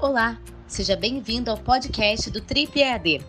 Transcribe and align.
Olá, 0.00 0.38
seja 0.68 0.94
bem-vindo 0.94 1.50
ao 1.50 1.58
podcast 1.58 2.30
do 2.30 2.40
Trip 2.40 2.78
EAD. 2.78 3.20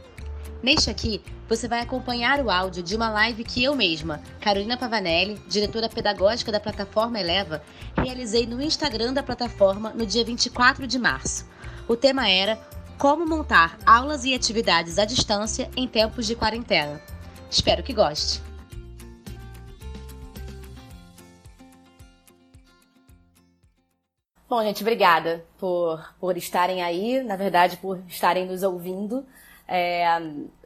Neste 0.62 0.92
aqui, 0.92 1.19
você 1.47 1.67
vai 1.67 1.79
acompanhar 1.79 2.39
o 2.46 2.51
áudio 2.51 2.83
de 2.83 2.96
uma 2.96 3.10
live 3.10 3.44
que 3.44 3.63
eu 3.63 3.76
mesma, 3.76 4.21
Carolina 4.39 4.78
Pavanelli, 4.78 5.42
diretora 5.47 5.90
pedagógica 5.90 6.51
da 6.51 6.60
plataforma 6.60 7.19
Eleva, 7.19 7.63
realizei 7.97 8.46
no 8.46 8.62
Instagram 8.62 9.13
da 9.13 9.24
plataforma 9.24 9.90
no 9.96 10.05
dia 10.05 10.24
24 10.24 10.85
de 10.85 10.99
março. 10.99 11.44
O 11.87 11.96
tema 11.96 12.29
era 12.29 12.55
Como 12.99 13.26
montar 13.26 13.76
aulas 13.83 14.24
e 14.24 14.36
atividades 14.36 14.99
à 14.99 15.06
distância 15.06 15.72
em 15.76 15.88
tempos 15.88 16.27
de 16.27 16.36
quarentena. 16.36 17.02
Espero 17.49 17.81
que 17.81 17.94
goste. 17.94 18.44
Bom, 24.49 24.63
gente, 24.63 24.81
obrigada 24.81 25.45
por, 25.59 26.03
por 26.20 26.35
estarem 26.35 26.81
aí, 26.81 27.21
na 27.21 27.35
verdade, 27.35 27.77
por 27.77 27.99
estarem 28.07 28.48
nos 28.48 28.63
ouvindo. 28.63 29.23
É, 29.67 30.20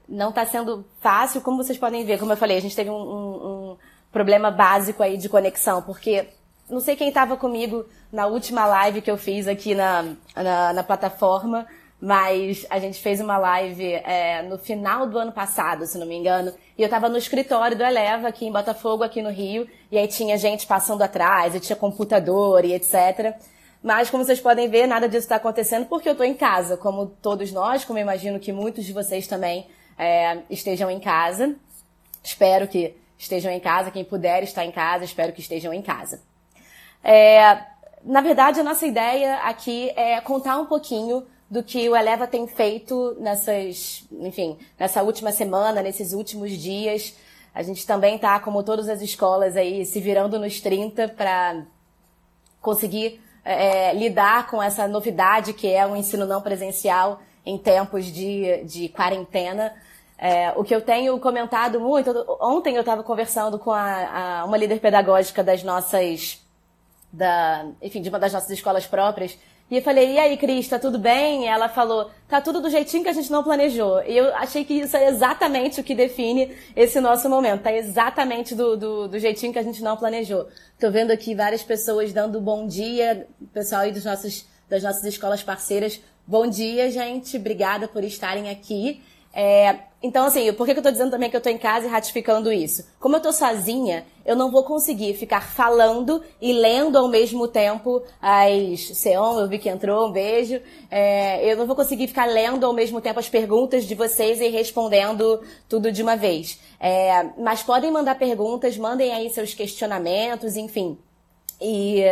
não 0.07 0.29
está 0.29 0.45
sendo 0.45 0.85
fácil, 1.01 1.41
como 1.41 1.61
vocês 1.61 1.77
podem 1.77 2.05
ver, 2.05 2.17
como 2.17 2.31
eu 2.31 2.37
falei, 2.37 2.55
a 2.55 2.61
gente 2.61 2.77
teve 2.77 2.89
um, 2.89 2.93
um, 2.93 3.71
um 3.73 3.77
problema 4.09 4.49
básico 4.49 5.03
aí 5.03 5.17
de 5.17 5.27
conexão, 5.27 5.81
porque 5.81 6.29
não 6.69 6.79
sei 6.79 6.95
quem 6.95 7.09
estava 7.09 7.35
comigo 7.35 7.85
na 8.09 8.25
última 8.25 8.65
live 8.65 9.01
que 9.01 9.11
eu 9.11 9.17
fiz 9.17 9.49
aqui 9.49 9.75
na, 9.75 10.15
na, 10.33 10.71
na 10.71 10.83
plataforma, 10.83 11.67
mas 11.99 12.65
a 12.69 12.79
gente 12.79 13.01
fez 13.01 13.19
uma 13.19 13.37
live 13.37 13.83
é, 13.83 14.43
no 14.43 14.57
final 14.57 15.07
do 15.07 15.19
ano 15.19 15.33
passado, 15.33 15.85
se 15.85 15.97
não 15.97 16.07
me 16.07 16.15
engano, 16.15 16.53
e 16.77 16.81
eu 16.81 16.85
estava 16.85 17.09
no 17.09 17.17
escritório 17.17 17.77
do 17.77 17.83
Eleva, 17.83 18.29
aqui 18.29 18.45
em 18.45 18.51
Botafogo, 18.51 19.03
aqui 19.03 19.21
no 19.21 19.29
Rio, 19.29 19.67
e 19.91 19.97
aí 19.97 20.07
tinha 20.07 20.37
gente 20.37 20.65
passando 20.65 21.01
atrás, 21.01 21.53
e 21.53 21.59
tinha 21.59 21.75
computador 21.75 22.63
e 22.63 22.73
etc. 22.73 23.35
Mas, 23.83 24.09
como 24.09 24.23
vocês 24.23 24.39
podem 24.39 24.69
ver, 24.69 24.87
nada 24.87 25.09
disso 25.09 25.25
está 25.25 25.35
acontecendo 25.35 25.85
porque 25.87 26.07
eu 26.07 26.13
estou 26.13 26.25
em 26.25 26.33
casa, 26.33 26.77
como 26.77 27.05
todos 27.05 27.51
nós, 27.51 27.83
como 27.83 27.99
eu 27.99 28.03
imagino 28.03 28.39
que 28.39 28.53
muitos 28.53 28.85
de 28.85 28.93
vocês 28.93 29.27
também 29.27 29.67
é, 29.97 30.39
estejam 30.49 30.89
em 30.89 31.01
casa. 31.01 31.53
Espero 32.23 32.65
que 32.65 32.95
estejam 33.17 33.51
em 33.51 33.59
casa. 33.59 33.91
Quem 33.91 34.05
puder 34.05 34.41
estar 34.41 34.63
em 34.63 34.71
casa, 34.71 35.03
espero 35.03 35.33
que 35.33 35.41
estejam 35.41 35.73
em 35.73 35.81
casa. 35.81 36.21
É, 37.03 37.61
na 38.05 38.21
verdade, 38.21 38.61
a 38.61 38.63
nossa 38.63 38.85
ideia 38.85 39.39
aqui 39.39 39.91
é 39.97 40.21
contar 40.21 40.57
um 40.57 40.65
pouquinho 40.65 41.27
do 41.49 41.61
que 41.61 41.87
o 41.89 41.95
Eleva 41.95 42.25
tem 42.25 42.47
feito 42.47 43.17
nessas, 43.19 44.07
enfim, 44.11 44.57
nessa 44.79 45.03
última 45.03 45.33
semana, 45.33 45.81
nesses 45.81 46.13
últimos 46.13 46.51
dias. 46.51 47.15
A 47.53 47.61
gente 47.61 47.85
também 47.85 48.15
está, 48.15 48.39
como 48.39 48.63
todas 48.63 48.87
as 48.87 49.01
escolas 49.01 49.57
aí, 49.57 49.85
se 49.85 49.99
virando 49.99 50.39
nos 50.39 50.61
30 50.61 51.09
para 51.09 51.65
conseguir 52.61 53.21
é, 53.43 53.93
lidar 53.93 54.47
com 54.47 54.61
essa 54.61 54.87
novidade 54.87 55.53
que 55.53 55.67
é 55.67 55.85
o 55.85 55.95
ensino 55.95 56.25
não 56.25 56.41
presencial 56.41 57.21
em 57.45 57.57
tempos 57.57 58.05
de, 58.05 58.63
de 58.63 58.89
quarentena. 58.89 59.73
É, 60.17 60.53
o 60.55 60.63
que 60.63 60.73
eu 60.73 60.81
tenho 60.81 61.19
comentado 61.19 61.79
muito, 61.79 62.11
ontem 62.39 62.75
eu 62.75 62.79
estava 62.79 63.03
conversando 63.03 63.59
com 63.59 63.71
a, 63.71 64.39
a, 64.41 64.45
uma 64.45 64.55
líder 64.55 64.79
pedagógica 64.79 65.43
das 65.43 65.63
nossas, 65.63 66.41
da, 67.11 67.65
enfim, 67.81 68.01
de 68.01 68.09
uma 68.09 68.19
das 68.19 68.31
nossas 68.31 68.49
escolas 68.49 68.85
próprias, 68.85 69.37
e 69.73 69.77
eu 69.77 69.81
falei, 69.81 70.13
e 70.13 70.19
aí, 70.19 70.37
Cris, 70.37 70.67
tá 70.67 70.77
tudo 70.77 70.99
bem? 70.99 71.45
E 71.45 71.47
ela 71.47 71.67
falou, 71.67 72.11
tá 72.27 72.39
tudo 72.39 72.61
do 72.61 72.69
jeitinho 72.69 73.01
que 73.01 73.09
a 73.09 73.13
gente 73.13 73.31
não 73.31 73.43
planejou. 73.43 74.03
E 74.03 74.15
eu 74.15 74.31
achei 74.35 74.63
que 74.63 74.75
isso 74.75 74.95
é 74.95 75.07
exatamente 75.09 75.81
o 75.81 75.83
que 75.83 75.95
define 75.95 76.55
esse 76.75 77.01
nosso 77.01 77.27
momento. 77.27 77.63
Tá 77.63 77.73
exatamente 77.73 78.53
do, 78.53 78.77
do, 78.77 79.07
do 79.07 79.17
jeitinho 79.17 79.51
que 79.51 79.57
a 79.57 79.63
gente 79.63 79.81
não 79.81 79.97
planejou. 79.97 80.47
Tô 80.79 80.91
vendo 80.91 81.09
aqui 81.09 81.33
várias 81.33 81.63
pessoas 81.63 82.13
dando 82.13 82.39
bom 82.39 82.67
dia, 82.67 83.25
pessoal 83.51 83.81
aí 83.81 83.91
dos 83.91 84.05
nossos, 84.05 84.45
das 84.69 84.83
nossas 84.83 85.05
escolas 85.05 85.41
parceiras. 85.41 85.99
Bom 86.27 86.45
dia, 86.45 86.91
gente. 86.91 87.35
Obrigada 87.37 87.87
por 87.87 88.03
estarem 88.03 88.51
aqui. 88.51 89.01
É, 89.33 89.79
então, 90.03 90.25
assim, 90.25 90.51
por 90.53 90.65
que, 90.65 90.73
eu 90.73 90.81
tô 90.83 90.91
dizendo 90.91 91.11
também 91.11 91.29
que 91.29 91.35
eu 91.35 91.41
tô 91.41 91.49
em 91.49 91.57
casa 91.57 91.87
e 91.87 91.89
ratificando 91.89 92.51
isso? 92.51 92.85
Como 92.99 93.15
eu 93.15 93.21
tô 93.21 93.31
sozinha, 93.31 94.05
eu 94.25 94.35
não 94.35 94.51
vou 94.51 94.63
conseguir 94.63 95.13
ficar 95.15 95.41
falando 95.41 96.21
e 96.41 96.53
lendo 96.53 96.97
ao 96.97 97.07
mesmo 97.07 97.47
tempo 97.47 98.03
as... 98.21 98.97
Seon, 98.97 99.39
eu 99.39 99.47
vi 99.47 99.57
que 99.57 99.69
entrou, 99.69 100.09
um 100.09 100.11
beijo. 100.11 100.61
É, 100.91 101.49
eu 101.49 101.57
não 101.57 101.65
vou 101.65 101.75
conseguir 101.75 102.07
ficar 102.07 102.25
lendo 102.25 102.65
ao 102.65 102.73
mesmo 102.73 103.01
tempo 103.01 103.17
as 103.17 103.29
perguntas 103.29 103.85
de 103.85 103.95
vocês 103.95 104.39
e 104.39 104.49
respondendo 104.49 105.41
tudo 105.69 105.91
de 105.91 106.03
uma 106.03 106.15
vez. 106.15 106.59
É, 106.79 107.23
mas 107.37 107.63
podem 107.63 107.89
mandar 107.89 108.15
perguntas, 108.15 108.77
mandem 108.77 109.11
aí 109.13 109.29
seus 109.29 109.53
questionamentos, 109.53 110.57
enfim. 110.57 110.97
E, 111.61 112.03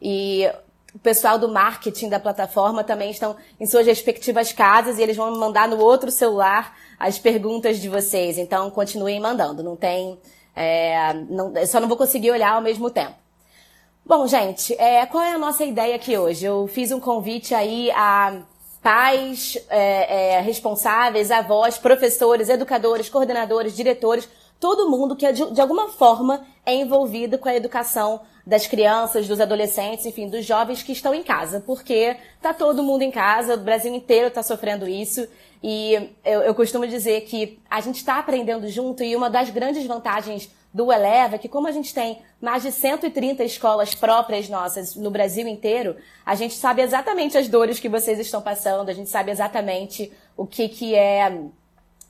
e 0.00 0.50
o 0.94 0.98
pessoal 0.98 1.38
do 1.38 1.48
marketing 1.48 2.08
da 2.08 2.20
plataforma 2.20 2.84
também 2.84 3.10
estão 3.10 3.34
em 3.58 3.66
suas 3.66 3.84
respectivas 3.84 4.52
casas 4.52 4.96
e 4.96 5.02
eles 5.02 5.16
vão 5.16 5.36
mandar 5.36 5.68
no 5.68 5.78
outro 5.78 6.10
celular 6.10 6.76
as 6.98 7.18
perguntas 7.18 7.80
de 7.80 7.88
vocês. 7.88 8.38
Então, 8.38 8.70
continuem 8.70 9.18
mandando. 9.18 9.62
Não 9.62 9.74
tem. 9.74 10.18
É, 10.54 11.12
não, 11.28 11.52
só 11.66 11.80
não 11.80 11.88
vou 11.88 11.96
conseguir 11.96 12.30
olhar 12.30 12.52
ao 12.52 12.62
mesmo 12.62 12.88
tempo. 12.90 13.16
Bom, 14.06 14.26
gente, 14.26 14.72
é, 14.74 15.04
qual 15.06 15.24
é 15.24 15.32
a 15.32 15.38
nossa 15.38 15.64
ideia 15.64 15.96
aqui 15.96 16.16
hoje? 16.16 16.44
Eu 16.44 16.68
fiz 16.68 16.92
um 16.92 17.00
convite 17.00 17.54
aí 17.54 17.90
a 17.90 18.42
pais, 18.80 19.58
é, 19.70 20.34
é 20.34 20.40
responsáveis, 20.42 21.30
avós, 21.30 21.78
professores, 21.78 22.50
educadores, 22.50 23.08
coordenadores, 23.08 23.74
diretores, 23.74 24.28
todo 24.60 24.90
mundo 24.90 25.16
que 25.16 25.30
de, 25.32 25.50
de 25.52 25.60
alguma 25.60 25.88
forma 25.88 26.46
é 26.66 26.74
envolvido 26.74 27.38
com 27.38 27.48
a 27.48 27.54
educação 27.56 28.20
das 28.46 28.66
crianças, 28.66 29.26
dos 29.26 29.40
adolescentes, 29.40 30.04
enfim, 30.04 30.28
dos 30.28 30.44
jovens 30.44 30.82
que 30.82 30.92
estão 30.92 31.14
em 31.14 31.22
casa, 31.22 31.60
porque 31.60 32.16
tá 32.42 32.52
todo 32.52 32.82
mundo 32.82 33.02
em 33.02 33.10
casa, 33.10 33.54
o 33.54 33.58
Brasil 33.58 33.94
inteiro 33.94 34.28
está 34.28 34.42
sofrendo 34.42 34.86
isso. 34.86 35.26
E 35.62 36.10
eu, 36.24 36.42
eu 36.42 36.54
costumo 36.54 36.86
dizer 36.86 37.22
que 37.22 37.58
a 37.70 37.80
gente 37.80 37.96
está 37.96 38.18
aprendendo 38.18 38.68
junto 38.68 39.02
e 39.02 39.16
uma 39.16 39.30
das 39.30 39.48
grandes 39.48 39.86
vantagens 39.86 40.50
do 40.74 40.92
Eleva 40.92 41.36
é 41.36 41.38
que 41.38 41.48
como 41.48 41.68
a 41.68 41.72
gente 41.72 41.94
tem 41.94 42.18
mais 42.40 42.62
de 42.64 42.72
130 42.72 43.44
escolas 43.44 43.94
próprias 43.94 44.48
nossas 44.48 44.96
no 44.96 45.10
Brasil 45.10 45.46
inteiro, 45.46 45.96
a 46.26 46.34
gente 46.34 46.54
sabe 46.54 46.82
exatamente 46.82 47.38
as 47.38 47.48
dores 47.48 47.78
que 47.78 47.88
vocês 47.88 48.18
estão 48.18 48.42
passando, 48.42 48.88
a 48.88 48.92
gente 48.92 49.08
sabe 49.08 49.30
exatamente 49.30 50.12
o 50.36 50.44
que 50.44 50.68
que 50.68 50.94
é, 50.94 51.30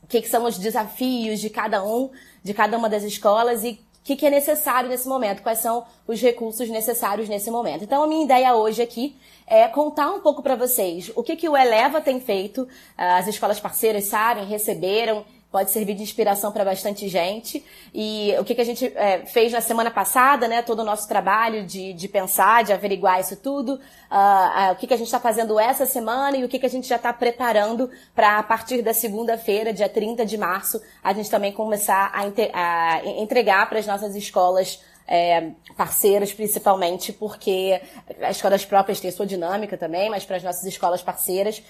o 0.02 0.06
que, 0.08 0.22
que 0.22 0.28
são 0.28 0.44
os 0.46 0.58
desafios 0.58 1.40
de 1.40 1.50
cada 1.50 1.84
um, 1.84 2.10
de 2.42 2.52
cada 2.54 2.76
uma 2.76 2.88
das 2.88 3.04
escolas 3.04 3.62
e 3.62 3.78
que, 4.04 4.14
que 4.14 4.26
é 4.26 4.30
necessário 4.30 4.88
nesse 4.88 5.08
momento, 5.08 5.42
quais 5.42 5.60
são 5.60 5.84
os 6.06 6.20
recursos 6.20 6.68
necessários 6.68 7.26
nesse 7.26 7.50
momento. 7.50 7.84
Então, 7.84 8.02
a 8.02 8.06
minha 8.06 8.22
ideia 8.22 8.54
hoje 8.54 8.82
aqui 8.82 9.16
é 9.46 9.66
contar 9.66 10.10
um 10.10 10.20
pouco 10.20 10.42
para 10.42 10.54
vocês 10.54 11.10
o 11.16 11.22
que, 11.22 11.34
que 11.34 11.48
o 11.48 11.56
Eleva 11.56 12.02
tem 12.02 12.20
feito, 12.20 12.68
as 12.96 13.26
escolas 13.26 13.58
parceiras 13.58 14.04
sabem, 14.04 14.44
receberam 14.44 15.24
pode 15.54 15.70
servir 15.70 15.94
de 15.94 16.02
inspiração 16.02 16.50
para 16.50 16.64
bastante 16.64 17.06
gente. 17.06 17.64
E 17.94 18.34
o 18.40 18.44
que, 18.44 18.56
que 18.56 18.60
a 18.60 18.64
gente 18.64 18.86
é, 18.96 19.24
fez 19.24 19.52
na 19.52 19.60
semana 19.60 19.88
passada, 19.88 20.48
né? 20.48 20.62
Todo 20.62 20.80
o 20.80 20.84
nosso 20.84 21.06
trabalho 21.06 21.64
de, 21.64 21.92
de 21.92 22.08
pensar, 22.08 22.64
de 22.64 22.72
averiguar 22.72 23.20
isso 23.20 23.36
tudo, 23.36 23.74
uh, 23.74 23.78
uh, 23.78 24.72
o 24.72 24.74
que, 24.74 24.88
que 24.88 24.94
a 24.94 24.96
gente 24.96 25.06
está 25.06 25.20
fazendo 25.20 25.56
essa 25.60 25.86
semana 25.86 26.36
e 26.36 26.42
o 26.42 26.48
que, 26.48 26.58
que 26.58 26.66
a 26.66 26.68
gente 26.68 26.88
já 26.88 26.96
está 26.96 27.12
preparando 27.12 27.88
para 28.16 28.40
a 28.40 28.42
partir 28.42 28.82
da 28.82 28.92
segunda-feira, 28.92 29.72
dia 29.72 29.88
30 29.88 30.26
de 30.26 30.36
março, 30.36 30.82
a 31.00 31.12
gente 31.12 31.30
também 31.30 31.52
começar 31.52 32.10
a, 32.12 32.22
a 32.52 33.06
entregar 33.06 33.68
para 33.68 33.78
as 33.78 33.86
nossas 33.86 34.16
escolas 34.16 34.82
é, 35.06 35.52
parceiras, 35.76 36.32
principalmente, 36.32 37.12
porque 37.12 37.80
as 38.20 38.34
escolas 38.38 38.64
próprias 38.64 38.98
têm 38.98 39.12
sua 39.12 39.24
dinâmica 39.24 39.78
também, 39.78 40.10
mas 40.10 40.24
para 40.24 40.34
as 40.34 40.42
nossas 40.42 40.64
escolas 40.64 41.00
parceiras, 41.00 41.62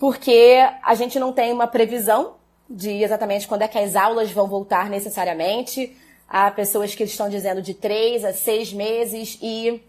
porque 0.00 0.68
a 0.82 0.96
gente 0.96 1.16
não 1.16 1.32
tem 1.32 1.52
uma 1.52 1.68
previsão 1.68 2.39
de 2.70 3.02
exatamente 3.02 3.48
quando 3.48 3.62
é 3.62 3.68
que 3.68 3.78
as 3.78 3.96
aulas 3.96 4.30
vão 4.30 4.46
voltar 4.46 4.88
necessariamente. 4.88 5.96
Há 6.28 6.50
pessoas 6.52 6.94
que 6.94 7.02
estão 7.02 7.28
dizendo 7.28 7.60
de 7.60 7.74
três 7.74 8.24
a 8.24 8.32
seis 8.32 8.72
meses 8.72 9.36
e 9.42 9.82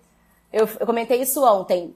eu, 0.52 0.68
eu 0.80 0.86
comentei 0.88 1.22
isso 1.22 1.46
ontem. 1.46 1.96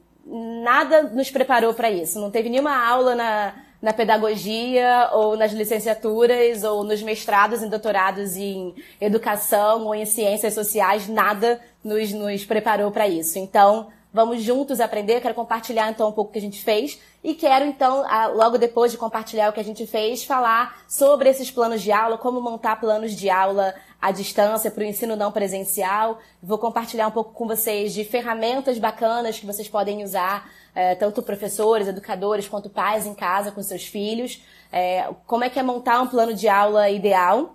Nada 0.64 1.04
nos 1.04 1.32
preparou 1.32 1.74
para 1.74 1.90
isso. 1.90 2.20
Não 2.20 2.30
teve 2.30 2.50
nenhuma 2.50 2.78
aula 2.88 3.16
na, 3.16 3.56
na 3.82 3.94
pedagogia 3.94 5.10
ou 5.14 5.36
nas 5.36 5.52
licenciaturas 5.52 6.64
ou 6.64 6.84
nos 6.84 7.02
mestrados 7.02 7.64
e 7.64 7.70
doutorados 7.70 8.38
em 8.38 8.74
educação 9.02 9.86
ou 9.86 9.96
em 9.96 10.06
ciências 10.06 10.54
sociais. 10.54 11.08
Nada 11.08 11.60
nos, 11.84 12.12
nos 12.12 12.46
preparou 12.46 12.92
para 12.92 13.08
isso. 13.08 13.40
Então, 13.40 13.88
Vamos 14.16 14.44
juntos 14.44 14.80
aprender. 14.80 15.20
Quero 15.20 15.34
compartilhar 15.34 15.92
então 15.92 16.08
um 16.08 16.12
pouco 16.14 16.30
o 16.30 16.32
que 16.32 16.40
a 16.40 16.42
gente 16.42 16.64
fez 16.64 16.98
e 17.22 17.34
quero 17.34 17.66
então, 17.66 18.06
logo 18.34 18.58
depois 18.58 18.90
de 18.90 18.98
compartilhar 18.98 19.50
o 19.50 19.52
que 19.52 19.60
a 19.60 19.64
gente 19.64 19.86
fez, 19.86 20.24
falar 20.24 20.82
sobre 20.88 21.28
esses 21.28 21.52
planos 21.52 21.82
de 21.82 21.92
aula, 21.92 22.18
como 22.18 22.40
montar 22.40 22.80
planos 22.80 23.12
de 23.12 23.30
aula 23.30 23.76
à 24.02 24.12
distância 24.14 24.72
para 24.72 24.86
o 24.86 24.86
ensino 24.86 25.18
não 25.18 25.34
presencial. 25.34 26.20
Vou 26.42 26.58
compartilhar 26.58 27.10
um 27.10 27.12
pouco 27.12 27.34
com 27.34 27.46
vocês 27.46 27.94
de 27.94 28.06
ferramentas 28.06 28.80
bacanas 28.80 29.38
que 29.38 29.46
vocês 29.46 29.68
podem 29.68 30.02
usar, 30.02 30.50
é, 30.74 30.96
tanto 30.96 31.22
professores, 31.22 31.86
educadores, 31.86 32.48
quanto 32.48 32.70
pais 32.70 33.06
em 33.06 33.14
casa 33.14 33.52
com 33.52 33.62
seus 33.62 33.86
filhos. 33.86 34.42
É, 34.72 35.10
como 35.28 35.44
é 35.44 35.50
que 35.50 35.60
é 35.60 35.64
montar 35.64 36.02
um 36.02 36.08
plano 36.08 36.34
de 36.34 36.48
aula 36.48 36.90
ideal 36.90 37.54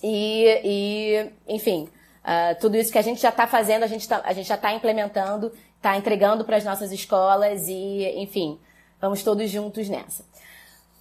e, 0.00 0.60
e 0.62 1.30
enfim, 1.48 1.88
Uh, 2.20 2.54
tudo 2.60 2.76
isso 2.76 2.92
que 2.92 2.98
a 2.98 3.02
gente 3.02 3.18
já 3.20 3.30
está 3.30 3.46
fazendo, 3.46 3.82
a 3.82 3.86
gente, 3.86 4.06
tá, 4.06 4.20
a 4.24 4.34
gente 4.34 4.46
já 4.46 4.54
está 4.54 4.72
implementando 4.74 5.50
está 5.80 5.96
entregando 5.96 6.44
para 6.44 6.56
as 6.56 6.64
nossas 6.64 6.92
escolas 6.92 7.66
e, 7.68 8.14
enfim, 8.16 8.58
Vamos 9.00 9.22
todos 9.22 9.48
juntos 9.48 9.88
nessa. 9.88 10.22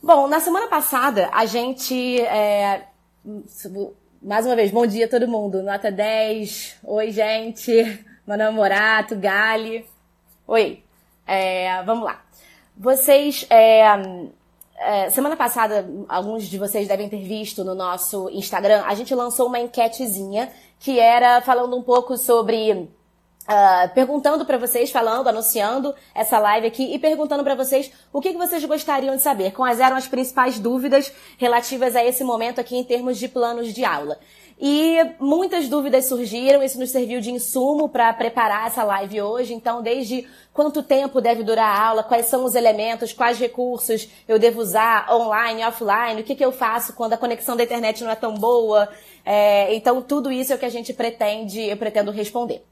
Bom, 0.02 0.26
na 0.28 0.40
semana 0.40 0.68
passada, 0.68 1.30
a 1.34 1.46
gente. 1.46 2.22
É, 2.22 2.88
mais 4.22 4.46
uma 4.46 4.56
vez, 4.56 4.72
bom 4.72 4.88
dia 4.88 5.06
todo 5.06 5.28
mundo. 5.28 5.62
Nota 5.62 5.92
10. 5.92 6.78
Oi, 6.81 7.12
gente. 7.12 8.06
Meu 8.26 8.38
namorado, 8.38 9.18
Gali. 9.18 9.86
Oi. 10.48 10.81
É, 11.28 11.84
vamos 11.84 12.06
lá. 12.06 12.24
Vocês. 12.78 13.46
É, 13.50 13.84
é, 14.78 15.10
semana 15.10 15.36
passada, 15.36 15.86
alguns 16.08 16.46
de 16.46 16.58
vocês 16.58 16.88
devem 16.88 17.10
ter 17.10 17.22
visto 17.22 17.66
no 17.66 17.76
nosso 17.76 18.30
Instagram, 18.30 18.81
a 18.86 18.96
gente 18.96 19.14
lançou 19.14 19.48
uma 19.48 19.60
enquetezinha 19.60 20.50
que 20.80 20.98
era 20.98 21.42
falando 21.42 21.76
um 21.76 21.84
pouco 21.84 22.16
sobre 22.16 22.90
Uh, 23.50 23.90
perguntando 23.96 24.46
para 24.46 24.60
vocês, 24.60 24.92
falando, 24.92 25.28
anunciando 25.28 25.96
essa 26.13 26.38
live 26.38 26.68
aqui 26.68 26.94
e 26.94 27.00
perguntando 27.00 27.44
para 27.44 27.56
vocês 27.56 27.92
o 28.13 28.22
que, 28.22 28.31
que 28.31 28.38
vocês 28.38 28.63
gostariam 28.63 29.16
de 29.16 29.24
saber, 29.24 29.54
quais 29.54 29.80
eram 29.80 29.98
as 29.98 30.07
principais 30.07 30.60
dúvidas 30.60 31.12
relativas 31.36 31.96
a 31.96 32.06
esse 32.06 32.24
momento 32.24 32.62
aqui 32.62 32.78
em 32.78 32.84
termos 32.84 33.18
de 33.18 33.28
planos 33.28 33.74
de 33.74 33.84
aula. 33.84 34.19
E 34.62 34.98
muitas 35.19 35.68
dúvidas 35.68 36.06
surgiram, 36.06 36.62
isso 36.62 36.78
nos 36.78 36.92
serviu 36.92 37.19
de 37.19 37.31
insumo 37.31 37.90
para 37.90 38.13
preparar 38.13 38.68
essa 38.68 38.84
live 38.84 39.19
hoje. 39.19 39.52
Então, 39.52 39.81
desde 39.81 40.28
quanto 40.54 40.84
tempo 40.84 41.19
deve 41.19 41.42
durar 41.42 41.75
a 41.75 41.88
aula, 41.88 42.04
quais 42.04 42.28
são 42.28 42.44
os 42.44 42.54
elementos, 42.54 43.13
quais 43.13 43.40
recursos 43.40 44.07
eu 44.28 44.38
devo 44.38 44.62
usar 44.62 45.12
online, 45.12 45.63
offline, 45.63 46.22
o 46.22 46.24
que, 46.24 46.36
que 46.36 46.45
eu 46.45 46.52
faço 46.52 46.94
quando 46.94 47.13
a 47.13 47.18
conexão 47.18 47.57
da 47.57 47.63
internet 47.63 48.04
não 48.04 48.12
é 48.12 48.16
tão 48.16 48.36
boa. 48.36 48.90
É, 49.25 49.74
então, 49.74 50.04
tudo 50.04 50.31
isso 50.31 50.54
é 50.54 50.56
o 50.56 50.60
que 50.60 50.66
a 50.66 50.69
gente 50.69 50.94
pretende, 50.94 51.62
eu 51.62 51.78
pretendo 51.78 52.12
responder. 52.12 52.63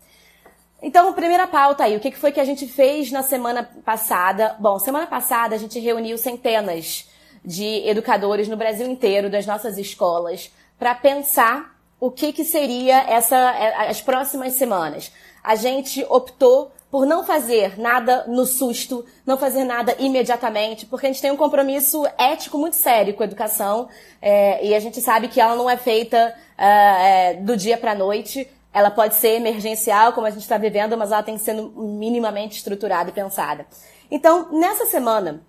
Então, 0.82 1.12
primeira 1.14 1.48
pauta 1.48 1.84
aí, 1.84 1.96
o 1.98 2.00
que 2.00 2.12
foi 2.12 2.32
que 2.32 2.40
a 2.40 2.46
gente 2.46 2.68
fez 2.68 3.12
na 3.12 3.24
semana 3.24 3.68
passada? 3.84 4.56
Bom, 4.60 4.78
semana 4.78 5.08
passada 5.08 5.56
a 5.56 5.58
gente 5.58 5.80
reuniu 5.80 6.18
centenas 6.18 7.10
de 7.44 7.88
educadores 7.88 8.48
no 8.48 8.56
Brasil 8.56 8.88
inteiro, 8.88 9.30
das 9.30 9.46
nossas 9.46 9.78
escolas, 9.78 10.52
para 10.78 10.94
pensar 10.94 11.76
o 12.00 12.12
que, 12.12 12.32
que 12.32 12.44
seria 12.44 12.98
essa, 13.10 13.36
é, 13.36 13.90
as 13.90 14.02
próximas 14.02 14.54
semanas. 14.54 15.12
A 15.44 15.56
gente 15.56 16.06
optou 16.10 16.72
por 16.92 17.06
não 17.06 17.24
fazer 17.24 17.80
nada 17.80 18.26
no 18.28 18.46
susto, 18.46 19.04
não 19.26 19.38
fazer 19.38 19.64
nada 19.64 19.96
imediatamente, 20.00 20.86
porque 20.86 21.08
a 21.08 21.10
gente 21.10 21.22
tem 21.22 21.32
um 21.32 21.38
compromisso 21.38 22.06
ético 22.18 22.58
muito 22.58 22.76
sério 22.76 23.14
com 23.14 23.24
a 23.24 23.26
educação 23.26 23.90
é, 24.22 24.66
e 24.66 24.76
a 24.76 24.80
gente 24.80 25.02
sabe 25.02 25.28
que 25.28 25.42
ela 25.42 25.56
não 25.56 25.70
é 25.70 25.76
feita 25.76 26.34
uh, 26.58 26.62
é, 26.62 27.34
do 27.36 27.58
dia 27.58 27.78
para 27.78 27.92
a 27.92 27.96
noite. 27.96 28.48
Ela 28.78 28.92
pode 28.92 29.16
ser 29.16 29.30
emergencial, 29.30 30.14
como 30.14 30.28
a 30.28 30.30
gente 30.30 30.44
está 30.44 30.56
vivendo, 30.56 30.96
mas 30.96 31.12
ela 31.12 31.24
tem 31.24 31.36
que 31.36 31.42
ser 31.42 31.56
minimamente 31.56 32.58
estruturada 32.58 33.10
e 33.10 33.12
pensada. 33.12 33.66
Então, 34.12 34.52
nessa 34.52 34.86
semana, 34.86 35.42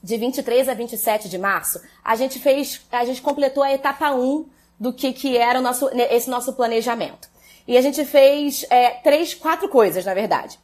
de 0.00 0.16
23 0.16 0.68
a 0.68 0.74
27 0.74 1.28
de 1.28 1.36
março, 1.36 1.80
a 2.04 2.14
gente 2.14 2.38
fez, 2.38 2.86
a 2.92 3.04
gente 3.04 3.20
completou 3.20 3.64
a 3.64 3.72
etapa 3.72 4.12
1 4.12 4.46
do 4.78 4.92
que, 4.92 5.12
que 5.12 5.36
era 5.36 5.58
o 5.58 5.62
nosso, 5.62 5.90
esse 6.12 6.30
nosso 6.30 6.52
planejamento. 6.52 7.28
E 7.66 7.76
a 7.76 7.80
gente 7.80 8.04
fez 8.04 8.64
é, 8.70 8.90
três, 8.90 9.34
quatro 9.34 9.68
coisas, 9.68 10.04
na 10.04 10.14
verdade. 10.14 10.56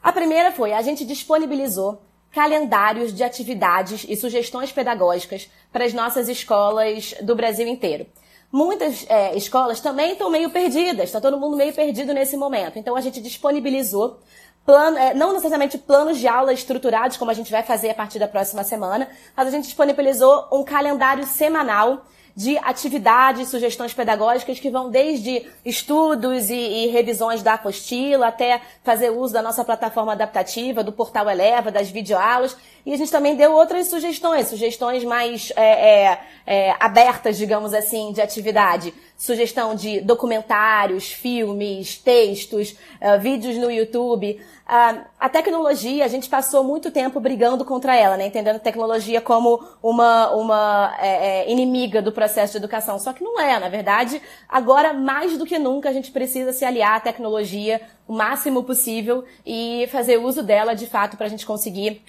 A 0.00 0.12
primeira 0.12 0.52
foi, 0.52 0.72
a 0.72 0.80
gente 0.80 1.04
disponibilizou 1.04 2.00
calendários 2.30 3.12
de 3.12 3.24
atividades 3.24 4.06
e 4.08 4.14
sugestões 4.14 4.70
pedagógicas 4.70 5.50
para 5.72 5.84
as 5.84 5.92
nossas 5.92 6.28
escolas 6.28 7.16
do 7.20 7.34
Brasil 7.34 7.66
inteiro 7.66 8.06
muitas 8.54 9.04
é, 9.08 9.36
escolas 9.36 9.80
também 9.80 10.12
estão 10.12 10.30
meio 10.30 10.48
perdidas, 10.48 11.06
está 11.06 11.20
todo 11.20 11.36
mundo 11.36 11.56
meio 11.56 11.72
perdido 11.72 12.14
nesse 12.14 12.36
momento. 12.36 12.78
Então 12.78 12.94
a 12.94 13.00
gente 13.00 13.20
disponibilizou 13.20 14.20
plano, 14.64 14.96
é, 14.96 15.12
não 15.12 15.32
necessariamente 15.32 15.76
planos 15.76 16.18
de 16.18 16.28
aula 16.28 16.52
estruturados, 16.52 17.16
como 17.16 17.32
a 17.32 17.34
gente 17.34 17.50
vai 17.50 17.64
fazer 17.64 17.90
a 17.90 17.94
partir 17.94 18.20
da 18.20 18.28
próxima 18.28 18.62
semana, 18.62 19.08
mas 19.36 19.48
a 19.48 19.50
gente 19.50 19.64
disponibilizou 19.64 20.46
um 20.52 20.62
calendário 20.62 21.26
semanal 21.26 22.06
de 22.36 22.58
atividades, 22.58 23.48
sugestões 23.48 23.94
pedagógicas 23.94 24.58
que 24.58 24.68
vão 24.68 24.90
desde 24.90 25.46
estudos 25.64 26.50
e, 26.50 26.54
e, 26.54 26.86
revisões 26.88 27.42
da 27.42 27.54
apostila 27.54 28.26
até 28.26 28.60
fazer 28.82 29.10
uso 29.10 29.32
da 29.32 29.40
nossa 29.40 29.64
plataforma 29.64 30.12
adaptativa, 30.12 30.82
do 30.82 30.90
portal 30.90 31.30
Eleva, 31.30 31.70
das 31.70 31.90
videoaulas. 31.90 32.56
E 32.84 32.92
a 32.92 32.96
gente 32.96 33.10
também 33.10 33.36
deu 33.36 33.52
outras 33.52 33.86
sugestões, 33.86 34.48
sugestões 34.48 35.04
mais 35.04 35.52
é, 35.54 35.62
é, 35.62 36.20
é, 36.46 36.76
abertas, 36.80 37.36
digamos 37.36 37.72
assim, 37.72 38.12
de 38.12 38.20
atividade. 38.20 38.92
Sugestão 39.16 39.76
de 39.76 40.00
documentários, 40.00 41.10
filmes, 41.12 41.96
textos, 41.96 42.72
uh, 43.00 43.20
vídeos 43.20 43.56
no 43.56 43.70
YouTube. 43.70 44.40
Uh, 44.66 45.04
a 45.20 45.28
tecnologia, 45.28 46.04
a 46.04 46.08
gente 46.08 46.28
passou 46.28 46.64
muito 46.64 46.90
tempo 46.90 47.20
brigando 47.20 47.64
contra 47.64 47.94
ela, 47.94 48.16
né? 48.16 48.26
Entendendo 48.26 48.56
a 48.56 48.60
tecnologia 48.60 49.20
como 49.20 49.62
uma, 49.80 50.30
uma 50.32 50.96
é, 50.98 51.50
inimiga 51.50 52.02
do 52.02 52.10
processo 52.10 52.52
de 52.52 52.58
educação. 52.58 52.98
Só 52.98 53.12
que 53.12 53.22
não 53.22 53.40
é, 53.40 53.58
na 53.60 53.68
verdade, 53.68 54.20
agora 54.48 54.92
mais 54.92 55.38
do 55.38 55.46
que 55.46 55.60
nunca 55.60 55.90
a 55.90 55.92
gente 55.92 56.10
precisa 56.10 56.52
se 56.52 56.64
aliar 56.64 56.96
à 56.96 57.00
tecnologia 57.00 57.80
o 58.08 58.12
máximo 58.12 58.64
possível 58.64 59.24
e 59.46 59.88
fazer 59.92 60.18
uso 60.18 60.42
dela 60.42 60.74
de 60.74 60.86
fato 60.86 61.16
para 61.16 61.26
a 61.26 61.30
gente 61.30 61.46
conseguir 61.46 62.02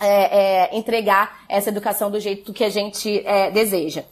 é, 0.00 0.66
é, 0.72 0.76
entregar 0.76 1.44
essa 1.48 1.70
educação 1.70 2.10
do 2.10 2.18
jeito 2.18 2.52
que 2.52 2.64
a 2.64 2.70
gente 2.70 3.24
deseja. 3.52 4.04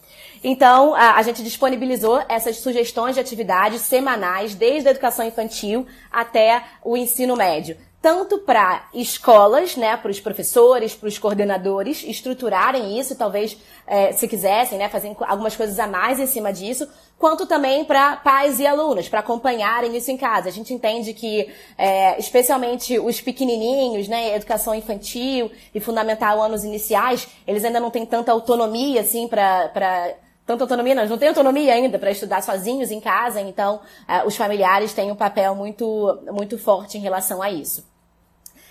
Então, 0.43 0.93
a, 0.95 1.15
a, 1.15 1.21
gente 1.21 1.43
disponibilizou 1.43 2.23
essas 2.29 2.57
sugestões 2.57 3.15
de 3.15 3.21
atividades 3.21 3.81
semanais, 3.81 4.55
desde 4.55 4.87
a 4.87 4.91
educação 4.91 5.25
infantil 5.25 5.85
até 6.11 6.63
o 6.83 6.95
ensino 6.95 7.35
médio 7.35 7.77
tanto 8.07 8.37
para 8.37 8.87
escolas, 8.93 9.75
né, 9.75 9.97
para 9.97 10.11
os 10.11 10.19
professores, 10.19 10.95
para 10.95 11.09
os 11.09 11.17
coordenadores 11.17 12.03
estruturarem 12.03 12.97
isso, 12.97 13.15
talvez 13.15 13.57
é, 13.85 14.13
se 14.13 14.27
quisessem, 14.27 14.77
né, 14.77 14.87
fazer 14.87 15.15
algumas 15.21 15.55
coisas 15.55 15.79
a 15.79 15.87
mais 15.87 16.19
em 16.19 16.27
cima 16.27 16.53
disso, 16.53 16.87
quanto 17.17 17.45
também 17.47 17.83
para 17.83 18.15
pais 18.17 18.59
e 18.59 18.67
alunos, 18.67 19.09
para 19.09 19.19
acompanharem 19.19 19.97
isso 19.97 20.11
em 20.11 20.15
casa. 20.15 20.47
A 20.47 20.51
gente 20.51 20.73
entende 20.73 21.13
que, 21.13 21.51
é, 21.77 22.17
especialmente 22.19 22.99
os 22.99 23.19
pequenininhos, 23.19 24.07
né, 24.07 24.35
educação 24.35 24.75
infantil 24.75 25.51
e 25.73 25.79
fundamental 25.79 26.41
anos 26.41 26.63
iniciais, 26.63 27.27
eles 27.47 27.65
ainda 27.65 27.79
não 27.79 27.89
têm 27.89 28.05
tanta 28.05 28.31
autonomia 28.31 29.01
assim 29.01 29.27
para 29.27 30.15
tanta 30.47 30.63
autonomia, 30.63 30.95
não, 30.95 31.05
não 31.05 31.17
têm 31.17 31.27
autonomia 31.27 31.73
ainda 31.73 31.99
para 31.99 32.09
estudar 32.09 32.41
sozinhos 32.41 32.89
em 32.89 33.01
casa, 33.01 33.41
então 33.41 33.81
uh, 34.07 34.25
os 34.25 34.37
familiares 34.37 34.93
têm 34.93 35.11
um 35.11 35.15
papel 35.15 35.53
muito, 35.53 36.19
muito 36.31 36.57
forte 36.57 36.97
em 36.97 37.01
relação 37.01 37.43
a 37.43 37.51
isso. 37.51 37.85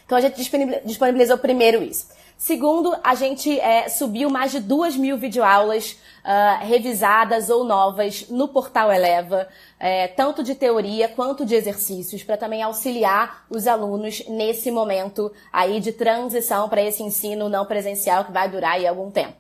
Então 0.07 0.17
a 0.17 0.21
gente 0.21 0.37
disponibilizou 0.85 1.37
primeiro 1.37 1.83
isso. 1.83 2.09
Segundo, 2.39 2.95
a 3.03 3.15
gente 3.15 3.59
é, 3.61 3.89
subiu 3.89 4.29
mais 4.29 4.53
de 4.53 4.61
duas 4.61 4.95
mil 4.95 5.17
videoaulas 5.17 5.93
uh, 5.93 6.65
revisadas 6.67 7.49
ou 7.49 7.65
novas 7.65 8.29
no 8.29 8.47
portal 8.47 8.93
Eleva, 8.93 9.49
é, 9.81 10.07
tanto 10.07 10.43
de 10.43 10.55
teoria 10.55 11.09
quanto 11.09 11.47
de 11.47 11.55
exercícios, 11.55 12.23
para 12.23 12.37
também 12.37 12.63
auxiliar 12.63 13.47
os 13.49 13.67
alunos 13.67 14.23
nesse 14.29 14.71
momento 14.71 15.33
aí 15.51 15.81
de 15.81 15.93
transição 15.93 16.69
para 16.69 16.83
esse 16.83 17.03
ensino 17.03 17.49
não 17.49 17.65
presencial 17.65 18.25
que 18.25 18.33
vai 18.33 18.49
durar 18.51 18.73
aí 18.73 18.87
algum 18.87 19.11
tempo. 19.11 19.35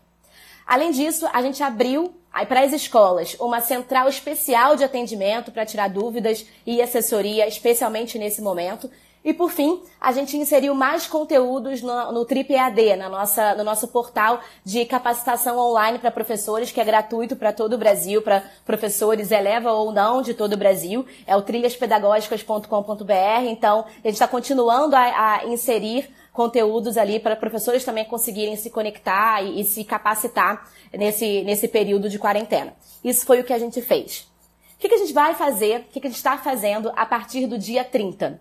Além 0.67 0.91
disso, 0.91 1.29
a 1.33 1.41
gente 1.43 1.63
abriu 1.63 2.13
para 2.45 2.61
as 2.61 2.73
escolas 2.73 3.37
uma 3.41 3.61
central 3.61 4.09
especial 4.09 4.77
de 4.77 4.85
atendimento 4.85 5.51
para 5.51 5.65
tirar 5.65 5.89
dúvidas 5.89 6.45
e 6.67 6.83
assessoria, 6.83 7.49
especialmente 7.49 8.19
nesse 8.19 8.43
momento. 8.43 8.91
E 9.27 9.35
por 9.35 9.51
fim, 9.51 9.83
a 10.01 10.13
gente 10.13 10.37
inseriu 10.37 10.73
mais 10.73 11.09
conteúdos 11.09 11.83
no, 11.83 12.13
no 12.13 12.25
Trip 12.25 12.53
EAD, 12.53 12.95
na 12.95 13.09
nossa, 13.09 13.57
no 13.57 13.65
nosso 13.65 13.89
portal 13.89 14.39
de 14.65 14.85
capacitação 14.85 15.59
online 15.59 15.99
para 15.99 16.13
professores, 16.13 16.71
que 16.71 16.81
é 16.81 16.85
gratuito 16.85 17.35
para 17.35 17.53
todo 17.53 17.73
o 17.73 17.79
Brasil, 17.79 18.23
para 18.23 18.45
professores 18.65 19.33
eleva 19.33 19.73
ou 19.73 19.91
não 19.91 20.23
de 20.23 20.33
todo 20.33 20.53
o 20.53 20.57
Brasil. 20.57 21.05
É 21.27 21.35
o 21.35 21.43
trilhaspedagógicas.com.br. 21.43 23.49
Então, 23.49 23.81
a 23.81 24.07
gente 24.07 24.13
está 24.13 24.29
continuando 24.29 24.95
a, 24.95 25.01
a 25.01 25.45
inserir 25.47 26.09
conteúdos 26.37 26.97
ali 26.97 27.19
para 27.19 27.35
professores 27.35 27.85
também 27.85 28.05
conseguirem 28.05 28.55
se 28.55 28.71
conectar 28.71 29.43
e, 29.43 29.61
e, 29.61 29.65
se 29.65 29.83
capacitar 29.83 30.71
nesse, 30.93 31.43
nesse 31.43 31.67
período 31.67 32.09
de 32.09 32.19
quarentena. 32.19 32.75
Isso 33.03 33.27
foi 33.27 33.41
o 33.41 33.45
que 33.45 33.53
a 33.53 33.59
gente 33.59 33.83
fez. 33.83 34.29
O 34.75 34.79
que, 34.79 34.89
que 34.89 34.95
a 34.95 34.99
gente 34.99 35.13
vai 35.13 35.35
fazer, 35.35 35.81
o 35.81 35.85
que, 35.85 36.01
que 36.01 36.07
a 36.07 36.11
gente 36.11 36.19
está 36.19 36.37
fazendo 36.37 36.93
a 36.95 37.07
partir 37.07 37.47
do 37.47 37.59
dia 37.59 37.83
30? 37.83 38.39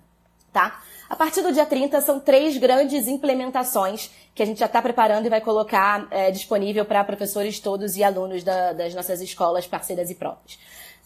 tá? 0.55 0.81
A 1.09 1.17
partir 1.17 1.41
do 1.41 1.51
dia 1.51 1.65
30 1.65 1.99
são 1.99 2.17
três 2.17 2.57
grandes 2.57 3.09
implementações 3.09 4.09
que 4.33 4.41
a 4.41 4.45
gente 4.45 4.57
já 4.57 4.67
está 4.67 4.81
preparando 4.81 5.25
e 5.25 5.29
vai 5.29 5.41
colocar 5.41 6.07
é, 6.09 6.31
disponível 6.31 6.85
para 6.85 7.03
professores 7.03 7.59
todos 7.59 7.97
e 7.97 8.03
alunos 8.03 8.41
da, 8.41 8.71
das 8.71 8.95
nossas 8.95 9.19
escolas 9.19 9.67
parceiras 9.67 10.09
e 10.09 10.15
próprias. 10.15 10.57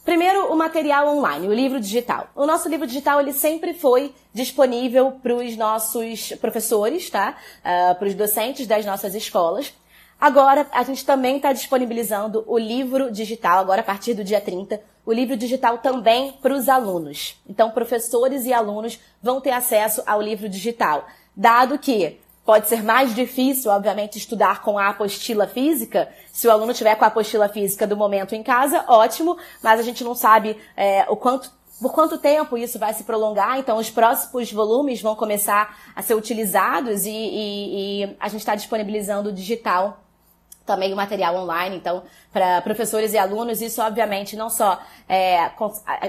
Primeiro, 0.10 0.52
o 0.52 0.56
material 0.56 1.08
online, 1.08 1.48
o 1.48 1.54
livro 1.54 1.80
digital. 1.80 2.32
O 2.36 2.44
nosso 2.44 2.68
livro 2.68 2.88
digital 2.88 3.22
ele 3.22 3.32
sempre 3.32 3.76
foi 3.76 4.12
disponível 4.34 5.12
para 5.22 5.36
os 5.36 5.56
nossos 5.56 6.34
professores, 6.42 7.12
tá? 7.12 7.38
Uh, 7.60 7.94
para 7.94 8.08
os 8.08 8.16
docentes 8.16 8.66
das 8.66 8.84
nossas 8.88 9.14
escolas. 9.14 9.72
Agora, 10.20 10.66
a 10.72 10.82
gente 10.82 11.06
também 11.06 11.36
está 11.36 11.54
disponibilizando 11.54 12.44
o 12.48 12.58
livro 12.58 13.12
digital, 13.12 13.60
agora 13.60 13.82
a 13.82 13.84
partir 13.84 14.16
do 14.16 14.24
dia 14.24 14.42
30, 14.42 14.82
o 15.06 15.14
livro 15.14 15.38
digital 15.38 15.78
também 15.78 16.32
para 16.42 16.56
os 16.56 16.68
alunos. 16.68 17.40
Então, 17.48 17.70
professores 17.70 18.48
e 18.48 18.52
alunos 18.52 19.00
vão 19.22 19.40
ter 19.40 19.52
acesso 19.52 20.02
ao 20.08 20.20
livro 20.20 20.50
digital, 20.50 21.06
dado 21.36 21.78
que 21.78 22.20
Pode 22.50 22.68
ser 22.68 22.82
mais 22.84 23.14
difícil, 23.14 23.70
obviamente, 23.70 24.18
estudar 24.18 24.64
com 24.64 24.80
a 24.80 24.90
apostila 24.90 25.46
física. 25.46 26.10
Se 26.34 26.48
o 26.48 26.52
aluno 26.52 26.74
tiver 26.74 26.96
com 26.96 27.06
a 27.06 27.08
apostila 27.08 27.48
física 27.48 27.86
do 27.86 27.96
momento 27.96 28.34
em 28.34 28.42
casa, 28.42 28.86
ótimo, 28.88 29.38
mas 29.62 29.80
a 29.80 29.84
gente 29.84 30.04
não 30.04 30.16
sabe 30.16 30.58
é, 30.76 31.06
o 31.08 31.16
quanto 31.16 31.52
por 31.80 31.94
quanto 31.94 32.18
tempo 32.18 32.58
isso 32.58 32.80
vai 32.80 32.92
se 32.96 33.04
prolongar? 33.04 33.60
Então, 33.60 33.78
os 33.78 33.92
próximos 33.92 34.52
volumes 34.52 35.00
vão 35.00 35.16
começar 35.16 35.78
a 35.96 36.02
ser 36.02 36.16
utilizados 36.16 37.06
e, 37.06 37.12
e, 37.12 38.02
e 38.02 38.18
a 38.20 38.28
gente 38.28 38.40
está 38.40 38.56
disponibilizando 38.56 39.30
o 39.30 39.32
digital 39.32 40.04
também 40.70 40.94
o 40.94 40.96
material 40.96 41.36
online, 41.36 41.78
então, 41.78 42.04
para 42.32 42.62
professores 42.62 43.14
e 43.14 43.18
alunos, 43.18 43.60
isso 43.60 43.82
obviamente 43.82 44.36
não 44.36 44.52
só 44.52 44.80
é, 45.08 45.50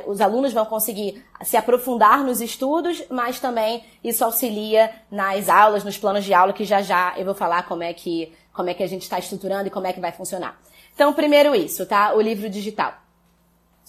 os 0.07 0.21
alunos 0.21 0.53
vão 0.53 0.67
conseguir 0.67 1.25
se 1.43 1.57
aprofundar 1.57 2.23
nos 2.23 2.43
estudos, 2.43 3.03
mas 3.09 3.41
também 3.41 3.83
isso 4.05 4.23
auxilia 4.23 4.91
nas 5.11 5.49
aulas, 5.49 5.83
nos 5.83 5.97
planos 5.97 6.27
de 6.27 6.35
aula, 6.35 6.53
que 6.53 6.67
já 6.67 6.83
já 6.83 7.15
eu 7.17 7.25
vou 7.25 7.35
falar 7.35 7.63
como 7.63 7.83
é 7.83 7.95
que, 7.95 8.31
como 8.53 8.69
é 8.69 8.75
que 8.75 8.83
a 8.83 8.87
gente 8.87 9.03
está 9.03 9.19
estruturando 9.19 9.69
e 9.69 9.71
como 9.71 9.87
é 9.87 9.95
que 9.95 10.01
vai 10.01 10.13
funcionar. 10.13 10.61
Então, 10.95 11.11
primeiro 11.15 11.55
isso, 11.55 11.87
tá? 11.87 12.13
O 12.13 12.21
livro 12.21 12.51
digital. 12.51 12.93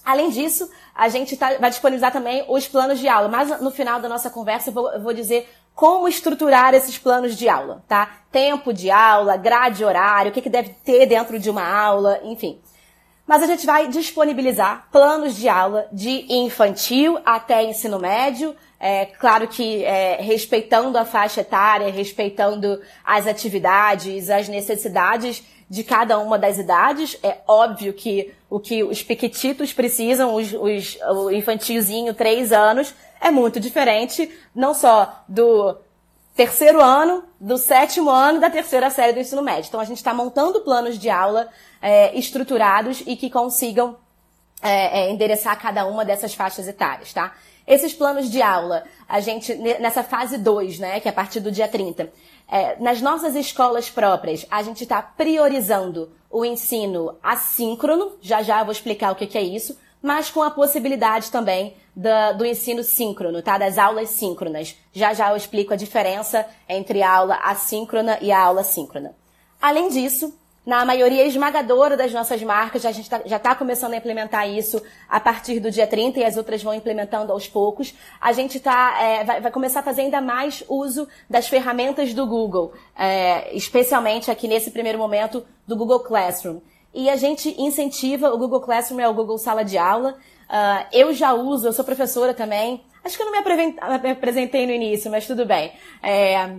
Além 0.06 0.30
disso, 0.30 0.70
a 0.96 1.10
gente 1.10 1.36
tá, 1.36 1.58
vai 1.60 1.70
disponibilizar 1.70 2.14
também 2.14 2.46
os 2.48 2.66
planos 2.66 2.98
de 2.98 3.10
aula. 3.10 3.28
Mas 3.28 3.62
no 3.62 3.70
final 3.70 4.00
da 4.00 4.08
nossa 4.08 4.30
conversa 4.30 4.70
eu 4.70 4.74
vou, 4.74 4.92
eu 4.94 5.02
vou 5.02 5.14
dizer 5.14 5.48
como 5.76 6.08
estruturar 6.08 6.74
esses 6.74 6.98
planos 6.98 7.36
de 7.36 7.50
aula, 7.50 7.84
tá? 7.88 8.20
Tempo 8.32 8.74
de 8.74 8.92
aula, 8.92 9.38
grade 9.38 9.84
horário, 9.84 10.32
o 10.32 10.34
que, 10.34 10.42
que 10.42 10.50
deve 10.50 10.70
ter 10.84 11.06
dentro 11.06 11.40
de 11.40 11.50
uma 11.50 11.68
aula, 11.68 12.20
enfim. 12.24 12.60
Mas 13.26 13.44
a 13.44 13.48
gente 13.48 13.66
vai 13.66 13.88
disponibilizar 13.88 14.88
planos 14.92 15.36
de 15.36 15.48
aula 15.48 15.88
de 15.92 16.26
infantil 16.30 17.18
até 17.26 17.64
ensino 17.64 18.00
médio, 18.00 18.56
é, 18.84 19.06
claro 19.06 19.48
que 19.48 19.84
é, 19.84 20.20
respeitando 20.20 20.98
a 20.98 21.06
faixa 21.06 21.42
etária, 21.42 21.92
respeitando 21.92 22.82
as 23.06 23.28
atividades, 23.28 24.28
as 24.28 24.50
necessidades 24.50 25.44
de 25.70 25.84
cada 25.84 26.18
uma 26.18 26.38
das 26.38 26.58
idades. 26.58 27.16
É 27.22 27.38
óbvio 27.48 27.94
que 27.94 28.34
o 28.50 28.60
que 28.60 28.84
os 28.84 29.04
pequititos 29.04 29.72
precisam, 29.72 30.34
os, 30.34 30.52
os, 30.52 30.98
o 31.12 31.30
infantilzinho, 31.30 32.16
três 32.16 32.52
anos, 32.52 32.94
é 33.22 33.30
muito 33.30 33.60
diferente, 33.60 34.30
não 34.54 34.74
só 34.74 35.24
do 35.30 35.78
terceiro 36.36 36.82
ano, 36.82 37.24
do 37.40 37.58
sétimo 37.58 38.10
ano 38.10 38.40
da 38.40 38.50
terceira 38.50 38.90
série 38.90 39.14
do 39.14 39.20
ensino 39.20 39.44
médio. 39.44 39.68
Então 39.68 39.80
a 39.80 39.86
gente 39.86 39.98
está 39.98 40.14
montando 40.14 40.62
planos 40.62 40.98
de 40.98 41.10
aula 41.10 41.48
é, 41.82 42.18
estruturados 42.18 43.04
e 43.06 43.16
que 43.16 43.30
consigam 43.30 43.96
é, 44.62 45.02
é, 45.02 45.12
endereçar 45.12 45.60
cada 45.60 45.86
uma 45.86 46.04
dessas 46.04 46.34
faixas 46.34 46.68
etárias, 46.68 47.14
tá? 47.14 47.34
Esses 47.68 47.94
planos 47.94 48.30
de 48.30 48.42
aula, 48.42 48.84
a 49.08 49.20
gente, 49.20 49.54
nessa 49.56 50.04
fase 50.04 50.38
2, 50.38 50.80
né, 50.80 51.00
que 51.00 51.08
é 51.08 51.12
a 51.12 51.14
partir 51.14 51.40
do 51.40 51.52
dia 51.52 51.68
30, 51.68 52.12
é, 52.50 52.76
nas 52.80 53.02
nossas 53.02 53.36
escolas 53.36 53.90
próprias, 53.90 54.46
a 54.50 54.64
gente 54.64 54.84
está 54.84 55.02
priorizando 55.02 56.12
o 56.30 56.44
ensino 56.44 57.16
assíncrono, 57.22 58.14
já 58.20 58.42
já 58.42 58.64
vou 58.64 58.72
explicar 58.72 59.12
o 59.12 59.16
que, 59.16 59.28
que 59.28 59.38
é 59.38 59.42
isso, 59.42 59.78
mas 60.02 60.30
com 60.30 60.42
a 60.42 60.52
possibilidade 60.52 61.32
também 61.32 61.76
da, 61.96 62.32
do 62.32 62.46
ensino 62.46 62.84
síncrono, 62.84 63.42
tá? 63.42 63.58
Das 63.58 63.78
aulas 63.78 64.10
síncronas. 64.10 64.76
Já 64.92 65.14
já 65.14 65.30
eu 65.30 65.38
explico 65.38 65.74
a 65.74 65.78
diferença 65.78 66.46
entre 66.68 67.02
a 67.04 67.12
aula 67.12 67.36
assíncrona 67.44 68.18
e 68.22 68.32
a 68.32 68.40
aula 68.40 68.64
síncrona. 68.64 69.16
Além 69.62 69.90
disso, 69.90 70.34
na 70.66 70.86
maioria 70.86 71.26
esmagadora 71.26 71.98
das 71.98 72.14
nossas 72.14 72.42
marcas, 72.44 72.86
a 72.86 72.92
gente 72.92 73.10
tá, 73.10 73.22
já 73.26 73.38
está 73.38 73.56
começando 73.56 73.94
a 73.94 73.98
implementar 73.98 74.48
isso 74.48 74.82
a 75.10 75.20
partir 75.20 75.60
do 75.60 75.72
dia 75.72 75.88
30 75.88 76.20
e 76.20 76.24
as 76.24 76.38
outras 76.38 76.62
vão 76.62 76.74
implementando 76.74 77.32
aos 77.32 77.48
poucos. 77.48 77.96
A 78.20 78.32
gente 78.32 78.60
tá, 78.60 78.96
é, 79.02 79.24
vai, 79.24 79.42
vai, 79.42 79.52
começar 79.52 79.80
a 79.80 79.84
fazer 79.84 80.02
ainda 80.02 80.22
mais 80.22 80.64
uso 80.70 81.08
das 81.28 81.48
ferramentas 81.48 82.14
do 82.14 82.28
Google, 82.28 82.74
é, 82.96 83.56
especialmente 83.56 84.30
aqui 84.30 84.48
nesse 84.48 84.70
primeiro 84.70 85.00
momento 85.00 85.44
do 85.68 85.76
Google 85.76 86.02
Classroom. 86.02 86.60
E 86.94 87.10
a 87.10 87.16
gente 87.16 87.50
incentiva, 87.62 88.34
o 88.34 88.38
Google 88.38 88.62
Classroom 88.62 89.00
é 89.00 89.08
o 89.08 89.14
Google 89.14 89.38
Sala 89.38 89.64
de 89.64 89.78
Aula. 89.78 90.18
Uh, 90.50 90.86
eu 90.92 91.14
já 91.14 91.34
uso, 91.34 91.68
eu 91.68 91.74
sou 91.74 91.86
professora 91.86 92.34
também. 92.34 92.84
Acho 93.04 93.18
que 93.18 93.24
eu 93.24 93.26
não 93.26 93.32
me 93.32 94.10
apresentei 94.12 94.66
no 94.66 94.72
início, 94.72 95.10
mas 95.10 95.26
tudo 95.26 95.46
bem. 95.46 95.72
É, 96.04 96.50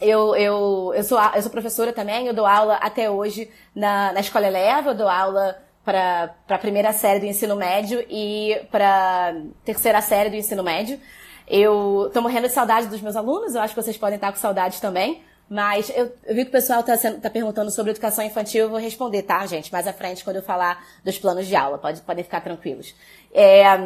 eu, 0.00 0.34
eu, 0.34 0.92
eu, 0.94 1.04
sou, 1.04 1.18
eu 1.34 1.42
sou 1.42 1.50
professora 1.50 1.92
também, 1.92 2.26
eu 2.26 2.34
dou 2.34 2.44
aula 2.44 2.74
até 2.74 3.08
hoje 3.08 3.48
na, 3.74 4.12
na 4.12 4.20
Escola 4.20 4.48
Eleva, 4.48 4.90
eu 4.90 4.94
dou 4.96 5.08
aula 5.08 5.56
para 5.84 6.34
a 6.48 6.58
primeira 6.58 6.92
série 6.92 7.20
do 7.20 7.26
ensino 7.26 7.56
médio 7.56 8.04
e 8.10 8.60
para 8.70 9.34
terceira 9.64 10.00
série 10.00 10.28
do 10.28 10.36
ensino 10.36 10.62
médio. 10.62 11.00
Eu 11.46 12.10
tô 12.12 12.20
morrendo 12.20 12.48
de 12.48 12.52
saudade 12.52 12.88
dos 12.88 13.00
meus 13.00 13.16
alunos, 13.16 13.54
eu 13.54 13.60
acho 13.60 13.74
que 13.74 13.82
vocês 13.82 13.96
podem 13.96 14.16
estar 14.16 14.32
com 14.32 14.38
saudade 14.38 14.80
também. 14.80 15.22
Mas 15.52 15.90
eu, 15.94 16.10
eu 16.24 16.34
vi 16.34 16.44
que 16.44 16.48
o 16.48 16.52
pessoal 16.52 16.80
está 16.80 16.96
tá 16.96 17.28
perguntando 17.28 17.70
sobre 17.70 17.90
educação 17.90 18.24
infantil, 18.24 18.62
eu 18.62 18.70
vou 18.70 18.78
responder, 18.78 19.20
tá, 19.20 19.44
gente? 19.44 19.70
Mais 19.70 19.86
à 19.86 19.92
frente, 19.92 20.24
quando 20.24 20.36
eu 20.36 20.42
falar 20.42 20.82
dos 21.04 21.18
planos 21.18 21.46
de 21.46 21.54
aula, 21.54 21.76
pode, 21.76 22.00
podem 22.00 22.24
ficar 22.24 22.40
tranquilos. 22.40 22.94
É, 23.34 23.76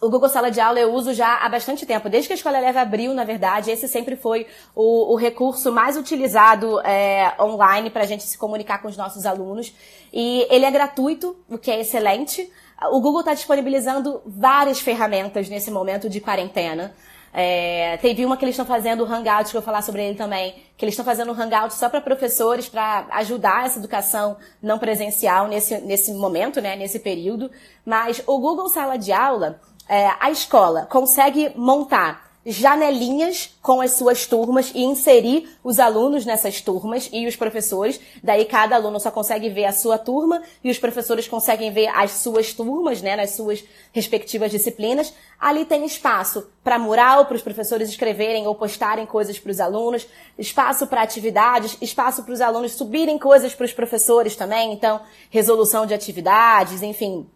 o 0.00 0.08
Google 0.08 0.30
Sala 0.30 0.50
de 0.50 0.60
Aula 0.60 0.80
eu 0.80 0.94
uso 0.94 1.12
já 1.12 1.36
há 1.36 1.48
bastante 1.50 1.84
tempo. 1.84 2.08
Desde 2.08 2.28
que 2.28 2.32
a 2.32 2.36
Escola 2.36 2.58
Leve 2.58 2.78
abriu, 2.78 3.12
na 3.12 3.24
verdade, 3.24 3.70
esse 3.70 3.86
sempre 3.86 4.16
foi 4.16 4.46
o, 4.74 5.12
o 5.12 5.16
recurso 5.16 5.70
mais 5.70 5.98
utilizado 5.98 6.80
é, 6.80 7.34
online 7.38 7.90
para 7.90 8.04
a 8.04 8.06
gente 8.06 8.22
se 8.22 8.38
comunicar 8.38 8.80
com 8.80 8.88
os 8.88 8.96
nossos 8.96 9.26
alunos. 9.26 9.70
E 10.10 10.46
ele 10.48 10.64
é 10.64 10.70
gratuito, 10.70 11.36
o 11.46 11.58
que 11.58 11.70
é 11.70 11.78
excelente. 11.78 12.50
O 12.90 13.02
Google 13.02 13.20
está 13.20 13.34
disponibilizando 13.34 14.22
várias 14.24 14.80
ferramentas 14.80 15.46
nesse 15.46 15.70
momento 15.70 16.08
de 16.08 16.22
quarentena. 16.22 16.94
É, 17.36 17.96
teve 17.96 18.24
uma 18.24 18.36
que 18.36 18.44
eles 18.44 18.52
estão 18.52 18.64
fazendo 18.64 19.04
Hangout, 19.04 19.50
que 19.50 19.56
eu 19.56 19.60
vou 19.60 19.66
falar 19.66 19.82
sobre 19.82 20.06
ele 20.06 20.16
também, 20.16 20.54
que 20.76 20.84
eles 20.84 20.92
estão 20.92 21.04
fazendo 21.04 21.32
o 21.32 21.34
Hangout 21.34 21.74
só 21.74 21.88
para 21.88 22.00
professores, 22.00 22.68
para 22.68 23.08
ajudar 23.10 23.66
essa 23.66 23.80
educação 23.80 24.36
não 24.62 24.78
presencial 24.78 25.48
nesse, 25.48 25.78
nesse 25.78 26.12
momento, 26.14 26.60
né, 26.60 26.76
nesse 26.76 27.00
período. 27.00 27.50
Mas 27.84 28.22
o 28.24 28.38
Google 28.38 28.68
Sala 28.68 28.96
de 28.96 29.12
Aula, 29.12 29.60
é, 29.88 30.10
a 30.20 30.30
escola 30.30 30.86
consegue 30.86 31.50
montar 31.56 32.33
janelinhas 32.44 33.56
com 33.62 33.80
as 33.80 33.92
suas 33.92 34.26
turmas 34.26 34.70
e 34.74 34.82
inserir 34.82 35.48
os 35.62 35.78
alunos 35.78 36.26
nessas 36.26 36.60
turmas 36.60 37.08
e 37.12 37.26
os 37.26 37.36
professores. 37.36 38.00
Daí 38.22 38.44
cada 38.44 38.76
aluno 38.76 39.00
só 39.00 39.10
consegue 39.10 39.48
ver 39.48 39.64
a 39.64 39.72
sua 39.72 39.96
turma 39.96 40.42
e 40.62 40.70
os 40.70 40.78
professores 40.78 41.26
conseguem 41.26 41.72
ver 41.72 41.88
as 41.88 42.12
suas 42.12 42.52
turmas, 42.52 43.00
né, 43.00 43.16
nas 43.16 43.30
suas 43.30 43.64
respectivas 43.92 44.50
disciplinas. 44.50 45.14
Ali 45.40 45.64
tem 45.64 45.84
espaço 45.84 46.46
para 46.62 46.78
mural, 46.78 47.26
para 47.26 47.36
os 47.36 47.42
professores 47.42 47.88
escreverem 47.88 48.46
ou 48.46 48.54
postarem 48.54 49.06
coisas 49.06 49.38
para 49.38 49.50
os 49.50 49.60
alunos, 49.60 50.06
espaço 50.38 50.86
para 50.86 51.02
atividades, 51.02 51.76
espaço 51.80 52.22
para 52.22 52.34
os 52.34 52.40
alunos 52.40 52.72
subirem 52.72 53.18
coisas 53.18 53.54
para 53.54 53.64
os 53.64 53.72
professores 53.72 54.36
também. 54.36 54.72
Então, 54.72 55.00
resolução 55.30 55.86
de 55.86 55.94
atividades, 55.94 56.82
enfim, 56.82 57.26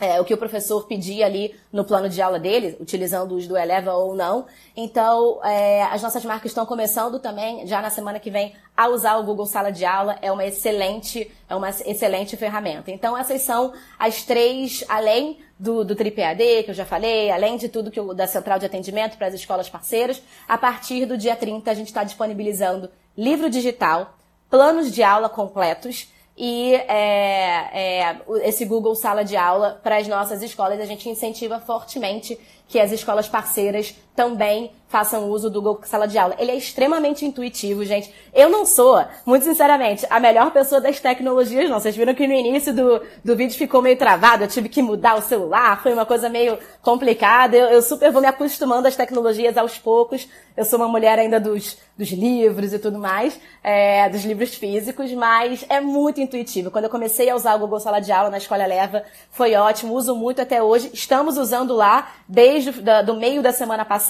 é, 0.00 0.20
o 0.20 0.24
que 0.24 0.34
o 0.34 0.36
professor 0.36 0.86
pedia 0.86 1.24
ali 1.24 1.54
no 1.72 1.84
plano 1.84 2.08
de 2.08 2.20
aula 2.20 2.38
dele, 2.38 2.76
utilizando 2.80 3.36
os 3.36 3.46
do 3.46 3.56
Eleva 3.56 3.92
ou 3.92 4.14
não. 4.14 4.46
Então, 4.76 5.40
é, 5.44 5.84
as 5.84 6.02
nossas 6.02 6.24
marcas 6.24 6.50
estão 6.50 6.66
começando 6.66 7.20
também, 7.20 7.64
já 7.66 7.80
na 7.80 7.90
semana 7.90 8.18
que 8.18 8.30
vem, 8.30 8.54
a 8.76 8.88
usar 8.88 9.16
o 9.16 9.22
Google 9.22 9.46
Sala 9.46 9.70
de 9.70 9.84
Aula. 9.84 10.18
É 10.20 10.32
uma 10.32 10.44
excelente, 10.44 11.30
é 11.48 11.54
uma 11.54 11.70
excelente 11.70 12.36
ferramenta. 12.36 12.90
Então, 12.90 13.16
essas 13.16 13.42
são 13.42 13.72
as 13.96 14.24
três, 14.24 14.84
além 14.88 15.38
do, 15.58 15.84
do 15.84 15.94
TripAD, 15.94 16.64
que 16.64 16.70
eu 16.70 16.74
já 16.74 16.84
falei, 16.84 17.30
além 17.30 17.56
de 17.56 17.68
tudo 17.68 17.90
que 17.90 18.00
o, 18.00 18.12
da 18.12 18.26
central 18.26 18.58
de 18.58 18.66
atendimento 18.66 19.16
para 19.16 19.28
as 19.28 19.34
escolas 19.34 19.68
parceiras, 19.68 20.20
a 20.48 20.58
partir 20.58 21.06
do 21.06 21.16
dia 21.16 21.36
30 21.36 21.70
a 21.70 21.74
gente 21.74 21.86
está 21.86 22.02
disponibilizando 22.02 22.90
livro 23.16 23.48
digital, 23.48 24.18
planos 24.50 24.90
de 24.90 25.04
aula 25.04 25.28
completos, 25.28 26.12
e 26.36 26.74
é, 26.74 28.02
é, 28.02 28.20
esse 28.42 28.64
Google 28.64 28.94
Sala 28.94 29.24
de 29.24 29.36
Aula 29.36 29.80
para 29.82 29.98
as 29.98 30.08
nossas 30.08 30.42
escolas. 30.42 30.80
A 30.80 30.84
gente 30.84 31.08
incentiva 31.08 31.60
fortemente 31.60 32.38
que 32.68 32.80
as 32.80 32.90
escolas 32.90 33.28
parceiras 33.28 33.94
também 34.14 34.70
façam 34.88 35.28
uso 35.28 35.50
do 35.50 35.60
Google 35.60 35.82
Sala 35.84 36.06
de 36.06 36.16
Aula. 36.16 36.36
Ele 36.38 36.52
é 36.52 36.54
extremamente 36.54 37.24
intuitivo, 37.24 37.84
gente. 37.84 38.14
Eu 38.32 38.48
não 38.48 38.64
sou, 38.64 39.04
muito 39.26 39.44
sinceramente, 39.44 40.06
a 40.08 40.20
melhor 40.20 40.52
pessoa 40.52 40.80
das 40.80 41.00
tecnologias, 41.00 41.68
não. 41.68 41.80
Vocês 41.80 41.96
viram 41.96 42.14
que 42.14 42.28
no 42.28 42.32
início 42.32 42.72
do, 42.72 43.02
do 43.24 43.34
vídeo 43.34 43.58
ficou 43.58 43.82
meio 43.82 43.96
travado, 43.96 44.44
eu 44.44 44.48
tive 44.48 44.68
que 44.68 44.80
mudar 44.80 45.16
o 45.16 45.22
celular, 45.22 45.82
foi 45.82 45.92
uma 45.92 46.06
coisa 46.06 46.28
meio 46.28 46.56
complicada. 46.80 47.56
Eu, 47.56 47.66
eu 47.70 47.82
super 47.82 48.12
vou 48.12 48.22
me 48.22 48.28
acostumando 48.28 48.86
às 48.86 48.94
tecnologias 48.94 49.56
aos 49.56 49.78
poucos. 49.78 50.28
Eu 50.56 50.64
sou 50.64 50.78
uma 50.78 50.86
mulher 50.86 51.18
ainda 51.18 51.40
dos, 51.40 51.76
dos 51.98 52.10
livros 52.12 52.72
e 52.72 52.78
tudo 52.78 52.96
mais, 52.96 53.40
é, 53.64 54.08
dos 54.08 54.24
livros 54.24 54.54
físicos, 54.54 55.12
mas 55.12 55.66
é 55.68 55.80
muito 55.80 56.20
intuitivo. 56.20 56.70
Quando 56.70 56.84
eu 56.84 56.90
comecei 56.90 57.28
a 57.28 57.34
usar 57.34 57.56
o 57.56 57.58
Google 57.58 57.80
Sala 57.80 57.98
de 57.98 58.12
Aula 58.12 58.30
na 58.30 58.38
Escola 58.38 58.64
Leva, 58.64 59.02
foi 59.32 59.56
ótimo, 59.56 59.92
uso 59.92 60.14
muito 60.14 60.40
até 60.40 60.62
hoje. 60.62 60.90
Estamos 60.94 61.36
usando 61.36 61.74
lá 61.74 62.12
desde 62.28 62.70
o 62.70 63.04
do 63.04 63.16
meio 63.16 63.42
da 63.42 63.50
semana 63.50 63.84
passada 63.84 64.03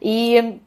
e 0.00 0.60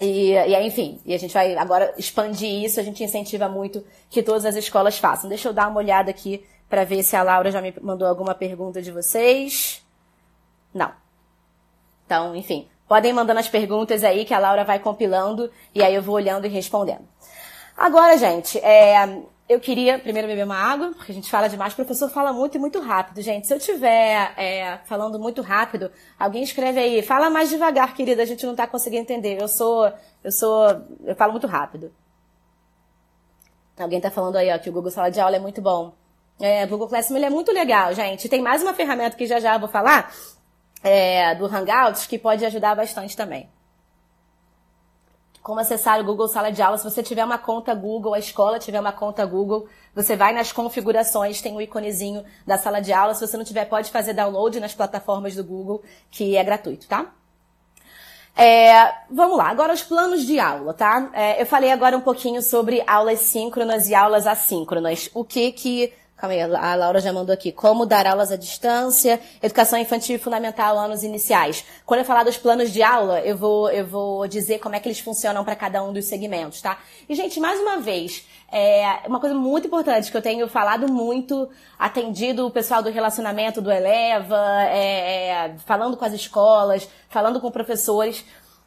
e, 0.00 0.32
e 0.32 0.66
enfim, 0.66 1.00
e 1.04 1.12
a 1.12 1.18
gente 1.18 1.34
vai 1.34 1.56
agora 1.56 1.92
expandir 1.98 2.64
isso, 2.64 2.78
a 2.78 2.84
gente 2.84 3.02
incentiva 3.02 3.48
muito 3.48 3.84
que 4.08 4.22
todas 4.22 4.44
as 4.44 4.54
escolas 4.54 4.96
façam. 4.96 5.28
Deixa 5.28 5.48
eu 5.48 5.52
dar 5.52 5.68
uma 5.68 5.78
olhada 5.78 6.10
aqui 6.10 6.44
para 6.68 6.84
ver 6.84 7.02
se 7.02 7.16
a 7.16 7.22
Laura 7.22 7.50
já 7.50 7.60
me 7.60 7.74
mandou 7.80 8.06
alguma 8.06 8.34
pergunta 8.34 8.80
de 8.80 8.92
vocês. 8.92 9.82
Não. 10.72 10.92
Então, 12.06 12.36
enfim, 12.36 12.68
Podem 12.88 13.12
mandando 13.12 13.38
as 13.38 13.48
perguntas 13.48 14.02
aí 14.02 14.24
que 14.24 14.32
a 14.32 14.38
Laura 14.38 14.64
vai 14.64 14.78
compilando 14.78 15.50
e 15.74 15.82
aí 15.82 15.94
eu 15.94 16.02
vou 16.02 16.14
olhando 16.14 16.46
e 16.46 16.48
respondendo. 16.48 17.06
Agora, 17.76 18.16
gente, 18.16 18.58
é, 18.58 19.20
eu 19.48 19.58
queria 19.58 19.98
primeiro 19.98 20.28
beber 20.28 20.44
uma 20.44 20.56
água, 20.56 20.92
porque 20.94 21.10
a 21.10 21.14
gente 21.14 21.30
fala 21.30 21.48
demais. 21.48 21.72
O 21.72 21.76
professor 21.76 22.10
fala 22.10 22.32
muito 22.32 22.56
e 22.56 22.60
muito 22.60 22.80
rápido, 22.80 23.22
gente. 23.22 23.46
Se 23.46 23.54
eu 23.54 23.56
estiver 23.56 24.34
é, 24.36 24.78
falando 24.84 25.18
muito 25.18 25.40
rápido, 25.40 25.90
alguém 26.18 26.42
escreve 26.42 26.78
aí, 26.78 27.02
fala 27.02 27.30
mais 27.30 27.48
devagar, 27.48 27.94
querida, 27.94 28.22
a 28.22 28.26
gente 28.26 28.44
não 28.44 28.52
está 28.52 28.66
conseguindo 28.66 29.02
entender. 29.02 29.40
Eu 29.40 29.48
sou, 29.48 29.90
eu 30.22 30.30
sou, 30.30 30.66
eu 31.02 31.16
falo 31.16 31.32
muito 31.32 31.46
rápido. 31.46 31.90
Alguém 33.78 33.98
está 33.98 34.10
falando 34.10 34.36
aí, 34.36 34.52
ó, 34.52 34.58
que 34.58 34.68
o 34.68 34.72
Google 34.72 34.90
Sala 34.90 35.10
de 35.10 35.20
Aula 35.20 35.36
é 35.36 35.40
muito 35.40 35.62
bom. 35.62 35.94
É, 36.40 36.64
o 36.64 36.68
Google 36.68 36.88
Classroom 36.88 37.16
ele 37.16 37.26
é 37.26 37.30
muito 37.30 37.50
legal, 37.52 37.94
gente. 37.94 38.28
Tem 38.28 38.42
mais 38.42 38.62
uma 38.62 38.74
ferramenta 38.74 39.16
que 39.16 39.26
já 39.26 39.40
já 39.40 39.56
vou 39.56 39.68
falar, 39.68 40.12
é, 40.82 41.34
do 41.34 41.46
Hangouts, 41.46 42.06
que 42.06 42.18
pode 42.18 42.44
ajudar 42.44 42.74
bastante 42.74 43.16
também. 43.16 43.48
Como 45.48 45.60
acessar 45.60 45.98
o 45.98 46.04
Google 46.04 46.28
Sala 46.28 46.52
de 46.52 46.60
Aula? 46.60 46.76
Se 46.76 46.84
você 46.84 47.02
tiver 47.02 47.24
uma 47.24 47.38
conta 47.38 47.74
Google, 47.74 48.12
a 48.12 48.18
escola 48.18 48.58
tiver 48.58 48.78
uma 48.78 48.92
conta 48.92 49.24
Google, 49.24 49.66
você 49.94 50.14
vai 50.14 50.34
nas 50.34 50.52
configurações, 50.52 51.40
tem 51.40 51.54
o 51.54 51.56
um 51.56 51.60
íconezinho 51.62 52.22
da 52.46 52.58
sala 52.58 52.80
de 52.80 52.92
aula. 52.92 53.14
Se 53.14 53.26
você 53.26 53.34
não 53.34 53.46
tiver, 53.46 53.64
pode 53.64 53.90
fazer 53.90 54.12
download 54.12 54.60
nas 54.60 54.74
plataformas 54.74 55.34
do 55.34 55.42
Google, 55.42 55.82
que 56.10 56.36
é 56.36 56.44
gratuito, 56.44 56.86
tá? 56.86 57.14
É, 58.36 58.92
vamos 59.10 59.38
lá, 59.38 59.48
agora 59.48 59.72
os 59.72 59.82
planos 59.82 60.26
de 60.26 60.38
aula, 60.38 60.74
tá? 60.74 61.08
É, 61.14 61.40
eu 61.40 61.46
falei 61.46 61.72
agora 61.72 61.96
um 61.96 62.02
pouquinho 62.02 62.42
sobre 62.42 62.84
aulas 62.86 63.20
síncronas 63.20 63.88
e 63.88 63.94
aulas 63.94 64.26
assíncronas. 64.26 65.08
O 65.14 65.24
que 65.24 65.50
que 65.52 65.94
Calma 66.18 66.34
aí, 66.34 66.42
a 66.42 66.74
Laura 66.74 67.00
já 67.00 67.12
mandou 67.12 67.32
aqui. 67.32 67.52
Como 67.52 67.86
dar 67.86 68.04
aulas 68.04 68.32
à 68.32 68.36
distância, 68.36 69.20
educação 69.40 69.78
infantil 69.78 70.16
e 70.16 70.18
fundamental, 70.18 70.76
anos 70.76 71.04
iniciais. 71.04 71.64
Quando 71.86 72.00
eu 72.00 72.04
falar 72.04 72.24
dos 72.24 72.36
planos 72.36 72.72
de 72.72 72.82
aula, 72.82 73.20
eu 73.20 73.36
vou, 73.36 73.70
eu 73.70 73.86
vou 73.86 74.26
dizer 74.26 74.58
como 74.58 74.74
é 74.74 74.80
que 74.80 74.88
eles 74.88 74.98
funcionam 74.98 75.44
para 75.44 75.54
cada 75.54 75.80
um 75.80 75.92
dos 75.92 76.06
segmentos, 76.06 76.60
tá? 76.60 76.76
E, 77.08 77.14
gente, 77.14 77.38
mais 77.38 77.60
uma 77.60 77.78
vez, 77.78 78.26
é 78.50 79.02
uma 79.06 79.20
coisa 79.20 79.36
muito 79.36 79.68
importante 79.68 80.10
que 80.10 80.16
eu 80.16 80.20
tenho 80.20 80.48
falado 80.48 80.92
muito, 80.92 81.48
atendido 81.78 82.48
o 82.48 82.50
pessoal 82.50 82.82
do 82.82 82.90
relacionamento 82.90 83.62
do 83.62 83.70
Eleva, 83.70 84.64
é, 84.64 85.28
é, 85.28 85.54
falando 85.66 85.96
com 85.96 86.04
as 86.04 86.12
escolas, 86.12 86.88
falando 87.08 87.40
com 87.40 87.48
professores. 87.48 88.24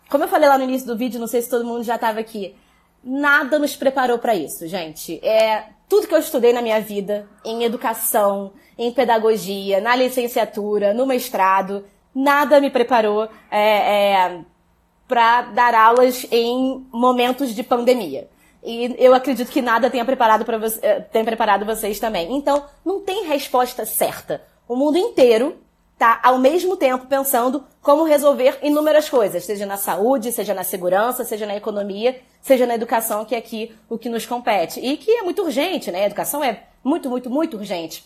Como 0.10 0.24
eu 0.24 0.30
falei 0.30 0.48
lá 0.48 0.58
no 0.58 0.64
início 0.64 0.88
do 0.88 0.96
vídeo, 0.96 1.20
não 1.20 1.28
sei 1.28 1.42
se 1.42 1.50
todo 1.50 1.66
mundo 1.66 1.84
já 1.84 1.96
estava 1.96 2.22
aqui. 2.22 2.56
Nada 3.04 3.60
nos 3.60 3.76
preparou 3.76 4.20
para 4.20 4.36
isso, 4.36 4.66
gente. 4.68 5.20
É, 5.26 5.66
tudo 5.92 6.08
que 6.08 6.16
eu 6.16 6.20
estudei 6.20 6.54
na 6.54 6.62
minha 6.62 6.80
vida, 6.80 7.28
em 7.44 7.66
educação, 7.66 8.54
em 8.78 8.94
pedagogia, 8.94 9.82
na 9.82 9.94
licenciatura, 9.94 10.94
no 10.94 11.06
mestrado, 11.06 11.84
nada 12.16 12.62
me 12.62 12.70
preparou 12.70 13.28
é, 13.52 14.14
é, 14.14 14.40
para 15.06 15.42
dar 15.42 15.76
aulas 15.76 16.26
em 16.32 16.88
momentos 16.94 17.54
de 17.54 17.62
pandemia. 17.62 18.30
E 18.64 18.96
eu 18.98 19.14
acredito 19.14 19.52
que 19.52 19.62
nada 19.62 19.90
tenha 19.90 20.06
preparado, 20.06 20.46
pra, 20.46 20.62
eh, 20.82 21.02
tenha 21.12 21.26
preparado 21.26 21.66
vocês 21.66 22.00
também. 22.00 22.34
Então, 22.38 22.64
não 22.86 23.02
tem 23.02 23.26
resposta 23.26 23.86
certa. 23.86 24.42
O 24.70 24.78
mundo 24.78 24.98
inteiro 24.98 25.58
está 26.02 26.20
ao 26.24 26.40
mesmo 26.40 26.76
tempo 26.76 27.06
pensando 27.06 27.64
como 27.80 28.04
resolver 28.04 28.58
inúmeras 28.64 29.08
coisas, 29.08 29.46
seja 29.46 29.68
na 29.68 29.78
saúde, 29.78 30.32
seja 30.32 30.52
na 30.52 30.64
segurança, 30.64 31.24
seja 31.24 31.46
na 31.46 31.56
economia, 31.56 32.20
seja 32.42 32.66
na 32.66 32.74
educação, 32.74 33.24
que 33.24 33.36
é 33.36 33.38
aqui 33.38 33.76
o 33.88 34.00
que 34.00 34.10
nos 34.10 34.26
compete. 34.26 34.80
E 34.80 34.98
que 34.98 35.12
é 35.12 35.22
muito 35.22 35.44
urgente, 35.44 35.92
né? 35.92 36.02
A 36.02 36.08
educação 36.08 36.44
é 36.44 36.64
muito, 36.84 37.08
muito, 37.08 37.30
muito 37.30 37.56
urgente, 37.56 38.04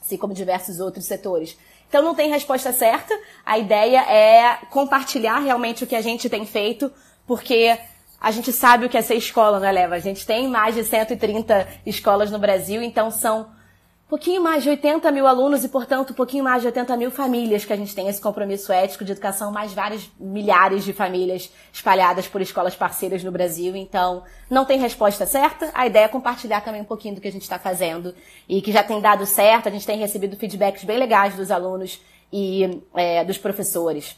assim 0.00 0.16
como 0.16 0.32
diversos 0.32 0.78
outros 0.78 1.06
setores. 1.06 1.58
Então 1.88 2.02
não 2.02 2.14
tem 2.14 2.30
resposta 2.30 2.72
certa. 2.72 3.12
A 3.44 3.58
ideia 3.58 4.00
é 4.08 4.58
compartilhar 4.70 5.40
realmente 5.40 5.82
o 5.82 5.86
que 5.88 5.96
a 5.96 6.02
gente 6.02 6.30
tem 6.30 6.46
feito, 6.46 6.90
porque 7.26 7.76
a 8.20 8.30
gente 8.30 8.52
sabe 8.52 8.86
o 8.86 8.88
que 8.88 8.96
é 8.96 9.02
ser 9.02 9.16
escola, 9.16 9.58
né, 9.58 9.72
Leva? 9.72 9.96
A 9.96 10.00
gente 10.00 10.24
tem 10.24 10.46
mais 10.46 10.76
de 10.76 10.84
130 10.84 11.66
escolas 11.84 12.30
no 12.30 12.38
Brasil, 12.38 12.80
então 12.80 13.10
são 13.10 13.48
pouquinho 14.14 14.40
mais 14.40 14.62
de 14.62 14.70
80 14.70 15.10
mil 15.10 15.26
alunos 15.26 15.64
e, 15.64 15.68
portanto, 15.68 16.12
um 16.12 16.14
pouquinho 16.14 16.44
mais 16.44 16.62
de 16.62 16.68
80 16.68 16.96
mil 16.96 17.10
famílias 17.10 17.64
que 17.64 17.72
a 17.72 17.76
gente 17.76 17.92
tem 17.92 18.06
esse 18.06 18.20
compromisso 18.20 18.72
ético 18.72 19.04
de 19.04 19.10
educação, 19.10 19.50
mais 19.50 19.72
vários 19.72 20.08
milhares 20.20 20.84
de 20.84 20.92
famílias 20.92 21.50
espalhadas 21.72 22.28
por 22.28 22.40
escolas 22.40 22.76
parceiras 22.76 23.24
no 23.24 23.32
Brasil. 23.32 23.74
Então, 23.74 24.22
não 24.48 24.64
tem 24.64 24.78
resposta 24.78 25.26
certa. 25.26 25.68
A 25.74 25.88
ideia 25.88 26.04
é 26.04 26.08
compartilhar 26.08 26.60
também 26.60 26.80
um 26.80 26.84
pouquinho 26.84 27.16
do 27.16 27.20
que 27.20 27.26
a 27.26 27.32
gente 27.32 27.42
está 27.42 27.58
fazendo 27.58 28.14
e 28.48 28.62
que 28.62 28.70
já 28.70 28.84
tem 28.84 29.00
dado 29.00 29.26
certo. 29.26 29.66
A 29.66 29.72
gente 29.72 29.84
tem 29.84 29.98
recebido 29.98 30.36
feedbacks 30.36 30.84
bem 30.84 30.96
legais 30.96 31.34
dos 31.34 31.50
alunos 31.50 32.00
e 32.32 32.82
é, 32.94 33.24
dos 33.24 33.36
professores. 33.36 34.16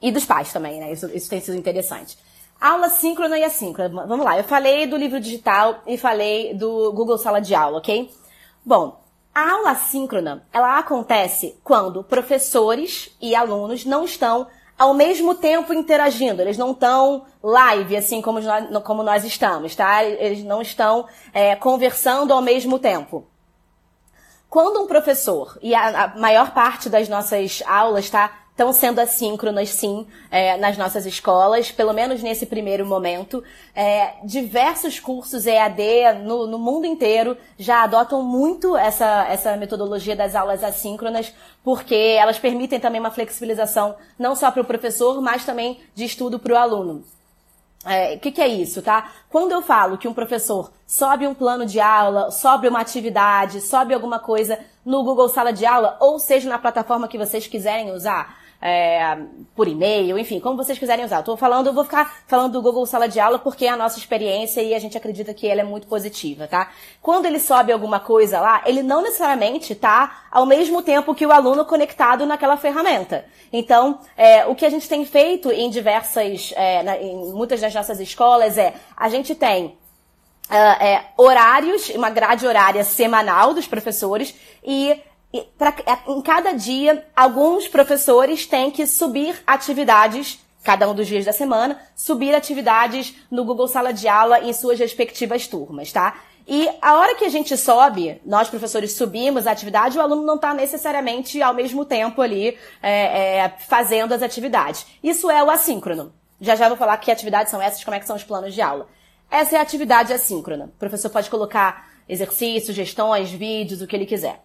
E 0.00 0.12
dos 0.12 0.24
pais 0.24 0.52
também, 0.52 0.78
né? 0.78 0.92
Isso, 0.92 1.10
isso 1.12 1.28
tem 1.28 1.40
sido 1.40 1.56
interessante. 1.56 2.16
Aula 2.60 2.88
síncrona 2.88 3.36
e 3.36 3.42
assíncrona. 3.42 4.06
Vamos 4.06 4.24
lá. 4.24 4.38
Eu 4.38 4.44
falei 4.44 4.86
do 4.86 4.96
livro 4.96 5.18
digital 5.18 5.82
e 5.88 5.98
falei 5.98 6.54
do 6.54 6.92
Google 6.92 7.18
Sala 7.18 7.40
de 7.40 7.52
Aula, 7.52 7.78
ok? 7.78 8.21
Bom, 8.64 9.00
a 9.34 9.50
aula 9.52 9.74
síncrona, 9.74 10.46
ela 10.52 10.78
acontece 10.78 11.58
quando 11.64 12.04
professores 12.04 13.16
e 13.20 13.34
alunos 13.34 13.84
não 13.84 14.04
estão 14.04 14.46
ao 14.78 14.94
mesmo 14.94 15.34
tempo 15.34 15.72
interagindo. 15.72 16.42
Eles 16.42 16.58
não 16.58 16.72
estão 16.72 17.24
live, 17.42 17.96
assim 17.96 18.20
como 18.20 18.40
nós, 18.40 18.82
como 18.84 19.02
nós 19.02 19.24
estamos, 19.24 19.74
tá? 19.74 20.04
Eles 20.04 20.44
não 20.44 20.60
estão 20.60 21.06
é, 21.32 21.56
conversando 21.56 22.32
ao 22.32 22.42
mesmo 22.42 22.78
tempo. 22.78 23.26
Quando 24.48 24.82
um 24.82 24.86
professor, 24.86 25.58
e 25.62 25.74
a, 25.74 26.04
a 26.04 26.08
maior 26.18 26.52
parte 26.52 26.90
das 26.90 27.08
nossas 27.08 27.62
aulas 27.66 28.04
está 28.04 28.41
estão 28.62 28.72
sendo 28.72 29.00
assíncronas, 29.00 29.70
sim, 29.70 30.06
é, 30.30 30.56
nas 30.56 30.78
nossas 30.78 31.04
escolas, 31.04 31.72
pelo 31.72 31.92
menos 31.92 32.22
nesse 32.22 32.46
primeiro 32.46 32.86
momento. 32.86 33.42
É, 33.74 34.14
diversos 34.22 35.00
cursos 35.00 35.46
EAD 35.46 36.22
no, 36.24 36.46
no, 36.46 36.58
mundo 36.58 36.86
inteiro 36.86 37.36
já 37.58 37.82
adotam 37.82 38.22
muito 38.22 38.76
essa, 38.76 39.26
essa 39.28 39.56
metodologia 39.56 40.14
das 40.14 40.36
aulas 40.36 40.62
assíncronas, 40.62 41.34
porque 41.64 41.94
elas 41.94 42.38
permitem 42.38 42.78
também 42.78 43.00
uma 43.00 43.10
flexibilização 43.10 43.96
não 44.16 44.36
só 44.36 44.50
para 44.52 44.62
o 44.62 44.64
professor, 44.64 45.20
mas 45.20 45.44
também 45.44 45.80
de 45.94 46.04
estudo 46.04 46.38
para 46.38 46.52
o 46.52 46.56
aluno. 46.56 47.04
O 47.84 47.88
é, 47.88 48.16
que, 48.16 48.30
que, 48.30 48.40
é 48.40 48.46
isso, 48.46 48.80
tá? 48.80 49.10
Quando 49.28 49.50
eu 49.50 49.60
falo 49.60 49.98
que 49.98 50.06
um 50.06 50.14
professor 50.14 50.70
sobe 50.86 51.26
um 51.26 51.34
plano 51.34 51.66
de 51.66 51.80
aula, 51.80 52.30
sobe 52.30 52.68
uma 52.68 52.80
atividade, 52.80 53.60
sobe 53.60 53.92
alguma 53.92 54.20
coisa 54.20 54.56
no 54.84 55.02
Google 55.02 55.28
Sala 55.28 55.52
de 55.52 55.66
Aula, 55.66 55.96
ou 55.98 56.20
seja, 56.20 56.48
na 56.48 56.60
plataforma 56.60 57.08
que 57.08 57.18
vocês 57.18 57.48
quiserem 57.48 57.90
usar, 57.90 58.41
é, 58.62 59.18
por 59.56 59.66
e-mail, 59.66 60.16
enfim, 60.16 60.38
como 60.38 60.56
vocês 60.56 60.78
quiserem 60.78 61.04
usar. 61.04 61.18
Estou 61.18 61.36
falando, 61.36 61.66
eu 61.66 61.72
vou 61.72 61.82
ficar 61.82 62.22
falando 62.28 62.52
do 62.52 62.62
Google 62.62 62.86
Sala 62.86 63.08
de 63.08 63.18
Aula 63.18 63.40
porque 63.40 63.66
é 63.66 63.70
a 63.70 63.76
nossa 63.76 63.98
experiência 63.98 64.62
e 64.62 64.72
a 64.72 64.78
gente 64.78 64.96
acredita 64.96 65.34
que 65.34 65.48
ela 65.48 65.62
é 65.62 65.64
muito 65.64 65.88
positiva, 65.88 66.46
tá? 66.46 66.70
Quando 67.02 67.26
ele 67.26 67.40
sobe 67.40 67.72
alguma 67.72 67.98
coisa 67.98 68.40
lá, 68.40 68.62
ele 68.64 68.82
não 68.82 69.02
necessariamente 69.02 69.72
está 69.72 70.26
ao 70.30 70.46
mesmo 70.46 70.80
tempo 70.80 71.12
que 71.12 71.26
o 71.26 71.32
aluno 71.32 71.64
conectado 71.64 72.24
naquela 72.24 72.56
ferramenta. 72.56 73.24
Então, 73.52 73.98
é, 74.16 74.46
o 74.46 74.54
que 74.54 74.64
a 74.64 74.70
gente 74.70 74.88
tem 74.88 75.04
feito 75.04 75.50
em 75.50 75.68
diversas, 75.68 76.54
é, 76.54 76.84
na, 76.84 76.96
em 76.98 77.32
muitas 77.32 77.60
das 77.60 77.74
nossas 77.74 77.98
escolas 77.98 78.56
é, 78.56 78.74
a 78.96 79.08
gente 79.08 79.34
tem 79.34 79.76
Uh, 80.50 80.84
é, 80.84 81.04
horários, 81.16 81.88
uma 81.90 82.10
grade 82.10 82.46
horária 82.46 82.84
semanal 82.84 83.54
dos 83.54 83.66
professores 83.66 84.34
e 84.62 85.00
pra, 85.56 85.74
é, 85.86 86.10
em 86.10 86.20
cada 86.20 86.52
dia, 86.52 87.06
alguns 87.16 87.68
professores 87.68 88.46
têm 88.46 88.70
que 88.70 88.86
subir 88.86 89.42
atividades, 89.46 90.38
cada 90.62 90.88
um 90.88 90.94
dos 90.94 91.06
dias 91.06 91.24
da 91.24 91.32
semana, 91.32 91.80
subir 91.96 92.34
atividades 92.34 93.14
no 93.30 93.44
Google 93.44 93.66
Sala 93.66 93.92
de 93.92 94.06
Aula 94.06 94.40
em 94.40 94.52
suas 94.52 94.78
respectivas 94.78 95.46
turmas, 95.46 95.90
tá? 95.90 96.14
E 96.46 96.68
a 96.80 96.94
hora 96.94 97.14
que 97.14 97.24
a 97.24 97.28
gente 97.28 97.56
sobe, 97.56 98.20
nós 98.26 98.50
professores 98.50 98.92
subimos 98.92 99.46
a 99.46 99.52
atividade, 99.52 99.96
o 99.96 100.00
aluno 100.00 100.22
não 100.22 100.34
está 100.34 100.52
necessariamente 100.52 101.40
ao 101.40 101.54
mesmo 101.54 101.84
tempo 101.84 102.20
ali 102.20 102.58
é, 102.82 103.38
é, 103.38 103.48
fazendo 103.68 104.12
as 104.12 104.22
atividades. 104.22 104.84
Isso 105.02 105.30
é 105.30 105.42
o 105.42 105.50
assíncrono. 105.50 106.12
Já 106.40 106.56
já 106.56 106.68
vou 106.68 106.76
falar 106.76 106.96
que 106.96 107.10
atividades 107.10 107.50
são 107.50 107.62
essas, 107.62 107.84
como 107.84 107.94
é 107.94 108.00
que 108.00 108.06
são 108.06 108.16
os 108.16 108.24
planos 108.24 108.52
de 108.52 108.60
aula. 108.60 108.88
Essa 109.30 109.54
é 109.54 109.58
a 109.58 109.62
atividade 109.62 110.12
assíncrona. 110.12 110.64
O 110.64 110.78
professor 110.78 111.08
pode 111.08 111.30
colocar 111.30 111.88
exercícios, 112.08 112.66
sugestões, 112.66 113.30
vídeos, 113.30 113.80
o 113.80 113.86
que 113.86 113.94
ele 113.94 114.04
quiser. 114.04 114.42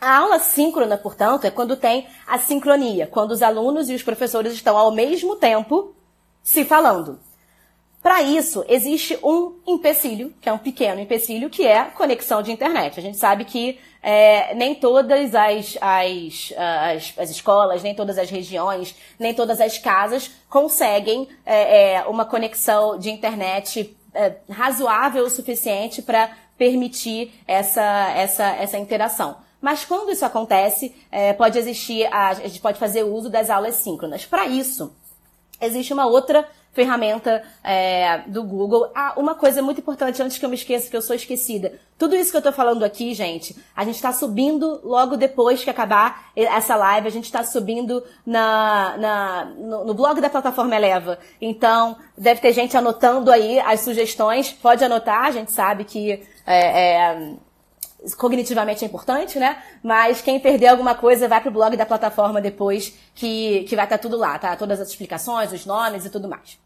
A 0.00 0.18
aula 0.18 0.38
síncrona, 0.38 0.96
portanto, 0.96 1.44
é 1.44 1.50
quando 1.50 1.76
tem 1.76 2.06
a 2.26 2.38
sincronia, 2.38 3.06
quando 3.06 3.32
os 3.32 3.42
alunos 3.42 3.90
e 3.90 3.94
os 3.94 4.02
professores 4.02 4.52
estão 4.52 4.76
ao 4.76 4.92
mesmo 4.92 5.34
tempo 5.36 5.94
se 6.42 6.64
falando. 6.64 7.18
Para 8.00 8.22
isso, 8.22 8.64
existe 8.68 9.18
um 9.24 9.56
empecilho, 9.66 10.32
que 10.40 10.48
é 10.48 10.52
um 10.52 10.58
pequeno 10.58 11.00
empecilho, 11.00 11.50
que 11.50 11.66
é 11.66 11.78
a 11.78 11.84
conexão 11.86 12.42
de 12.42 12.52
internet. 12.52 12.98
A 12.98 13.02
gente 13.02 13.18
sabe 13.18 13.44
que 13.44 13.78
é, 14.00 14.54
nem 14.54 14.74
todas 14.76 15.34
as, 15.34 15.76
as, 15.80 16.52
as, 16.56 17.14
as, 17.18 17.30
escolas, 17.30 17.82
nem 17.82 17.96
todas 17.96 18.16
as 18.16 18.30
regiões, 18.30 18.94
nem 19.18 19.34
todas 19.34 19.60
as 19.60 19.78
casas 19.78 20.30
conseguem 20.48 21.28
é, 21.44 21.96
é, 21.96 22.02
uma 22.06 22.24
conexão 22.24 22.96
de 22.96 23.10
internet 23.10 23.96
é, 24.14 24.36
razoável 24.48 25.24
o 25.24 25.30
suficiente 25.30 26.00
para 26.00 26.30
permitir 26.56 27.32
essa, 27.48 28.12
essa, 28.12 28.46
essa 28.54 28.78
interação. 28.78 29.47
Mas 29.60 29.84
quando 29.84 30.10
isso 30.10 30.24
acontece, 30.24 30.94
é, 31.10 31.32
pode 31.32 31.58
existir, 31.58 32.06
a, 32.12 32.28
a 32.28 32.34
gente 32.34 32.60
pode 32.60 32.78
fazer 32.78 33.02
uso 33.02 33.28
das 33.28 33.50
aulas 33.50 33.74
síncronas. 33.76 34.24
Para 34.24 34.46
isso, 34.46 34.94
existe 35.60 35.92
uma 35.92 36.06
outra 36.06 36.48
ferramenta 36.72 37.42
é, 37.64 38.18
do 38.28 38.44
Google. 38.44 38.90
Ah, 38.94 39.14
uma 39.16 39.34
coisa 39.34 39.60
muito 39.60 39.80
importante 39.80 40.22
antes 40.22 40.38
que 40.38 40.44
eu 40.44 40.48
me 40.48 40.54
esqueça, 40.54 40.88
que 40.88 40.96
eu 40.96 41.02
sou 41.02 41.16
esquecida. 41.16 41.72
Tudo 41.98 42.14
isso 42.14 42.30
que 42.30 42.36
eu 42.36 42.42
tô 42.42 42.52
falando 42.52 42.84
aqui, 42.84 43.14
gente, 43.14 43.56
a 43.74 43.84
gente 43.84 43.96
está 43.96 44.12
subindo 44.12 44.80
logo 44.84 45.16
depois 45.16 45.64
que 45.64 45.70
acabar 45.70 46.30
essa 46.36 46.76
live, 46.76 47.08
a 47.08 47.10
gente 47.10 47.24
está 47.24 47.42
subindo 47.42 48.04
na, 48.24 48.96
na 48.96 49.44
no, 49.56 49.86
no, 49.86 49.94
blog 49.94 50.20
da 50.20 50.30
plataforma 50.30 50.76
Eleva. 50.76 51.18
Então, 51.40 51.96
deve 52.16 52.40
ter 52.40 52.52
gente 52.52 52.76
anotando 52.76 53.32
aí 53.32 53.58
as 53.58 53.80
sugestões. 53.80 54.52
Pode 54.52 54.84
anotar, 54.84 55.24
a 55.24 55.30
gente 55.32 55.50
sabe 55.50 55.82
que 55.82 56.22
é, 56.46 57.06
é, 57.06 57.32
cognitivamente 58.16 58.84
é 58.84 58.88
importante, 58.88 59.38
né? 59.38 59.62
Mas 59.82 60.20
quem 60.20 60.38
perder 60.38 60.68
alguma 60.68 60.94
coisa 60.94 61.28
vai 61.28 61.40
pro 61.40 61.50
blog 61.50 61.76
da 61.76 61.84
plataforma 61.84 62.40
depois, 62.40 62.94
que, 63.14 63.64
que 63.64 63.74
vai 63.74 63.84
estar 63.84 63.98
tá 63.98 64.02
tudo 64.02 64.16
lá, 64.16 64.38
tá? 64.38 64.54
Todas 64.56 64.80
as 64.80 64.88
explicações, 64.88 65.52
os 65.52 65.66
nomes 65.66 66.04
e 66.04 66.10
tudo 66.10 66.28
mais. 66.28 66.58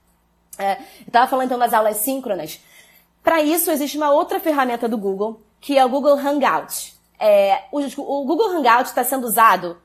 É, 0.59 0.73
eu 0.73 1.07
estava 1.07 1.27
falando 1.27 1.47
então 1.47 1.59
das 1.59 1.73
aulas 1.73 1.97
síncronas. 1.99 2.61
Para 3.23 3.41
isso, 3.41 3.71
existe 3.71 3.97
uma 3.97 4.11
outra 4.11 4.41
ferramenta 4.41 4.89
do 4.89 4.99
Google, 4.99 5.41
que 5.61 5.79
é 5.79 5.85
o 5.85 5.89
Google 5.89 6.19
Hangout. 6.19 6.95
É, 7.19 7.63
o, 7.71 7.79
o, 7.81 8.25
Google 8.25 8.51
Hangout 8.51 8.89
está 8.89 9.05
sendo 9.05 9.27
usado 9.27 9.79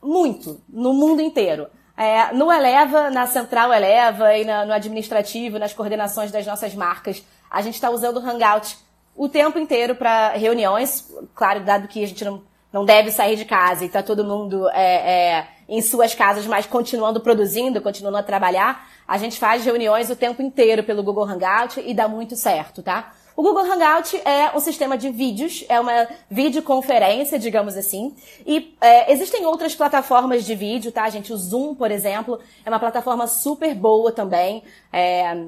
muito 0.00 0.60
no 0.68 0.94
mundo 0.94 1.20
inteiro. 1.20 1.66
É, 1.96 2.32
no 2.32 2.50
Eleva, 2.50 3.10
na 3.10 3.26
Central 3.26 3.72
Eleva 3.72 4.34
e 4.36 4.44
na, 4.44 4.64
no 4.64 4.72
administrativo, 4.72 5.58
nas 5.58 5.74
coordenações 5.74 6.30
das 6.30 6.46
nossas 6.46 6.74
marcas, 6.74 7.22
a 7.50 7.60
gente 7.60 7.74
está 7.74 7.90
usando 7.90 8.16
o 8.16 8.26
Hangout 8.26 8.78
o 9.16 9.28
tempo 9.28 9.58
inteiro 9.58 9.94
para 9.94 10.30
reuniões. 10.30 11.12
Claro, 11.34 11.64
dado 11.64 11.88
que 11.88 12.02
a 12.02 12.06
gente 12.06 12.24
não, 12.24 12.42
não 12.72 12.84
deve 12.84 13.10
sair 13.10 13.36
de 13.36 13.44
casa 13.44 13.84
e 13.84 13.86
está 13.86 14.02
todo 14.02 14.24
mundo 14.24 14.68
é, 14.70 14.94
é, 14.94 15.48
em 15.68 15.80
suas 15.80 16.14
casas, 16.14 16.46
mas 16.46 16.66
continuando 16.66 17.20
produzindo, 17.20 17.80
continuando 17.80 18.18
a 18.18 18.22
trabalhar, 18.22 18.88
a 19.06 19.18
gente 19.18 19.38
faz 19.38 19.64
reuniões 19.64 20.10
o 20.10 20.16
tempo 20.16 20.42
inteiro 20.42 20.82
pelo 20.82 21.02
Google 21.02 21.24
Hangout 21.24 21.80
e 21.84 21.94
dá 21.94 22.08
muito 22.08 22.36
certo, 22.36 22.82
tá? 22.82 23.12
O 23.34 23.42
Google 23.42 23.64
Hangout 23.64 24.20
é 24.26 24.54
um 24.54 24.60
sistema 24.60 24.96
de 24.98 25.10
vídeos, 25.10 25.64
é 25.68 25.80
uma 25.80 26.06
videoconferência, 26.30 27.38
digamos 27.38 27.76
assim. 27.76 28.14
E 28.46 28.76
é, 28.80 29.10
existem 29.10 29.46
outras 29.46 29.74
plataformas 29.74 30.44
de 30.44 30.54
vídeo, 30.54 30.92
tá, 30.92 31.08
gente? 31.08 31.32
O 31.32 31.36
Zoom, 31.36 31.74
por 31.74 31.90
exemplo, 31.90 32.38
é 32.64 32.68
uma 32.68 32.78
plataforma 32.78 33.26
super 33.26 33.74
boa 33.74 34.12
também. 34.12 34.62
É, 34.92 35.46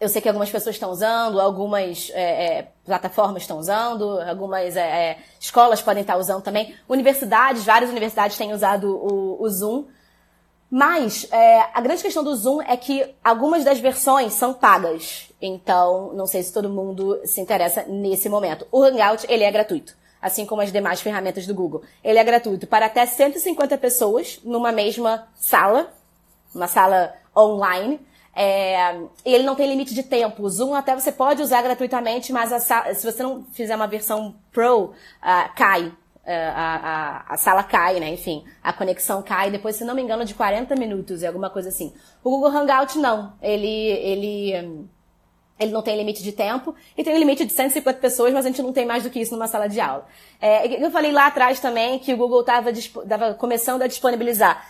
eu 0.00 0.08
sei 0.08 0.20
que 0.20 0.28
algumas 0.28 0.50
pessoas 0.50 0.74
estão 0.74 0.90
usando, 0.90 1.40
algumas 1.40 2.10
é, 2.12 2.58
é, 2.58 2.68
plataformas 2.84 3.42
estão 3.42 3.58
usando, 3.58 4.20
algumas 4.20 4.76
é, 4.76 4.80
é, 4.80 5.18
escolas 5.40 5.80
podem 5.80 6.02
estar 6.02 6.16
usando 6.16 6.42
também. 6.42 6.74
Universidades, 6.88 7.64
várias 7.64 7.90
universidades 7.90 8.36
têm 8.36 8.52
usado 8.52 8.88
o, 8.88 9.42
o 9.42 9.48
Zoom. 9.48 9.86
Mas 10.70 11.28
é, 11.30 11.68
a 11.72 11.80
grande 11.80 12.02
questão 12.02 12.24
do 12.24 12.34
Zoom 12.34 12.60
é 12.62 12.76
que 12.76 13.14
algumas 13.22 13.62
das 13.62 13.78
versões 13.78 14.32
são 14.32 14.52
pagas. 14.52 15.30
Então, 15.40 16.12
não 16.14 16.26
sei 16.26 16.42
se 16.42 16.52
todo 16.52 16.68
mundo 16.68 17.20
se 17.24 17.40
interessa 17.40 17.84
nesse 17.84 18.28
momento. 18.28 18.66
O 18.72 18.82
Hangout, 18.82 19.24
ele 19.28 19.44
é 19.44 19.50
gratuito. 19.52 19.96
Assim 20.20 20.44
como 20.44 20.62
as 20.62 20.72
demais 20.72 21.00
ferramentas 21.00 21.46
do 21.46 21.54
Google. 21.54 21.82
Ele 22.02 22.18
é 22.18 22.24
gratuito 22.24 22.66
para 22.66 22.86
até 22.86 23.06
150 23.06 23.78
pessoas 23.78 24.40
numa 24.42 24.72
mesma 24.72 25.28
sala. 25.36 25.92
Uma 26.52 26.66
sala 26.66 27.14
online. 27.36 28.00
É, 28.34 28.96
ele 29.24 29.44
não 29.44 29.54
tem 29.54 29.68
limite 29.68 29.94
de 29.94 30.02
tempo. 30.02 30.42
O 30.42 30.50
Zoom 30.50 30.74
até 30.74 30.94
você 30.94 31.12
pode 31.12 31.40
usar 31.40 31.62
gratuitamente, 31.62 32.32
mas 32.32 32.52
a, 32.52 32.94
se 32.94 33.10
você 33.10 33.22
não 33.22 33.44
fizer 33.52 33.76
uma 33.76 33.86
versão 33.86 34.34
Pro, 34.52 34.86
uh, 34.86 35.54
cai. 35.54 35.86
Uh, 35.86 36.30
a, 36.54 36.76
a, 37.28 37.34
a, 37.34 37.36
sala 37.36 37.62
cai, 37.62 38.00
né? 38.00 38.08
Enfim, 38.08 38.44
a 38.62 38.72
conexão 38.72 39.22
cai 39.22 39.50
depois, 39.50 39.76
se 39.76 39.84
não 39.84 39.94
me 39.94 40.00
engano, 40.00 40.24
de 40.24 40.34
40 40.34 40.74
minutos, 40.74 41.22
é 41.22 41.26
alguma 41.26 41.50
coisa 41.50 41.68
assim. 41.68 41.92
O 42.22 42.30
Google 42.30 42.48
Hangout 42.48 42.98
não. 42.98 43.34
Ele, 43.42 43.68
ele, 43.68 44.86
ele 45.60 45.70
não 45.70 45.82
tem 45.82 45.96
limite 45.98 46.22
de 46.22 46.32
tempo 46.32 46.74
e 46.96 47.04
tem 47.04 47.14
um 47.14 47.18
limite 47.18 47.44
de 47.44 47.52
150 47.52 48.00
pessoas, 48.00 48.32
mas 48.32 48.46
a 48.46 48.48
gente 48.48 48.62
não 48.62 48.72
tem 48.72 48.86
mais 48.86 49.02
do 49.02 49.10
que 49.10 49.20
isso 49.20 49.34
numa 49.34 49.46
sala 49.46 49.68
de 49.68 49.78
aula. 49.80 50.06
É, 50.40 50.82
eu 50.82 50.90
falei 50.90 51.12
lá 51.12 51.26
atrás 51.26 51.60
também 51.60 51.98
que 51.98 52.14
o 52.14 52.16
Google 52.16 52.40
estava 52.40 53.34
começando 53.34 53.82
a 53.82 53.86
disponibilizar 53.86 54.66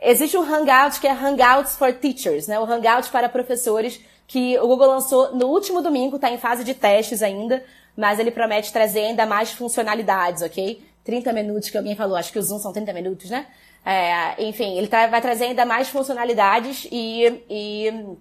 Existe 0.00 0.36
um 0.36 0.42
Hangout 0.42 1.00
que 1.00 1.06
é 1.06 1.12
Hangouts 1.12 1.76
for 1.76 1.92
Teachers, 1.92 2.46
né? 2.46 2.58
O 2.58 2.64
Hangout 2.64 3.10
para 3.10 3.28
professores 3.28 4.00
que 4.26 4.58
o 4.58 4.66
Google 4.66 4.88
lançou 4.88 5.34
no 5.34 5.46
último 5.46 5.80
domingo, 5.80 6.16
está 6.16 6.30
em 6.30 6.38
fase 6.38 6.62
de 6.62 6.74
testes 6.74 7.22
ainda, 7.22 7.64
mas 7.96 8.18
ele 8.18 8.30
promete 8.30 8.72
trazer 8.72 9.00
ainda 9.00 9.26
mais 9.26 9.50
funcionalidades, 9.52 10.42
ok? 10.42 10.84
30 11.02 11.32
minutos 11.32 11.70
que 11.70 11.78
alguém 11.78 11.96
falou, 11.96 12.16
acho 12.16 12.30
que 12.30 12.38
o 12.38 12.42
Zoom 12.42 12.58
são 12.58 12.72
30 12.72 12.92
minutos, 12.92 13.30
né? 13.30 13.46
É, 13.84 14.44
enfim, 14.44 14.76
ele 14.76 14.86
tra 14.86 15.06
vai 15.06 15.22
trazer 15.22 15.46
ainda 15.46 15.64
mais 15.64 15.88
funcionalidades 15.88 16.86
e, 16.92 17.42
e 17.48 18.16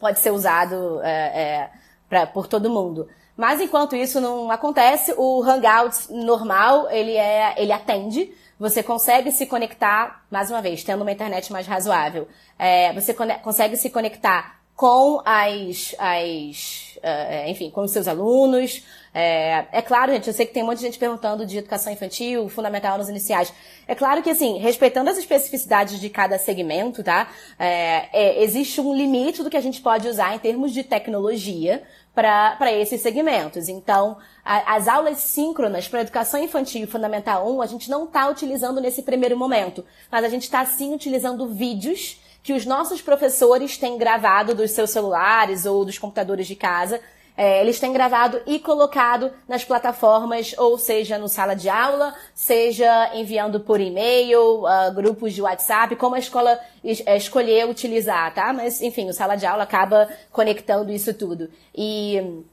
pode 0.00 0.18
ser 0.18 0.32
usado 0.32 1.00
é, 1.02 1.10
é, 1.10 1.70
pra, 2.08 2.26
por 2.26 2.48
todo 2.48 2.68
mundo. 2.68 3.08
Mas 3.36 3.60
enquanto 3.60 3.94
isso 3.94 4.20
não 4.20 4.50
acontece, 4.50 5.14
o 5.16 5.42
Hangout 5.42 6.12
normal, 6.12 6.90
ele 6.90 7.16
é, 7.16 7.54
ele 7.56 7.72
atende, 7.72 8.34
você 8.60 8.82
consegue 8.82 9.32
se 9.32 9.46
conectar, 9.46 10.22
mais 10.30 10.50
uma 10.50 10.60
vez, 10.60 10.84
tendo 10.84 11.00
uma 11.00 11.10
internet 11.10 11.50
mais 11.50 11.66
razoável, 11.66 12.28
é, 12.58 12.92
você 12.92 13.14
consegue 13.42 13.74
se 13.74 13.88
conectar 13.88 14.60
com 14.76 15.20
as, 15.24 15.94
as 15.98 16.90
uh, 16.96 17.50
enfim, 17.50 17.70
com 17.70 17.82
os 17.82 17.90
seus 17.90 18.08
alunos. 18.08 18.82
É, 19.12 19.66
é, 19.72 19.82
claro, 19.82 20.12
gente, 20.12 20.28
eu 20.28 20.32
sei 20.32 20.46
que 20.46 20.54
tem 20.54 20.62
um 20.62 20.66
monte 20.66 20.78
de 20.78 20.84
gente 20.84 20.98
perguntando 20.98 21.44
de 21.44 21.58
educação 21.58 21.92
infantil, 21.92 22.48
fundamental 22.48 22.96
nos 22.96 23.08
iniciais. 23.08 23.52
É 23.86 23.94
claro 23.94 24.22
que, 24.22 24.30
assim, 24.30 24.58
respeitando 24.58 25.10
as 25.10 25.18
especificidades 25.18 26.00
de 26.00 26.08
cada 26.08 26.38
segmento, 26.38 27.02
tá? 27.02 27.28
É, 27.58 28.08
é, 28.12 28.42
existe 28.42 28.80
um 28.80 28.94
limite 28.94 29.42
do 29.42 29.50
que 29.50 29.56
a 29.56 29.60
gente 29.60 29.80
pode 29.80 30.08
usar 30.08 30.34
em 30.34 30.38
termos 30.38 30.72
de 30.72 30.84
tecnologia 30.84 31.82
para 32.20 32.72
esses 32.72 33.00
segmentos. 33.00 33.68
Então, 33.68 34.18
a, 34.44 34.76
as 34.76 34.88
aulas 34.88 35.18
síncronas 35.18 35.88
para 35.88 36.02
educação 36.02 36.42
infantil 36.42 36.86
fundamental 36.86 37.50
1, 37.50 37.62
a 37.62 37.66
gente 37.66 37.90
não 37.90 38.04
está 38.04 38.28
utilizando 38.28 38.80
nesse 38.80 39.02
primeiro 39.02 39.36
momento, 39.36 39.84
mas 40.10 40.24
a 40.24 40.28
gente 40.28 40.42
está 40.42 40.64
sim 40.66 40.94
utilizando 40.94 41.46
vídeos 41.48 42.20
que 42.42 42.52
os 42.52 42.66
nossos 42.66 43.00
professores 43.00 43.76
têm 43.76 43.98
gravado 43.98 44.54
dos 44.54 44.70
seus 44.70 44.90
celulares 44.90 45.66
ou 45.66 45.84
dos 45.84 45.98
computadores 45.98 46.46
de 46.46 46.56
casa 46.56 47.00
é, 47.40 47.62
eles 47.62 47.80
têm 47.80 47.90
gravado 47.90 48.38
e 48.46 48.58
colocado 48.58 49.32
nas 49.48 49.64
plataformas, 49.64 50.54
ou 50.58 50.76
seja, 50.76 51.16
no 51.16 51.26
sala 51.26 51.54
de 51.54 51.70
aula, 51.70 52.14
seja 52.34 53.12
enviando 53.14 53.60
por 53.60 53.80
e-mail, 53.80 54.62
uh, 54.62 54.92
grupos 54.94 55.32
de 55.32 55.40
WhatsApp, 55.40 55.96
como 55.96 56.16
a 56.16 56.18
escola 56.18 56.60
es 56.84 57.02
é, 57.06 57.16
escolher 57.16 57.66
utilizar, 57.66 58.34
tá? 58.34 58.52
Mas, 58.52 58.82
enfim, 58.82 59.08
o 59.08 59.14
sala 59.14 59.36
de 59.36 59.46
aula 59.46 59.62
acaba 59.62 60.06
conectando 60.30 60.92
isso 60.92 61.14
tudo. 61.14 61.48
E, 61.74 62.44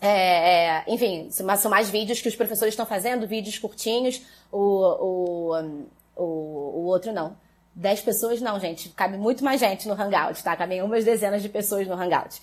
é, 0.00 0.08
é, 0.08 0.84
enfim, 0.88 1.28
são 1.30 1.70
mais 1.70 1.90
vídeos 1.90 2.22
que 2.22 2.28
os 2.28 2.34
professores 2.34 2.72
estão 2.72 2.86
fazendo, 2.86 3.26
vídeos 3.26 3.58
curtinhos, 3.58 4.22
o, 4.50 4.58
o, 4.58 5.84
o, 6.16 6.24
o 6.24 6.84
outro 6.86 7.12
não. 7.12 7.36
Dez 7.74 8.00
pessoas 8.00 8.40
não, 8.40 8.58
gente. 8.58 8.88
Cabe 8.88 9.18
muito 9.18 9.44
mais 9.44 9.60
gente 9.60 9.86
no 9.86 9.92
Hangout, 9.92 10.42
tá? 10.42 10.56
Cabem 10.56 10.82
umas 10.82 11.04
dezenas 11.04 11.42
de 11.42 11.48
pessoas 11.50 11.86
no 11.86 11.94
Hangout. 11.94 12.40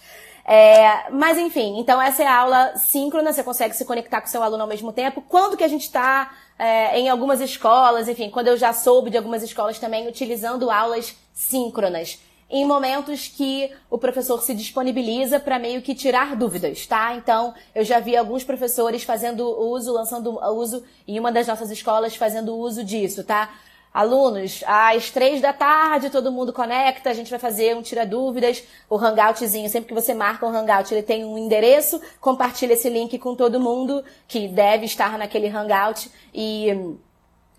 É, 0.49 1.09
mas 1.11 1.37
enfim, 1.37 1.77
então 1.77 2.01
essa 2.01 2.23
é 2.23 2.25
a 2.25 2.37
aula 2.37 2.77
síncrona, 2.77 3.33
você 3.33 3.43
consegue 3.43 3.75
se 3.75 3.83
conectar 3.83 4.21
com 4.21 4.27
seu 4.27 4.41
aluno 4.41 4.63
ao 4.63 4.69
mesmo 4.69 4.93
tempo. 4.93 5.21
Quando 5.21 5.57
que 5.57 5.63
a 5.63 5.67
gente 5.67 5.81
está 5.81 6.33
é, 6.57 6.97
em 6.97 7.09
algumas 7.09 7.41
escolas, 7.41 8.07
enfim, 8.07 8.29
quando 8.29 8.47
eu 8.47 8.55
já 8.55 8.71
soube 8.71 9.09
de 9.09 9.17
algumas 9.17 9.43
escolas 9.43 9.77
também 9.77 10.07
utilizando 10.07 10.71
aulas 10.71 11.17
síncronas 11.33 12.19
em 12.49 12.65
momentos 12.65 13.27
que 13.27 13.69
o 13.89 13.97
professor 13.97 14.41
se 14.41 14.53
disponibiliza 14.53 15.37
para 15.37 15.59
meio 15.59 15.81
que 15.81 15.93
tirar 15.93 16.33
dúvidas, 16.35 16.87
tá? 16.87 17.13
Então, 17.15 17.53
eu 17.75 17.83
já 17.83 17.99
vi 17.99 18.15
alguns 18.15 18.43
professores 18.43 19.03
fazendo 19.03 19.45
uso, 19.45 19.91
lançando 19.91 20.39
uso 20.53 20.81
em 21.05 21.19
uma 21.19 21.29
das 21.29 21.45
nossas 21.45 21.69
escolas 21.69 22.15
fazendo 22.15 22.55
uso 22.55 22.85
disso, 22.85 23.23
tá? 23.23 23.49
Alunos, 23.97 24.63
às 24.67 25.09
três 25.09 25.41
da 25.41 25.51
tarde 25.51 26.11
todo 26.11 26.31
mundo 26.31 26.53
conecta, 26.53 27.09
a 27.09 27.13
gente 27.13 27.31
vai 27.31 27.39
fazer 27.39 27.75
um 27.75 27.81
tira 27.81 28.05
dúvidas, 28.05 28.61
o 28.87 28.95
hangoutzinho, 28.95 29.67
sempre 29.71 29.87
que 29.87 29.93
você 29.95 30.13
marca 30.13 30.45
um 30.45 30.55
hangout, 30.55 30.93
ele 30.93 31.01
tem 31.01 31.25
um 31.25 31.35
endereço, 31.35 31.99
compartilha 32.21 32.73
esse 32.73 32.91
link 32.91 33.17
com 33.17 33.35
todo 33.35 33.59
mundo 33.59 34.03
que 34.27 34.47
deve 34.49 34.85
estar 34.85 35.17
naquele 35.17 35.47
hangout. 35.47 36.11
E, 36.31 36.95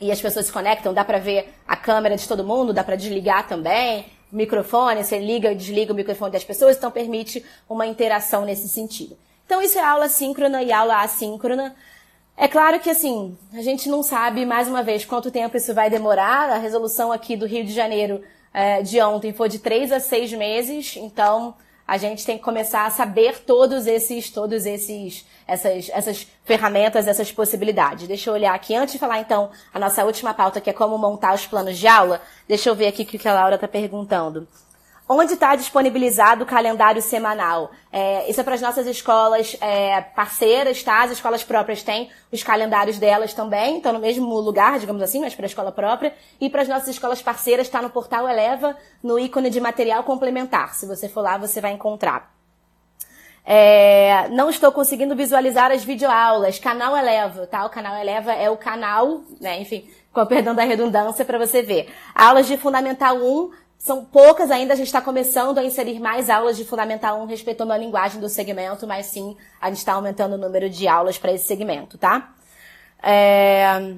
e 0.01 0.13
as 0.13 0.21
pessoas 0.21 0.47
se 0.47 0.53
conectam, 0.53 0.95
dá 0.95 1.05
para 1.05 1.19
ver 1.19 1.53
a 1.67 1.75
câmera 1.75 2.17
de 2.17 2.29
todo 2.29 2.45
mundo, 2.45 2.73
dá 2.73 2.85
para 2.85 2.95
desligar 2.95 3.49
também, 3.49 4.07
o 4.33 4.37
microfone, 4.37 5.03
você 5.03 5.19
liga 5.19 5.51
e 5.51 5.57
desliga 5.57 5.93
o 5.93 5.97
microfone 5.97 6.31
das 6.31 6.45
pessoas, 6.45 6.77
então 6.77 6.93
permite 6.93 7.45
uma 7.69 7.85
interação 7.85 8.45
nesse 8.45 8.69
sentido. 8.69 9.19
Então 9.45 9.61
isso 9.61 9.77
é 9.77 9.83
aula 9.83 10.09
síncrona 10.09 10.63
e 10.63 10.71
aula 10.71 11.03
assíncrona. 11.03 11.75
É 12.41 12.47
claro 12.47 12.79
que, 12.79 12.89
assim, 12.89 13.37
a 13.53 13.61
gente 13.63 13.89
não 13.89 14.01
sabe, 14.01 14.47
mais 14.47 14.69
uma 14.69 14.81
vez, 14.81 15.05
quanto 15.05 15.29
tempo 15.29 15.57
isso 15.57 15.75
vai 15.75 15.91
demorar. 15.91 16.49
A 16.51 16.57
resolução 16.57 17.11
aqui 17.11 17.37
do 17.37 17.45
Rio 17.45 17.65
de 17.65 17.73
Janeiro 17.73 18.23
é, 18.55 18.81
de 18.81 19.01
ontem 19.03 19.33
foi 19.33 19.49
de 19.49 19.59
três 19.59 19.91
a 19.91 19.99
seis 19.99 20.33
meses, 20.33 20.97
então 20.97 21.57
a 21.85 21.97
gente 21.97 22.25
tem 22.25 22.39
que 22.39 22.45
começar 22.45 22.87
a 22.87 22.91
saber 22.91 23.41
todos 23.41 23.89
esses, 23.89 24.31
todos 24.31 24.67
esses, 24.67 25.27
essas, 25.49 25.91
essas 25.93 26.29
ferramentas, 26.45 27.09
essas 27.09 27.33
possibilidades. 27.33 28.07
Deixa 28.07 28.31
eu 28.31 28.35
olhar 28.35 28.55
aqui, 28.55 28.73
antes 28.73 28.93
de 28.93 29.01
falar 29.01 29.19
então 29.19 29.51
a 29.75 29.79
nossa 29.81 30.05
última 30.05 30.33
pauta, 30.33 30.61
que 30.61 30.71
é 30.71 30.73
como 30.73 30.97
montar 30.97 31.35
os 31.35 31.45
planos 31.45 31.77
de 31.77 31.89
aula, 31.89 32.21
deixa 32.47 32.71
eu 32.71 32.75
ver 32.77 32.87
aqui 32.87 33.03
o 33.03 33.07
que 33.07 33.27
a 33.27 33.35
Laura 33.35 33.57
está 33.57 33.67
perguntando. 33.67 34.47
Onde 35.11 35.33
está 35.33 35.57
disponibilizado 35.57 36.45
o 36.45 36.47
calendário 36.47 37.01
semanal? 37.01 37.71
É, 37.91 38.29
isso 38.29 38.39
é 38.43 38.45
para 38.45 38.55
as 38.55 38.61
nossas 38.61 38.87
escolas 38.87 39.57
é, 39.59 40.03
parceiras, 40.03 40.83
tá? 40.83 41.03
As 41.03 41.13
escolas 41.13 41.43
próprias 41.43 41.83
têm 41.83 42.11
os 42.31 42.43
calendários 42.43 42.99
delas 42.99 43.33
também, 43.33 43.79
estão 43.79 43.95
no 43.95 44.01
mesmo 44.01 44.39
lugar, 44.39 44.79
digamos 44.79 45.01
assim, 45.01 45.21
mas 45.21 45.35
para 45.35 45.47
a 45.47 45.49
escola 45.49 45.73
própria. 45.73 46.15
E 46.39 46.51
para 46.51 46.61
as 46.61 46.69
nossas 46.69 46.89
escolas 46.89 47.23
parceiras 47.23 47.67
está 47.67 47.81
no 47.81 47.89
portal 47.89 48.29
Eleva, 48.29 48.77
no 49.03 49.19
ícone 49.19 49.49
de 49.49 49.61
material 49.61 50.05
complementar. 50.05 50.75
Se 50.75 50.85
você 50.85 51.09
for 51.09 51.23
lá, 51.23 51.39
você 51.39 51.59
vai 51.59 51.73
encontrar. 51.73 52.31
É, 53.47 54.29
não 54.29 54.51
estou 54.51 54.71
conseguindo 54.71 55.17
visualizar 55.17 55.71
as 55.71 55.83
videoaulas. 55.83 56.59
Canal 56.59 56.95
Eleva, 56.95 57.47
tá? 57.47 57.65
O 57.65 57.71
canal 57.71 57.97
Eleva 57.97 58.35
é 58.35 58.51
o 58.51 58.59
canal, 58.59 59.23
né? 59.41 59.59
Enfim, 59.59 59.89
com 60.13 60.27
perdão 60.27 60.55
da 60.55 60.65
redundância, 60.65 61.25
para 61.25 61.39
você 61.39 61.63
ver. 61.63 61.91
Aulas 62.15 62.47
de 62.47 62.59
Fundamental 62.59 63.17
1 63.17 63.68
são 63.79 64.05
poucas 64.05 64.51
ainda, 64.51 64.73
a 64.73 64.77
gente 64.77 64.89
está 64.89 65.01
começando 65.01 65.57
a 65.57 65.65
inserir 65.65 66.01
mais 66.01 66.29
aulas 66.29 66.57
de 66.57 66.65
Fundamental 66.65 67.23
1 67.23 67.27
respeitando 67.27 67.73
a 67.73 67.79
linguagem 67.79 68.21
do 68.21 68.29
segmento, 68.29 68.87
mas 68.87 69.07
sim, 69.07 69.37
a 69.61 69.69
gente 69.69 69.79
está 69.79 69.93
aumentando 69.93 70.35
o 70.35 70.39
número 70.39 70.69
de 70.69 70.89
aulas 70.89 71.17
para 71.17 71.33
esse 71.33 71.47
segmento, 71.47 71.97
tá? 71.97 72.35
É... 73.03 73.95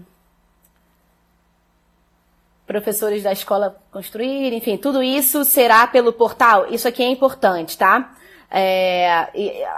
Professores 2.66 3.22
da 3.22 3.32
escola 3.32 3.76
construir, 3.90 4.52
enfim, 4.52 4.76
tudo 4.76 5.02
isso 5.02 5.44
será 5.44 5.86
pelo 5.86 6.12
portal. 6.12 6.66
Isso 6.72 6.86
aqui 6.86 7.02
é 7.02 7.08
importante, 7.08 7.76
tá? 7.76 8.14
É, 8.52 9.28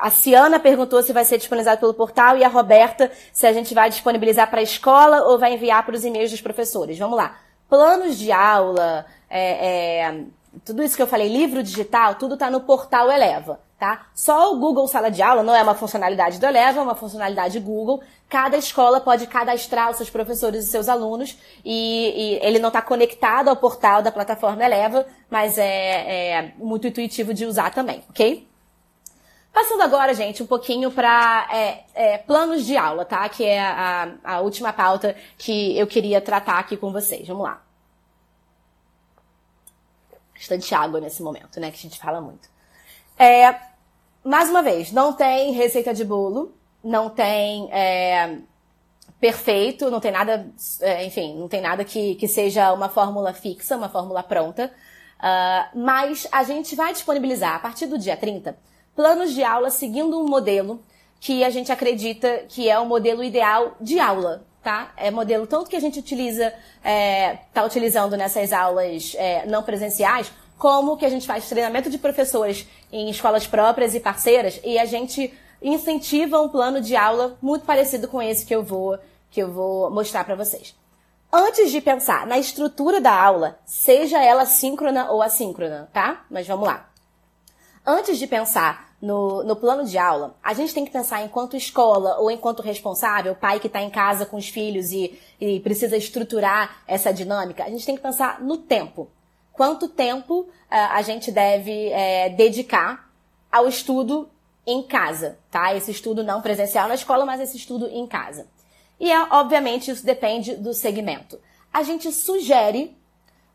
a 0.00 0.10
Ciana 0.10 0.58
perguntou 0.58 1.02
se 1.02 1.12
vai 1.12 1.24
ser 1.24 1.36
disponibilizado 1.36 1.80
pelo 1.80 1.92
portal 1.92 2.38
e 2.38 2.44
a 2.44 2.48
Roberta 2.48 3.10
se 3.30 3.46
a 3.46 3.52
gente 3.52 3.74
vai 3.74 3.90
disponibilizar 3.90 4.48
para 4.48 4.60
a 4.60 4.62
escola 4.62 5.22
ou 5.24 5.38
vai 5.38 5.54
enviar 5.54 5.84
para 5.84 5.94
os 5.94 6.04
e-mails 6.04 6.30
dos 6.30 6.40
professores. 6.40 6.98
Vamos 6.98 7.16
lá. 7.16 7.38
Planos 7.68 8.18
de 8.18 8.32
aula, 8.32 9.06
é, 9.32 10.02
é, 10.04 10.24
tudo 10.62 10.82
isso 10.82 10.94
que 10.94 11.02
eu 11.02 11.06
falei, 11.06 11.26
livro 11.28 11.62
digital, 11.62 12.16
tudo 12.16 12.34
está 12.34 12.50
no 12.50 12.60
portal 12.60 13.10
Eleva, 13.10 13.58
tá? 13.78 14.06
Só 14.14 14.52
o 14.52 14.58
Google 14.58 14.86
Sala 14.86 15.10
de 15.10 15.22
Aula 15.22 15.42
não 15.42 15.54
é 15.54 15.62
uma 15.62 15.74
funcionalidade 15.74 16.38
do 16.38 16.44
Eleva, 16.44 16.80
é 16.80 16.82
uma 16.82 16.94
funcionalidade 16.94 17.58
Google. 17.58 18.02
Cada 18.28 18.58
escola 18.58 19.00
pode 19.00 19.26
cadastrar 19.26 19.90
os 19.90 19.96
seus 19.96 20.10
professores 20.10 20.66
e 20.66 20.68
seus 20.68 20.86
alunos 20.88 21.38
e, 21.64 22.38
e 22.38 22.46
ele 22.46 22.58
não 22.58 22.68
está 22.68 22.82
conectado 22.82 23.48
ao 23.48 23.56
portal 23.56 24.02
da 24.02 24.12
plataforma 24.12 24.62
Eleva, 24.62 25.06
mas 25.30 25.56
é, 25.56 26.34
é 26.34 26.52
muito 26.58 26.86
intuitivo 26.86 27.32
de 27.32 27.46
usar 27.46 27.70
também, 27.70 28.04
ok? 28.10 28.46
Passando 29.50 29.82
agora, 29.82 30.14
gente, 30.14 30.42
um 30.42 30.46
pouquinho 30.46 30.90
para 30.90 31.48
é, 31.50 31.84
é, 31.94 32.18
planos 32.18 32.64
de 32.66 32.76
aula, 32.76 33.04
tá? 33.06 33.26
Que 33.30 33.44
é 33.44 33.60
a, 33.60 34.12
a 34.22 34.40
última 34.40 34.72
pauta 34.72 35.16
que 35.38 35.76
eu 35.78 35.86
queria 35.86 36.20
tratar 36.20 36.58
aqui 36.58 36.76
com 36.76 36.92
vocês. 36.92 37.26
Vamos 37.26 37.44
lá 37.44 37.62
bastante 40.42 40.74
água 40.74 41.00
nesse 41.00 41.22
momento, 41.22 41.60
né? 41.60 41.70
Que 41.70 41.76
a 41.76 41.80
gente 41.80 41.98
fala 41.98 42.20
muito. 42.20 42.48
É, 43.18 43.54
mais 44.24 44.50
uma 44.50 44.62
vez, 44.62 44.92
não 44.92 45.12
tem 45.12 45.52
receita 45.52 45.94
de 45.94 46.04
bolo, 46.04 46.54
não 46.82 47.08
tem 47.08 47.72
é, 47.72 48.38
perfeito, 49.20 49.90
não 49.90 50.00
tem 50.00 50.10
nada, 50.10 50.50
é, 50.80 51.04
enfim, 51.04 51.38
não 51.38 51.48
tem 51.48 51.60
nada 51.60 51.84
que, 51.84 52.16
que 52.16 52.26
seja 52.26 52.72
uma 52.72 52.88
fórmula 52.88 53.32
fixa, 53.32 53.76
uma 53.76 53.88
fórmula 53.88 54.22
pronta. 54.22 54.72
Uh, 55.18 55.78
mas 55.78 56.26
a 56.32 56.42
gente 56.42 56.74
vai 56.74 56.92
disponibilizar, 56.92 57.54
a 57.54 57.58
partir 57.60 57.86
do 57.86 57.96
dia 57.96 58.16
30, 58.16 58.58
planos 58.96 59.32
de 59.32 59.44
aula 59.44 59.70
seguindo 59.70 60.18
um 60.18 60.26
modelo 60.26 60.82
que 61.20 61.44
a 61.44 61.50
gente 61.50 61.70
acredita 61.70 62.44
que 62.48 62.68
é 62.68 62.76
o 62.76 62.86
modelo 62.86 63.22
ideal 63.22 63.76
de 63.80 64.00
aula, 64.00 64.44
tá? 64.62 64.92
É 64.96 65.10
modelo 65.10 65.46
tanto 65.46 65.68
que 65.68 65.76
a 65.76 65.80
gente 65.80 65.98
utiliza, 65.98 66.52
é, 66.84 67.38
tá 67.52 67.64
utilizando 67.64 68.16
nessas 68.16 68.52
aulas 68.52 69.14
é, 69.18 69.44
não 69.46 69.62
presenciais, 69.62 70.30
como 70.58 70.96
que 70.96 71.04
a 71.04 71.08
gente 71.08 71.26
faz 71.26 71.48
treinamento 71.48 71.90
de 71.90 71.98
professores 71.98 72.66
em 72.92 73.10
escolas 73.10 73.46
próprias 73.46 73.94
e 73.94 74.00
parceiras 74.00 74.60
e 74.64 74.78
a 74.78 74.84
gente 74.84 75.32
incentiva 75.60 76.40
um 76.40 76.48
plano 76.48 76.80
de 76.80 76.94
aula 76.94 77.36
muito 77.42 77.64
parecido 77.64 78.06
com 78.06 78.22
esse 78.22 78.46
que 78.46 78.54
eu 78.54 78.62
vou 78.62 78.98
que 79.30 79.42
eu 79.42 79.50
vou 79.50 79.90
mostrar 79.90 80.24
para 80.24 80.34
vocês. 80.34 80.74
Antes 81.32 81.70
de 81.70 81.80
pensar 81.80 82.26
na 82.26 82.38
estrutura 82.38 83.00
da 83.00 83.12
aula, 83.12 83.58
seja 83.64 84.22
ela 84.22 84.44
síncrona 84.44 85.10
ou 85.10 85.22
assíncrona, 85.22 85.88
tá? 85.90 86.26
Mas 86.30 86.46
vamos 86.46 86.68
lá. 86.68 86.90
Antes 87.84 88.18
de 88.18 88.26
pensar 88.26 88.91
no, 89.02 89.42
no 89.42 89.56
plano 89.56 89.84
de 89.84 89.98
aula, 89.98 90.36
a 90.40 90.54
gente 90.54 90.72
tem 90.72 90.84
que 90.84 90.92
pensar 90.92 91.24
enquanto 91.24 91.56
escola 91.56 92.18
ou 92.20 92.30
enquanto 92.30 92.62
responsável, 92.62 93.34
pai 93.34 93.58
que 93.58 93.66
está 93.66 93.82
em 93.82 93.90
casa 93.90 94.24
com 94.24 94.36
os 94.36 94.48
filhos 94.48 94.92
e, 94.92 95.18
e 95.40 95.58
precisa 95.58 95.96
estruturar 95.96 96.82
essa 96.86 97.12
dinâmica, 97.12 97.64
a 97.64 97.68
gente 97.68 97.84
tem 97.84 97.96
que 97.96 98.00
pensar 98.00 98.40
no 98.40 98.56
tempo. 98.56 99.10
Quanto 99.52 99.88
tempo 99.88 100.42
uh, 100.42 100.48
a 100.70 101.02
gente 101.02 101.32
deve 101.32 101.88
é, 101.88 102.28
dedicar 102.30 103.10
ao 103.50 103.66
estudo 103.66 104.30
em 104.64 104.82
casa, 104.84 105.36
tá? 105.50 105.74
Esse 105.74 105.90
estudo 105.90 106.22
não 106.22 106.40
presencial 106.40 106.86
na 106.86 106.94
escola, 106.94 107.26
mas 107.26 107.40
esse 107.40 107.56
estudo 107.56 107.88
em 107.88 108.06
casa. 108.06 108.46
E, 109.00 109.10
é, 109.10 109.20
obviamente, 109.30 109.90
isso 109.90 110.06
depende 110.06 110.54
do 110.54 110.72
segmento. 110.72 111.38
A 111.72 111.82
gente 111.82 112.10
sugere 112.12 112.96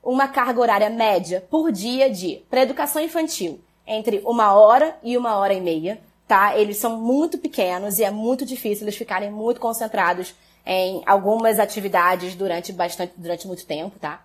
uma 0.03 0.27
carga 0.27 0.59
horária 0.59 0.89
média 0.89 1.45
por 1.49 1.71
dia 1.71 2.09
de, 2.09 2.43
para 2.49 2.61
educação 2.61 3.01
infantil, 3.01 3.61
entre 3.87 4.21
uma 4.25 4.53
hora 4.53 4.97
e 5.01 5.17
uma 5.17 5.37
hora 5.37 5.53
e 5.53 5.61
meia, 5.61 5.99
tá? 6.27 6.57
Eles 6.57 6.77
são 6.77 6.97
muito 6.97 7.37
pequenos 7.37 7.97
e 7.97 8.03
é 8.03 8.11
muito 8.11 8.45
difícil 8.45 8.83
eles 8.83 8.97
ficarem 8.97 9.31
muito 9.31 9.59
concentrados 9.61 10.35
em 10.65 11.01
algumas 11.05 11.59
atividades 11.59 12.35
durante 12.35 12.73
bastante, 12.73 13.13
durante 13.15 13.47
muito 13.47 13.65
tempo, 13.65 13.97
tá? 13.97 14.21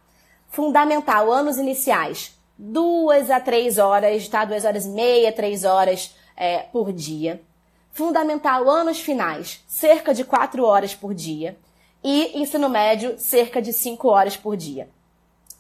Fundamental, 0.48 1.30
anos 1.30 1.56
iniciais, 1.56 2.36
duas 2.58 3.30
a 3.30 3.38
três 3.38 3.78
horas, 3.78 4.26
tá? 4.28 4.44
Duas 4.44 4.64
horas 4.64 4.84
e 4.84 4.88
meia, 4.88 5.32
três 5.32 5.64
horas 5.64 6.14
é, 6.36 6.58
por 6.58 6.92
dia. 6.92 7.40
Fundamental, 7.92 8.68
anos 8.68 9.00
finais, 9.00 9.62
cerca 9.68 10.12
de 10.12 10.24
quatro 10.24 10.64
horas 10.64 10.94
por 10.94 11.14
dia. 11.14 11.56
E 12.02 12.40
ensino 12.40 12.68
médio, 12.68 13.16
cerca 13.18 13.62
de 13.62 13.72
cinco 13.72 14.08
horas 14.08 14.36
por 14.36 14.56
dia, 14.56 14.88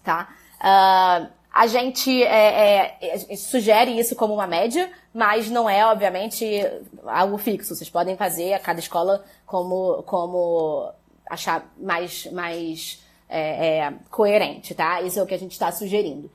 tá? 0.02 0.28
Uh, 0.58 1.41
a 1.52 1.66
gente 1.66 2.22
é, 2.22 2.96
é, 3.00 3.36
sugere 3.36 3.98
isso 3.98 4.16
como 4.16 4.32
uma 4.32 4.46
média, 4.46 4.90
mas 5.12 5.50
não 5.50 5.68
é, 5.68 5.84
obviamente, 5.84 6.46
algo 7.06 7.36
fixo. 7.36 7.74
Vocês 7.74 7.90
podem 7.90 8.16
fazer 8.16 8.54
a 8.54 8.58
cada 8.58 8.80
escola 8.80 9.22
como, 9.44 10.02
como 10.04 10.90
achar 11.28 11.70
mais, 11.78 12.26
mais 12.32 13.02
é, 13.28 13.80
é 13.80 13.94
coerente, 14.10 14.74
tá? 14.74 15.02
Isso 15.02 15.18
é 15.20 15.22
o 15.22 15.26
que 15.26 15.34
a 15.34 15.38
gente 15.38 15.52
está 15.52 15.70
sugerindo. 15.70 16.30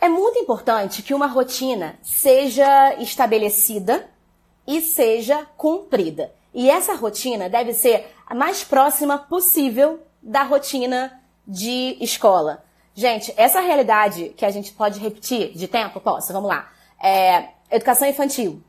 É 0.00 0.08
muito 0.08 0.36
importante 0.38 1.00
que 1.00 1.14
uma 1.14 1.28
rotina 1.28 1.96
seja 2.02 2.94
estabelecida 2.94 4.10
e 4.66 4.80
seja 4.80 5.46
cumprida. 5.56 6.32
E 6.52 6.68
essa 6.68 6.94
rotina 6.94 7.48
deve 7.48 7.72
ser 7.72 8.12
a 8.26 8.34
mais 8.34 8.64
próxima 8.64 9.16
possível 9.16 10.00
da 10.20 10.42
rotina 10.42 11.20
de 11.46 11.96
escola. 12.00 12.63
Gente, 12.94 13.34
essa 13.36 13.60
realidade 13.60 14.32
que 14.36 14.44
a 14.44 14.50
gente 14.50 14.72
pode 14.72 15.00
repetir 15.00 15.52
de 15.52 15.66
tempo, 15.66 16.00
posso, 16.00 16.32
vamos 16.32 16.48
lá. 16.48 16.70
É, 17.02 17.48
educação 17.70 18.08
infantil, 18.08 18.62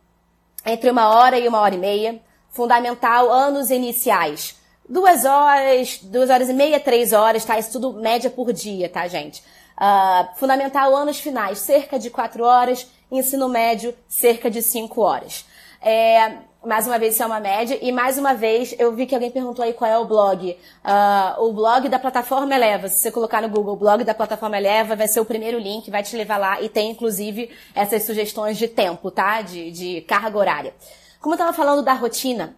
entre 0.66 0.90
uma 0.90 1.10
hora 1.10 1.38
e 1.38 1.48
uma 1.48 1.60
hora 1.60 1.76
e 1.76 1.78
meia. 1.78 2.20
Fundamental, 2.50 3.32
anos 3.32 3.70
iniciais. 3.70 4.56
Duas 4.88 5.26
horas, 5.26 6.00
duas 6.02 6.30
horas 6.30 6.50
e 6.50 6.54
meia, 6.54 6.80
três 6.80 7.14
horas, 7.14 7.46
tá? 7.46 7.60
Isso 7.60 7.72
tudo 7.72 7.94
média 7.94 8.30
por 8.30 8.52
dia, 8.52 8.90
tá, 8.90 9.08
gente? 9.08 9.44
Uh, 9.78 10.36
fundamental, 10.38 10.96
anos 10.96 11.20
finais, 11.20 11.60
cerca 11.60 12.00
de 12.00 12.10
quatro 12.10 12.44
horas. 12.44 12.88
Ensino 13.12 13.48
médio, 13.48 13.96
cerca 14.08 14.50
de 14.50 14.62
cinco 14.62 15.02
horas. 15.02 15.46
É, 15.82 16.38
mais 16.66 16.88
uma 16.88 16.98
vez, 16.98 17.14
isso 17.14 17.24
é 17.24 17.26
uma 17.26 17.40
média. 17.40 17.78
E 17.82 17.92
mais 17.92 18.18
uma 18.18 18.34
vez, 18.34 18.76
eu 18.78 18.94
vi 18.94 19.06
que 19.06 19.14
alguém 19.14 19.32
perguntou 19.32 19.64
aí 19.64 19.74
qual 19.74 19.90
é 19.90 19.98
o 19.98 20.06
blog. 20.06 20.58
Uh, 20.84 21.44
o 21.44 21.54
blog 21.54 21.88
da 21.88 22.00
plataforma 22.00 22.56
Eleva. 22.56 22.88
Se 22.90 23.00
você 23.00 23.12
colocar 23.12 23.42
no 23.42 23.50
Google 23.50 23.76
blog 23.76 24.04
da 24.04 24.14
plataforma 24.14 24.58
Eleva, 24.58 24.96
vai 24.96 25.08
ser 25.08 25.20
o 25.20 25.26
primeiro 25.26 25.60
link, 25.60 25.90
vai 25.92 26.04
te 26.04 26.16
levar 26.16 26.38
lá 26.38 26.62
e 26.62 26.70
tem 26.70 26.92
inclusive 26.92 27.50
essas 27.74 28.04
sugestões 28.04 28.58
de 28.58 28.68
tempo, 28.68 29.12
tá? 29.12 29.42
De, 29.42 29.72
de 29.72 30.02
carga 30.02 30.38
horária. 30.38 30.74
Como 31.22 31.34
eu 31.34 31.38
estava 31.38 31.54
falando 31.54 31.84
da 31.84 31.94
rotina, 31.94 32.56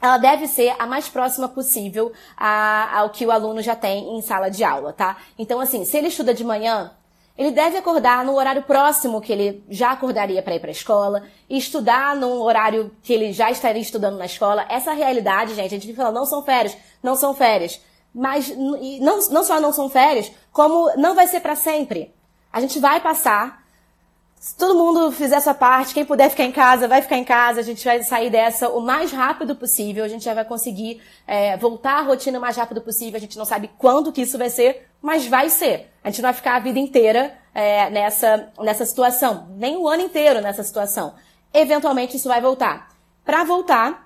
ela 0.00 0.18
deve 0.18 0.46
ser 0.46 0.74
a 0.78 0.86
mais 0.86 1.08
próxima 1.08 1.48
possível 1.48 2.12
a, 2.36 2.98
ao 2.98 3.10
que 3.10 3.24
o 3.24 3.30
aluno 3.30 3.62
já 3.62 3.74
tem 3.74 4.16
em 4.16 4.20
sala 4.20 4.50
de 4.50 4.62
aula, 4.62 4.92
tá? 4.92 5.16
Então, 5.38 5.60
assim, 5.60 5.84
se 5.84 5.96
ele 5.96 6.08
estuda 6.08 6.34
de 6.34 6.44
manhã, 6.44 6.92
ele 7.36 7.50
deve 7.50 7.76
acordar 7.76 8.24
no 8.24 8.34
horário 8.34 8.62
próximo 8.62 9.20
que 9.20 9.32
ele 9.32 9.62
já 9.68 9.90
acordaria 9.90 10.42
para 10.42 10.54
ir 10.54 10.60
para 10.60 10.70
a 10.70 10.72
escola 10.72 11.24
e 11.48 11.58
estudar 11.58 12.16
num 12.16 12.40
horário 12.40 12.90
que 13.02 13.12
ele 13.12 13.32
já 13.32 13.50
estaria 13.50 13.82
estudando 13.82 14.16
na 14.16 14.24
escola. 14.24 14.64
Essa 14.70 14.92
realidade, 14.92 15.54
gente, 15.54 15.74
a 15.74 15.78
gente 15.78 15.94
fala, 15.94 16.12
não 16.12 16.24
são 16.24 16.42
férias, 16.42 16.76
não 17.02 17.14
são 17.14 17.34
férias. 17.34 17.80
Mas 18.14 18.48
não, 18.56 19.20
não 19.30 19.44
só 19.44 19.60
não 19.60 19.72
são 19.72 19.90
férias, 19.90 20.32
como 20.50 20.90
não 20.96 21.14
vai 21.14 21.26
ser 21.26 21.40
para 21.40 21.54
sempre. 21.54 22.14
A 22.50 22.60
gente 22.60 22.78
vai 22.78 23.00
passar 23.00 23.65
se 24.46 24.56
todo 24.56 24.76
mundo 24.78 25.10
fizer 25.10 25.40
sua 25.40 25.54
parte, 25.54 25.92
quem 25.92 26.04
puder 26.04 26.30
ficar 26.30 26.44
em 26.44 26.52
casa, 26.52 26.86
vai 26.86 27.02
ficar 27.02 27.16
em 27.16 27.24
casa, 27.24 27.58
a 27.58 27.64
gente 27.64 27.84
vai 27.84 28.00
sair 28.04 28.30
dessa 28.30 28.68
o 28.68 28.80
mais 28.80 29.10
rápido 29.10 29.56
possível, 29.56 30.04
a 30.04 30.08
gente 30.08 30.24
já 30.24 30.34
vai 30.34 30.44
conseguir 30.44 31.02
é, 31.26 31.56
voltar 31.56 31.98
à 31.98 32.02
rotina 32.02 32.38
o 32.38 32.40
mais 32.40 32.56
rápido 32.56 32.80
possível, 32.80 33.16
a 33.16 33.20
gente 33.20 33.36
não 33.36 33.44
sabe 33.44 33.68
quando 33.76 34.12
que 34.12 34.22
isso 34.22 34.38
vai 34.38 34.48
ser, 34.48 34.86
mas 35.02 35.26
vai 35.26 35.50
ser. 35.50 35.90
A 36.04 36.10
gente 36.10 36.22
não 36.22 36.28
vai 36.28 36.32
ficar 36.32 36.54
a 36.54 36.60
vida 36.60 36.78
inteira 36.78 37.36
é, 37.52 37.90
nessa, 37.90 38.48
nessa 38.60 38.86
situação, 38.86 39.48
nem 39.56 39.76
o 39.76 39.88
ano 39.88 40.04
inteiro 40.04 40.40
nessa 40.40 40.62
situação. 40.62 41.14
Eventualmente 41.52 42.16
isso 42.16 42.28
vai 42.28 42.40
voltar. 42.40 42.90
Para 43.24 43.42
voltar, 43.42 44.05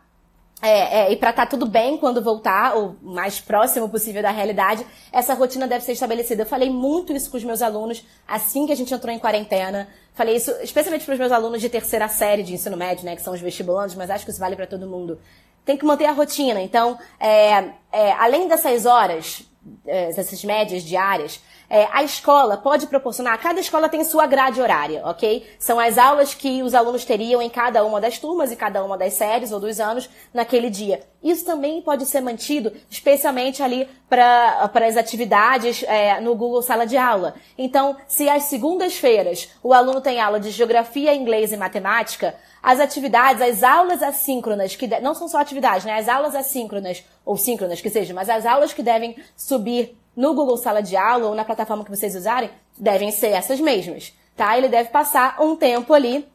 é, 0.62 1.00
é, 1.00 1.12
e 1.12 1.16
para 1.16 1.30
estar 1.30 1.46
tá 1.46 1.50
tudo 1.50 1.66
bem 1.66 1.96
quando 1.96 2.22
voltar, 2.22 2.76
o 2.76 2.96
mais 3.02 3.40
próximo 3.40 3.88
possível 3.88 4.22
da 4.22 4.30
realidade, 4.30 4.86
essa 5.10 5.32
rotina 5.32 5.66
deve 5.66 5.84
ser 5.84 5.92
estabelecida. 5.92 6.42
Eu 6.42 6.46
falei 6.46 6.68
muito 6.68 7.12
isso 7.12 7.30
com 7.30 7.36
os 7.36 7.44
meus 7.44 7.62
alunos 7.62 8.04
assim 8.28 8.66
que 8.66 8.72
a 8.72 8.76
gente 8.76 8.92
entrou 8.92 9.14
em 9.14 9.18
quarentena. 9.18 9.88
Falei 10.12 10.36
isso 10.36 10.50
especialmente 10.62 11.04
para 11.04 11.14
os 11.14 11.18
meus 11.18 11.32
alunos 11.32 11.60
de 11.60 11.68
terceira 11.68 12.08
série 12.08 12.42
de 12.42 12.52
ensino 12.52 12.76
médio, 12.76 13.06
né, 13.06 13.16
que 13.16 13.22
são 13.22 13.32
os 13.32 13.40
vestibulantes, 13.40 13.96
mas 13.96 14.10
acho 14.10 14.24
que 14.24 14.30
isso 14.30 14.40
vale 14.40 14.54
para 14.54 14.66
todo 14.66 14.86
mundo. 14.86 15.18
Tem 15.64 15.76
que 15.76 15.84
manter 15.84 16.06
a 16.06 16.12
rotina. 16.12 16.60
Então, 16.60 16.98
é, 17.18 17.70
é 17.90 18.12
além 18.12 18.46
dessas 18.46 18.84
horas, 18.84 19.42
é, 19.86 20.12
dessas 20.12 20.44
médias 20.44 20.82
diárias, 20.82 21.40
é, 21.70 21.88
a 21.92 22.02
escola 22.02 22.56
pode 22.56 22.88
proporcionar, 22.88 23.40
cada 23.40 23.60
escola 23.60 23.88
tem 23.88 24.02
sua 24.02 24.26
grade 24.26 24.60
horária, 24.60 25.02
ok? 25.04 25.46
São 25.56 25.78
as 25.78 25.96
aulas 25.96 26.34
que 26.34 26.64
os 26.64 26.74
alunos 26.74 27.04
teriam 27.04 27.40
em 27.40 27.48
cada 27.48 27.84
uma 27.84 28.00
das 28.00 28.18
turmas 28.18 28.50
e 28.50 28.56
cada 28.56 28.84
uma 28.84 28.98
das 28.98 29.12
séries 29.12 29.52
ou 29.52 29.60
dos 29.60 29.78
anos 29.78 30.10
naquele 30.34 30.68
dia. 30.68 31.00
Isso 31.22 31.44
também 31.44 31.80
pode 31.80 32.06
ser 32.06 32.20
mantido, 32.20 32.72
especialmente 32.90 33.62
ali 33.62 33.88
para 34.08 34.68
as 34.74 34.96
atividades 34.96 35.84
é, 35.84 36.20
no 36.20 36.34
Google 36.34 36.60
Sala 36.60 36.84
de 36.84 36.96
Aula. 36.96 37.34
Então, 37.56 37.96
se 38.08 38.28
às 38.28 38.44
segundas-feiras 38.44 39.48
o 39.62 39.72
aluno 39.72 40.00
tem 40.00 40.20
aula 40.20 40.40
de 40.40 40.50
geografia, 40.50 41.14
inglês 41.14 41.52
e 41.52 41.56
matemática, 41.56 42.34
as 42.60 42.80
atividades, 42.80 43.40
as 43.40 43.62
aulas 43.62 44.02
assíncronas, 44.02 44.74
que 44.74 44.88
não 45.00 45.14
são 45.14 45.28
só 45.28 45.38
atividades, 45.38 45.84
né? 45.84 45.98
As 45.98 46.08
aulas 46.08 46.34
assíncronas, 46.34 47.04
ou 47.24 47.36
síncronas 47.36 47.80
que 47.80 47.88
seja, 47.88 48.12
mas 48.12 48.28
as 48.28 48.44
aulas 48.44 48.72
que 48.72 48.82
devem 48.82 49.16
subir 49.36 49.99
no 50.16 50.34
Google 50.34 50.56
Sala 50.56 50.82
de 50.82 50.96
Aula 50.96 51.28
ou 51.28 51.34
na 51.34 51.44
plataforma 51.44 51.84
que 51.84 51.90
vocês 51.90 52.14
usarem, 52.14 52.50
devem 52.76 53.10
ser 53.10 53.28
essas 53.28 53.60
mesmas, 53.60 54.12
tá? 54.36 54.56
Ele 54.56 54.68
deve 54.68 54.90
passar 54.90 55.40
um 55.40 55.56
tempo 55.56 55.92
ali 55.94 56.26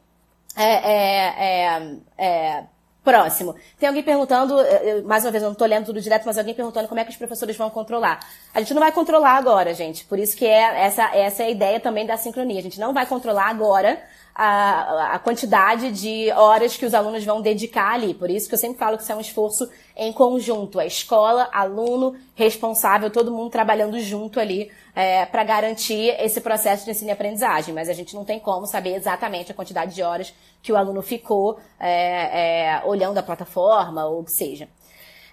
é, 0.56 0.64
é, 0.64 1.34
é, 1.38 1.98
é 2.18 2.64
próximo. 3.06 3.56
Tem 3.80 3.88
alguém 3.88 4.04
perguntando, 4.04 4.60
eu, 4.60 5.04
mais 5.04 5.24
uma 5.24 5.32
vez, 5.32 5.44
eu 5.44 5.48
não 5.48 5.54
estou 5.54 5.68
lendo 5.68 5.86
tudo 5.86 6.02
direto, 6.02 6.26
mas 6.26 6.38
alguém 6.38 6.56
perguntando 6.56 6.88
como 6.88 7.00
é 7.00 7.04
que 7.04 7.12
os 7.12 7.18
professores 7.18 7.56
vão 7.56 7.70
controlar. 7.70 8.20
A 8.54 8.60
gente 8.60 8.74
não 8.74 8.82
vai 8.82 8.92
controlar 8.92 9.38
agora, 9.38 9.74
gente. 9.74 10.04
Por 10.06 10.18
isso 10.18 10.36
que 10.36 10.46
é 10.46 10.86
essa, 10.86 11.16
essa 11.16 11.44
é 11.44 11.46
a 11.46 11.50
ideia 11.50 11.80
também 11.80 12.06
da 12.06 12.18
sincronia. 12.18 12.60
A 12.60 12.64
gente 12.64 12.80
não 12.80 12.94
vai 12.94 13.06
controlar 13.06 13.48
agora 13.48 14.02
a, 14.36 15.14
a 15.16 15.20
quantidade 15.20 15.90
de 15.92 16.30
horas 16.34 16.76
que 16.76 16.86
os 16.86 16.94
alunos 16.94 17.24
vão 17.24 17.42
dedicar 17.42 17.94
ali. 17.94 18.14
Por 18.14 18.30
isso 18.30 18.50
que 18.50 18.54
eu 18.54 18.60
sempre 18.60 18.78
falo 18.78 18.98
que 18.98 19.04
isso 19.04 19.12
é 19.14 19.16
um 19.16 19.22
esforço 19.22 19.70
em 19.96 20.12
conjunto. 20.12 20.78
A 20.78 20.86
escola, 20.86 21.50
aluno, 21.54 22.18
responsável, 22.36 23.10
todo 23.10 23.32
mundo 23.32 23.50
trabalhando 23.50 23.98
junto 24.02 24.38
ali 24.38 24.70
é, 24.94 25.26
para 25.26 25.42
garantir 25.46 26.14
esse 26.20 26.42
processo 26.42 26.84
de 26.84 26.92
ensino 26.92 27.10
e 27.10 27.14
aprendizagem. 27.14 27.74
Mas 27.74 27.88
a 27.88 27.94
gente 27.94 28.14
não 28.14 28.26
tem 28.26 28.38
como 28.38 28.66
saber 28.66 28.96
exatamente 28.96 29.54
a 29.54 29.56
quantidade 29.56 29.96
de 29.96 30.04
horas 30.04 30.34
que 30.62 30.74
o 30.74 30.76
aluno 30.76 31.02
ficou 31.02 31.58
é, 31.80 32.74
é, 32.74 32.82
olhando 32.84 33.18
a 33.18 33.24
plataforma 33.24 34.06
ou 34.06 34.20
o 34.20 34.26
que 34.26 34.32
seja. 34.32 34.68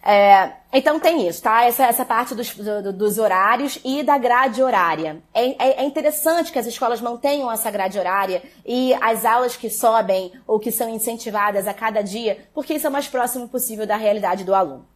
É, 0.04 0.54
então 0.72 0.98
tem 0.98 1.28
isso, 1.28 1.42
tá? 1.42 1.64
Essa, 1.64 1.86
essa 1.86 2.04
parte 2.04 2.34
dos, 2.34 2.52
do, 2.54 2.92
dos 2.92 3.18
horários 3.18 3.78
e 3.84 4.02
da 4.02 4.18
grade 4.18 4.60
horária. 4.60 5.22
É, 5.32 5.50
é, 5.50 5.82
é, 5.82 5.84
interessante 5.84 6.50
que 6.50 6.58
as 6.58 6.66
escolas 6.66 7.00
mantenham 7.00 7.50
essa 7.52 7.70
grade 7.70 7.98
horária 7.98 8.42
e 8.66 8.92
as 8.94 9.24
aulas 9.24 9.56
que 9.56 9.70
sobem 9.70 10.32
ou 10.44 10.58
que 10.58 10.72
são 10.72 10.88
incentivadas 10.88 11.68
a 11.68 11.74
cada 11.74 12.02
dia, 12.02 12.48
porque 12.52 12.74
isso 12.74 12.86
é 12.86 12.90
o 12.90 12.92
mais 12.92 13.06
próximo 13.06 13.48
possível 13.48 13.86
da 13.86 13.96
realidade 13.96 14.42
do 14.42 14.54
aluno. 14.54 14.86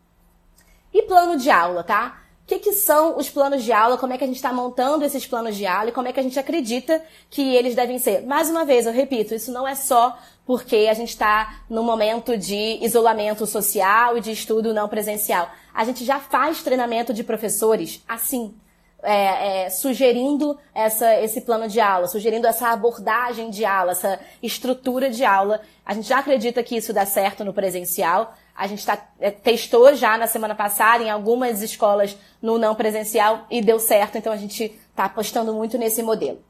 E 0.92 1.02
plano 1.02 1.36
de 1.36 1.50
aula, 1.50 1.84
tá? 1.84 2.25
O 2.46 2.48
que, 2.48 2.60
que, 2.60 2.72
são 2.72 3.18
os 3.18 3.28
planos 3.28 3.64
de 3.64 3.72
aula, 3.72 3.98
como 3.98 4.12
é 4.12 4.18
que 4.18 4.22
a 4.22 4.26
gente 4.26 4.36
está 4.36 4.52
montando 4.52 5.04
esses 5.04 5.26
planos 5.26 5.56
de 5.56 5.66
aula 5.66 5.88
e 5.88 5.92
como 5.92 6.06
é 6.06 6.12
que 6.12 6.20
a 6.20 6.22
gente 6.22 6.38
acredita 6.38 7.02
que 7.28 7.42
eles 7.42 7.74
devem 7.74 7.98
ser. 7.98 8.24
Mais 8.24 8.48
uma 8.48 8.64
vez, 8.64 8.86
eu 8.86 8.92
repito, 8.92 9.34
isso 9.34 9.50
não 9.50 9.66
é 9.66 9.74
só 9.74 10.16
porque 10.46 10.86
a 10.88 10.94
gente 10.94 11.08
está 11.08 11.62
no 11.68 11.82
momento 11.82 12.38
de 12.38 12.78
isolamento 12.80 13.48
social 13.48 14.16
e 14.16 14.20
de 14.20 14.30
estudo 14.30 14.72
não 14.72 14.88
presencial. 14.88 15.50
A 15.74 15.84
gente 15.84 16.04
já 16.04 16.20
faz 16.20 16.62
treinamento 16.62 17.12
de 17.12 17.24
professores 17.24 18.00
assim, 18.06 18.54
é, 19.02 19.64
é, 19.64 19.70
sugerindo 19.70 20.56
essa, 20.72 21.20
esse 21.20 21.40
plano 21.40 21.66
de 21.66 21.80
aula, 21.80 22.06
sugerindo 22.06 22.46
essa 22.46 22.68
abordagem 22.68 23.50
de 23.50 23.64
aula, 23.64 23.90
essa 23.90 24.20
estrutura 24.40 25.10
de 25.10 25.24
aula. 25.24 25.62
A 25.84 25.94
gente 25.94 26.08
já 26.08 26.20
acredita 26.20 26.62
que 26.62 26.76
isso 26.76 26.92
dá 26.92 27.04
certo 27.04 27.44
no 27.44 27.52
presencial. 27.52 28.34
A 28.56 28.66
gente 28.66 28.84
tá, 28.84 28.98
é, 29.20 29.30
testou 29.30 29.94
já 29.94 30.16
na 30.16 30.26
semana 30.26 30.54
passada 30.54 31.04
em 31.04 31.10
algumas 31.10 31.62
escolas 31.62 32.16
no 32.40 32.58
não 32.58 32.74
presencial 32.74 33.46
e 33.50 33.60
deu 33.60 33.78
certo, 33.78 34.16
então 34.16 34.32
a 34.32 34.36
gente 34.36 34.64
está 34.64 35.04
apostando 35.04 35.52
muito 35.52 35.76
nesse 35.76 36.02
modelo. 36.02 36.42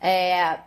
É, 0.00 0.58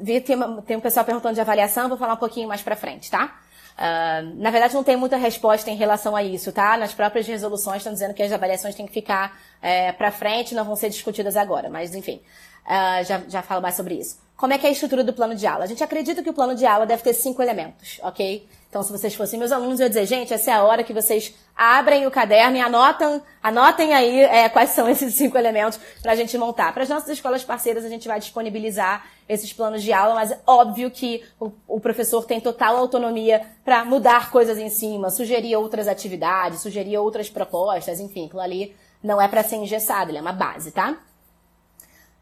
vi, 0.00 0.20
tem, 0.20 0.38
tem 0.62 0.76
um 0.76 0.80
pessoal 0.80 1.04
perguntando 1.04 1.34
de 1.34 1.40
avaliação, 1.40 1.88
vou 1.88 1.98
falar 1.98 2.14
um 2.14 2.18
pouquinho 2.18 2.48
mais 2.48 2.62
para 2.62 2.76
frente, 2.76 3.10
tá? 3.10 3.38
Uh, 3.74 4.40
na 4.40 4.50
verdade, 4.50 4.72
não 4.72 4.84
tem 4.84 4.96
muita 4.96 5.16
resposta 5.16 5.68
em 5.68 5.74
relação 5.76 6.14
a 6.14 6.22
isso, 6.22 6.52
tá? 6.52 6.76
Nas 6.76 6.94
próprias 6.94 7.26
resoluções 7.26 7.78
estão 7.78 7.92
dizendo 7.92 8.14
que 8.14 8.22
as 8.22 8.30
avaliações 8.30 8.74
têm 8.74 8.86
que 8.86 8.92
ficar 8.92 9.36
é, 9.60 9.90
para 9.90 10.12
frente, 10.12 10.54
não 10.54 10.64
vão 10.64 10.76
ser 10.76 10.88
discutidas 10.90 11.36
agora, 11.36 11.68
mas 11.68 11.94
enfim, 11.94 12.22
uh, 12.64 13.04
já, 13.04 13.22
já 13.28 13.42
falo 13.42 13.60
mais 13.60 13.74
sobre 13.74 13.94
isso. 13.94 14.22
Como 14.36 14.52
é 14.52 14.58
que 14.58 14.66
é 14.66 14.68
a 14.68 14.72
estrutura 14.72 15.02
do 15.02 15.12
plano 15.12 15.34
de 15.34 15.46
aula? 15.46 15.64
A 15.64 15.66
gente 15.66 15.82
acredita 15.82 16.22
que 16.22 16.30
o 16.30 16.34
plano 16.34 16.54
de 16.54 16.64
aula 16.66 16.86
deve 16.86 17.02
ter 17.02 17.14
cinco 17.14 17.42
elementos, 17.42 17.98
ok? 18.02 18.48
Então, 18.74 18.82
se 18.82 18.90
vocês 18.90 19.14
fossem 19.14 19.38
meus 19.38 19.52
alunos, 19.52 19.78
eu 19.78 19.84
ia 19.84 19.88
dizer, 19.88 20.04
gente, 20.04 20.34
essa 20.34 20.50
é 20.50 20.54
a 20.54 20.64
hora 20.64 20.82
que 20.82 20.92
vocês 20.92 21.32
abrem 21.54 22.08
o 22.08 22.10
caderno 22.10 22.56
e 22.56 22.60
anotam, 22.60 23.22
anotem 23.40 23.94
aí 23.94 24.22
é, 24.22 24.48
quais 24.48 24.70
são 24.70 24.88
esses 24.90 25.14
cinco 25.14 25.38
elementos 25.38 25.78
para 26.02 26.10
a 26.10 26.16
gente 26.16 26.36
montar. 26.36 26.74
Para 26.74 26.82
as 26.82 26.88
nossas 26.88 27.08
escolas 27.10 27.44
parceiras, 27.44 27.84
a 27.84 27.88
gente 27.88 28.08
vai 28.08 28.18
disponibilizar 28.18 29.06
esses 29.28 29.52
planos 29.52 29.80
de 29.80 29.92
aula, 29.92 30.16
mas 30.16 30.32
é 30.32 30.40
óbvio 30.44 30.90
que 30.90 31.22
o, 31.38 31.52
o 31.68 31.78
professor 31.78 32.24
tem 32.24 32.40
total 32.40 32.76
autonomia 32.76 33.46
para 33.64 33.84
mudar 33.84 34.32
coisas 34.32 34.58
em 34.58 34.68
cima, 34.68 35.08
sugerir 35.08 35.54
outras 35.54 35.86
atividades, 35.86 36.60
sugerir 36.60 36.98
outras 36.98 37.30
propostas, 37.30 38.00
enfim, 38.00 38.26
aquilo 38.26 38.40
ali 38.40 38.74
não 39.00 39.22
é 39.22 39.28
para 39.28 39.44
ser 39.44 39.54
engessado, 39.54 40.10
ele 40.10 40.18
é 40.18 40.20
uma 40.20 40.32
base, 40.32 40.72
tá? 40.72 40.98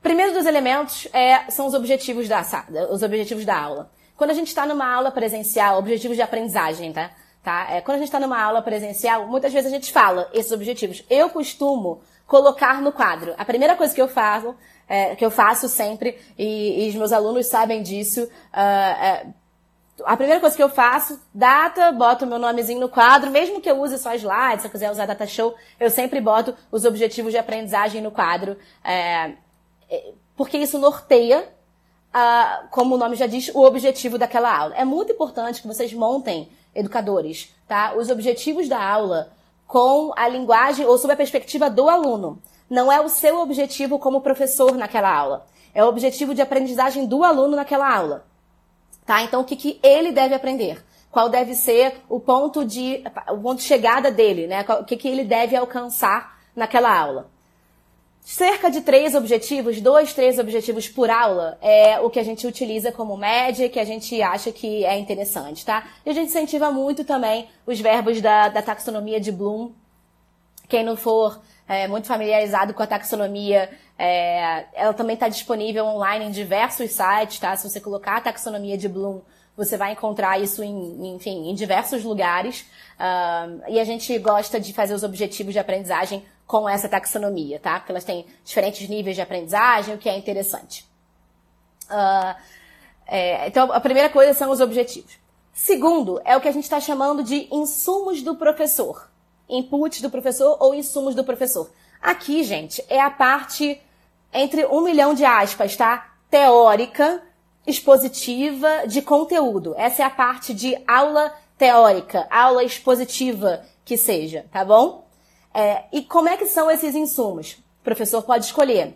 Primeiro 0.02 0.34
dos 0.34 0.44
elementos 0.44 1.08
é, 1.14 1.50
são 1.50 1.66
os 1.66 1.72
objetivos 1.72 2.28
da, 2.28 2.44
os 2.90 3.02
objetivos 3.02 3.46
da 3.46 3.58
aula. 3.58 3.90
Quando 4.22 4.30
a 4.30 4.35
gente 4.35 4.46
está 4.46 4.64
numa 4.64 4.87
aula 4.87 5.11
presencial, 5.11 5.76
objetivos 5.76 6.16
de 6.16 6.22
aprendizagem, 6.22 6.92
tá? 6.92 7.11
tá? 7.42 7.66
É, 7.68 7.80
quando 7.80 7.96
a 7.96 7.98
gente 7.98 8.06
está 8.06 8.20
numa 8.20 8.40
aula 8.40 8.62
presencial, 8.62 9.26
muitas 9.26 9.52
vezes 9.52 9.68
a 9.68 9.74
gente 9.74 9.90
fala 9.90 10.30
esses 10.32 10.52
objetivos. 10.52 11.04
Eu 11.11 11.28
costumo 11.28 12.02
colocar 12.24 12.80
no 12.80 12.92
quadro. 12.92 13.35
A 13.37 13.44
primeira 13.44 13.74
coisa 13.74 13.92
que 13.92 14.00
eu 14.00 14.06
faço, 14.06 14.54
é, 14.88 15.16
que 15.16 15.24
eu 15.24 15.30
faço 15.32 15.68
sempre, 15.68 16.20
e, 16.38 16.85
e, 16.85 16.88
os 16.90 16.94
meus 16.94 17.11
alunos 17.11 17.48
sabem 17.48 17.82
disso, 17.82 18.22
uh, 18.22 19.35
a 20.04 20.16
primeira 20.16 20.38
coisa 20.38 20.54
que 20.54 20.62
eu 20.62 20.68
faço, 20.68 21.20
data, 21.35 21.90
boto 21.90 22.24
meu 22.24 22.38
nomezinho 22.38 22.78
no 22.78 22.88
quadro, 22.88 23.28
mesmo 23.28 23.61
que 23.61 23.68
eu 23.68 23.80
use 23.80 23.98
só 23.98 24.14
slides, 24.14 24.61
se 24.61 24.68
eu 24.68 24.70
quiser 24.70 24.92
usar 24.92 25.04
data 25.06 25.26
show, 25.26 25.52
eu 25.80 25.90
sempre 25.90 26.20
boto 26.20 26.54
os 26.70 26.85
objetivos 26.85 27.32
de 27.32 27.38
aprendizagem 27.38 28.00
no 28.00 28.12
quadro, 28.12 28.56
é, 28.85 29.32
é 29.90 30.12
porque 30.37 30.58
isso 30.58 30.78
norteia 30.78 31.44
como 32.70 32.94
o 32.94 32.98
nome 32.98 33.16
já 33.16 33.27
diz, 33.27 33.51
o 33.55 33.62
objetivo 33.62 34.18
daquela 34.18 34.55
aula. 34.55 34.75
É 34.77 34.85
muito 34.85 35.12
importante 35.12 35.62
que 35.62 35.68
vocês 35.68 35.92
montem, 35.92 36.51
educadores, 36.75 37.55
tá? 37.66 37.94
Os 37.96 38.11
objetivos 38.11 38.68
da 38.68 38.83
aula 38.83 39.33
com 39.66 40.12
a 40.16 40.29
linguagem 40.29 40.85
ou 40.87 40.98
sob 40.98 41.12
a 41.12 41.16
perspectiva 41.16 41.70
do 41.70 41.88
aluno. 41.88 42.38
Não 42.68 42.90
é 42.90 43.01
o 43.01 43.09
seu 43.09 43.40
objetivo 43.40 43.98
como 43.98 44.20
professor 44.20 44.72
naquela 44.77 45.14
aula. 45.14 45.46
É 45.75 45.83
o 45.83 45.88
objetivo 45.88 46.35
de 46.35 46.42
aprendizagem 46.42 47.07
do 47.07 47.25
aluno 47.25 47.57
naquela 47.57 47.90
aula. 47.90 48.27
Tá? 49.07 49.22
Então, 49.22 49.40
o 49.40 49.44
que, 49.44 49.57
que 49.57 49.81
ele 49.83 50.12
deve 50.12 50.35
aprender? 50.35 50.85
Qual 51.11 51.29
deve 51.29 51.55
ser 51.55 52.03
o 52.09 52.20
ponto 52.20 52.64
de, 52.64 53.03
o 53.31 53.38
ponto 53.38 53.57
de 53.59 53.64
chegada 53.64 54.11
dele, 54.11 54.47
né? 54.47 54.64
O 54.80 54.84
que, 54.84 54.97
que 54.97 55.09
ele 55.09 55.24
deve 55.24 55.57
alcançar 55.57 56.39
naquela 56.55 56.95
aula 56.95 57.32
cerca 58.25 58.70
de 58.70 58.81
três 58.81 59.14
objetivos, 59.14 59.81
dois, 59.81 60.14
três 60.14 60.39
objetivos 60.39 60.89
por 60.89 61.11
aula 61.11 61.59
é 61.61 61.99
o 62.01 62.09
que 62.09 62.20
a 62.20 62.23
gente 62.23 62.47
utiliza 62.47 62.93
como 62.93 63.16
média, 63.16 63.68
que 63.68 63.81
a 63.81 63.85
gente 63.85 64.23
acha 64.23 64.53
que 64.53 64.85
é 64.85 64.97
interessante, 64.97 65.64
tá? 65.64 65.89
E 66.07 66.11
a 66.11 66.12
gente 66.12 66.29
incentiva 66.29 66.70
muito 66.70 67.05
também 67.05 67.49
os 67.66 67.81
verbos 67.81 68.20
da, 68.20 68.49
da 68.49 68.62
taxonomia 68.62 69.20
de 69.20 69.33
Bloom. 69.33 69.73
Quem 70.68 70.85
não 70.85 70.97
for 70.97 71.41
é, 71.68 71.89
muito 71.89 72.07
familiarizado 72.07 72.73
com 72.73 72.83
a 72.83 72.87
taxonomia, 72.87 73.68
é, 73.99 74.66
ela 74.73 74.95
também 74.95 75.14
está 75.14 75.29
disponível 75.29 75.85
online 75.85 76.27
em 76.27 76.31
diversos 76.31 76.93
sites, 76.93 77.39
tá? 77.41 77.57
Se 77.57 77.68
você 77.68 77.81
colocar 77.81 78.16
a 78.16 78.20
taxonomia 78.20 78.79
de 78.79 78.89
Bloom, 78.89 79.20
você 79.57 79.77
vai 79.77 79.93
encontrar 79.93 80.41
isso 80.41 80.62
em, 80.62 81.14
enfim, 81.14 81.51
em 81.51 81.55
diversos 81.55 82.03
lugares. 82.05 82.64
Uh, 82.99 83.62
e 83.68 83.79
a 83.79 83.85
gente 83.85 84.16
gosta 84.18 84.59
de 84.59 84.73
fazer 84.73 84.95
os 84.95 85.03
objetivos 85.03 85.53
de 85.53 85.59
aprendizagem 85.59 86.25
com 86.53 86.68
essa 86.68 86.86
taxonomia, 86.86 87.59
tá? 87.59 87.78
Porque 87.78 87.92
elas 87.92 88.05
têm 88.05 88.26
diferentes 88.44 88.86
níveis 88.86 89.16
de 89.16 89.22
aprendizagem, 89.22 89.94
o 89.94 89.98
que 89.98 90.07
é 90.07 90.18
interessante. 90.18 90.86
Uh, 91.84 92.36
é, 93.07 93.48
então, 93.48 93.72
a 93.72 93.80
primeira 93.80 94.11
coisa 94.11 94.34
são 94.34 94.50
os 94.50 94.61
objetivos. 94.61 95.14
Segundo, 95.55 96.20
é 96.26 96.36
o 96.36 96.42
que 96.42 96.48
a 96.48 96.53
gente 96.53 96.64
está 96.64 96.78
chamando 96.78 97.22
de 97.22 97.48
insumos 97.50 98.20
do 98.20 98.36
professor. 98.36 99.09
Inputs 99.48 100.03
do 100.03 100.11
professor 100.11 100.59
ou 100.61 100.74
insumos 100.74 101.14
do 101.14 101.24
professor. 101.24 101.70
Aqui, 102.03 102.44
gente, 102.44 102.84
é 102.86 103.00
a 103.00 103.11
parte 103.11 103.80
entre 104.30 104.66
um 104.66 104.82
milhão 104.82 105.14
de 105.14 105.24
aspas, 105.24 105.74
tá? 105.74 106.12
Teórica, 106.28 107.22
expositiva, 107.66 108.86
de 108.86 109.00
conteúdo. 109.00 109.74
Essa 109.78 110.03
é 110.03 110.05
a 110.05 110.11
parte 110.11 110.53
de 110.53 110.76
aula 110.86 111.32
teórica, 111.57 112.26
aula 112.30 112.62
expositiva 112.62 113.64
que 113.86 113.96
seja, 113.96 114.44
tá 114.53 114.62
bom? 114.62 115.11
É, 115.55 115.84
e 115.92 116.03
como 116.03 116.28
é 116.28 116.36
que 116.36 116.46
são 116.46 116.70
esses 116.70 116.94
insumos? 116.94 117.59
O 117.80 117.84
professor 117.84 118.22
pode 118.22 118.46
escolher 118.46 118.94